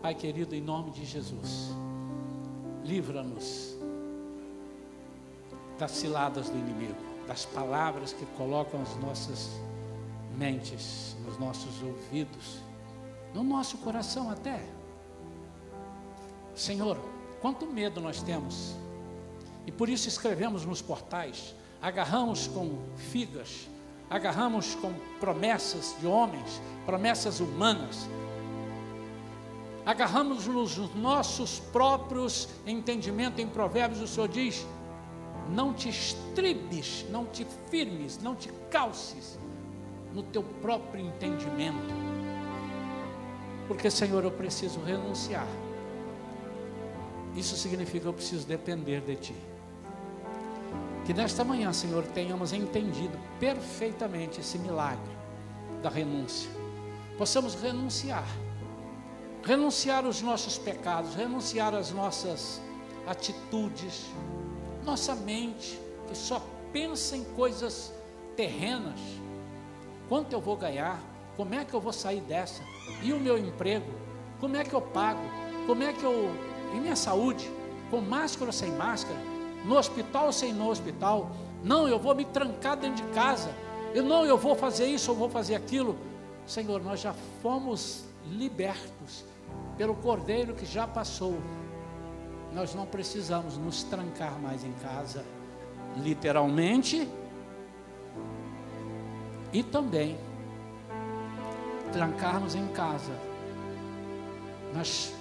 Pai 0.00 0.14
querido, 0.14 0.54
em 0.54 0.60
nome 0.60 0.92
de 0.92 1.04
Jesus, 1.04 1.70
livra-nos 2.84 3.76
das 5.76 5.90
ciladas 5.90 6.48
do 6.48 6.56
inimigo 6.56 7.16
das 7.26 7.44
palavras 7.44 8.12
que 8.12 8.24
colocam 8.36 8.80
as 8.80 8.94
nossas 8.98 9.50
mentes, 10.38 11.16
nos 11.26 11.36
nossos 11.40 11.82
ouvidos, 11.82 12.60
no 13.34 13.42
nosso 13.42 13.78
coração 13.78 14.30
até. 14.30 14.64
Senhor, 16.54 16.96
quanto 17.40 17.66
medo 17.66 18.00
nós 18.00 18.22
temos, 18.22 18.76
e 19.66 19.72
por 19.72 19.88
isso 19.88 20.08
escrevemos 20.08 20.64
nos 20.64 20.80
portais, 20.80 21.54
agarramos 21.82 22.46
com 22.46 22.78
figas, 22.96 23.68
agarramos 24.08 24.74
com 24.76 24.92
promessas 25.18 25.96
de 26.00 26.06
homens, 26.06 26.62
promessas 26.86 27.40
humanas, 27.40 28.08
agarramos 29.84 30.46
nos 30.46 30.76
nossos 30.94 31.58
próprios 31.58 32.48
entendimentos. 32.66 33.40
Em 33.40 33.48
Provérbios, 33.48 34.00
o 34.00 34.06
Senhor 34.06 34.28
diz: 34.28 34.66
não 35.50 35.74
te 35.74 35.88
estribes, 35.88 37.04
não 37.10 37.24
te 37.26 37.46
firmes, 37.68 38.18
não 38.18 38.34
te 38.34 38.50
calces 38.70 39.38
no 40.14 40.22
teu 40.22 40.42
próprio 40.42 41.04
entendimento. 41.04 41.94
Porque, 43.68 43.90
Senhor, 43.90 44.22
eu 44.22 44.30
preciso 44.30 44.80
renunciar. 44.80 45.46
Isso 47.36 47.56
significa 47.56 48.00
que 48.00 48.06
eu 48.06 48.12
preciso 48.12 48.46
depender 48.46 49.00
de 49.00 49.16
Ti. 49.16 49.34
Que 51.06 51.14
nesta 51.14 51.44
manhã, 51.44 51.72
Senhor, 51.72 52.02
tenhamos 52.02 52.52
entendido 52.52 53.16
perfeitamente 53.38 54.40
esse 54.40 54.58
milagre 54.58 55.08
da 55.80 55.88
renúncia. 55.88 56.50
Possamos 57.16 57.54
renunciar. 57.54 58.26
Renunciar 59.44 60.04
os 60.04 60.20
nossos 60.20 60.58
pecados, 60.58 61.14
renunciar 61.14 61.76
as 61.76 61.92
nossas 61.92 62.60
atitudes, 63.06 64.06
nossa 64.84 65.14
mente, 65.14 65.80
que 66.08 66.16
só 66.16 66.44
pensa 66.72 67.16
em 67.16 67.22
coisas 67.22 67.92
terrenas. 68.36 68.98
Quanto 70.08 70.32
eu 70.32 70.40
vou 70.40 70.56
ganhar? 70.56 71.00
Como 71.36 71.54
é 71.54 71.64
que 71.64 71.72
eu 71.72 71.80
vou 71.80 71.92
sair 71.92 72.20
dessa? 72.20 72.64
E 73.00 73.12
o 73.12 73.20
meu 73.20 73.38
emprego? 73.38 73.86
Como 74.40 74.56
é 74.56 74.64
que 74.64 74.74
eu 74.74 74.82
pago? 74.82 75.22
Como 75.68 75.84
é 75.84 75.92
que 75.92 76.02
eu. 76.02 76.32
E 76.74 76.80
minha 76.80 76.96
saúde? 76.96 77.48
Com 77.92 78.00
máscara 78.00 78.46
ou 78.46 78.52
sem 78.52 78.72
máscara? 78.72 79.35
No 79.66 79.76
hospital 79.76 80.32
sem 80.32 80.52
no 80.52 80.70
hospital? 80.70 81.30
Não, 81.62 81.88
eu 81.88 81.98
vou 81.98 82.14
me 82.14 82.24
trancar 82.24 82.76
dentro 82.76 83.04
de 83.04 83.12
casa. 83.12 83.50
Eu 83.94 84.04
não, 84.04 84.24
eu 84.24 84.38
vou 84.38 84.54
fazer 84.54 84.86
isso, 84.86 85.10
eu 85.10 85.14
vou 85.14 85.28
fazer 85.28 85.54
aquilo. 85.54 85.96
Senhor, 86.46 86.82
nós 86.82 87.00
já 87.00 87.14
fomos 87.42 88.04
libertos 88.30 89.24
pelo 89.76 89.94
Cordeiro 89.94 90.54
que 90.54 90.64
já 90.64 90.86
passou 90.86 91.36
nós 92.56 92.74
não 92.74 92.86
precisamos 92.86 93.58
nos 93.58 93.82
trancar 93.82 94.38
mais 94.40 94.64
em 94.64 94.72
casa, 94.82 95.22
literalmente, 95.98 97.06
e 99.52 99.62
também 99.62 100.16
trancarmos 101.92 102.54
em 102.54 102.66
casa 102.68 103.12
nas 104.72 105.12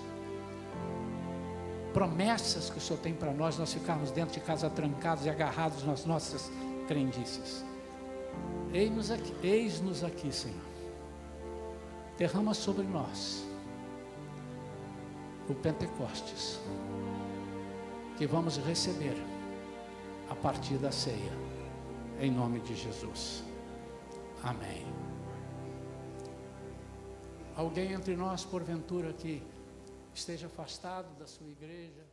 promessas 1.96 2.70
que 2.70 2.78
o 2.78 2.82
Senhor 2.82 3.00
tem 3.00 3.14
para 3.14 3.32
nós, 3.32 3.58
nós 3.58 3.74
ficarmos 3.74 4.12
dentro 4.12 4.34
de 4.34 4.41
casa 4.41 4.70
trancados 4.70 5.26
e 5.26 5.30
agarrados 5.30 5.82
nas 5.86 6.04
nossas 6.04 6.52
crendices. 6.89 7.64
Eis-nos 8.74 9.12
aqui, 9.12 9.34
eis-nos 9.41 10.04
aqui, 10.04 10.30
Senhor. 10.30 10.60
Derrama 12.18 12.54
sobre 12.54 12.84
nós 12.84 13.46
o 15.48 15.54
Pentecostes 15.54 16.60
que 18.18 18.28
vamos 18.28 18.58
receber 18.58 19.16
a 20.30 20.36
partir 20.36 20.76
da 20.76 20.91
ceia, 20.91 21.32
em 22.20 22.30
nome 22.30 22.60
de 22.60 22.76
Jesus. 22.76 23.41
Amém. 24.43 24.86
Alguém 27.56 27.93
entre 27.93 28.18
nós, 28.18 28.43
porventura, 28.43 29.14
que 29.14 29.41
esteja 30.16 30.47
afastado 30.47 31.13
da 31.18 31.28
sua 31.28 31.49
igreja, 31.49 32.05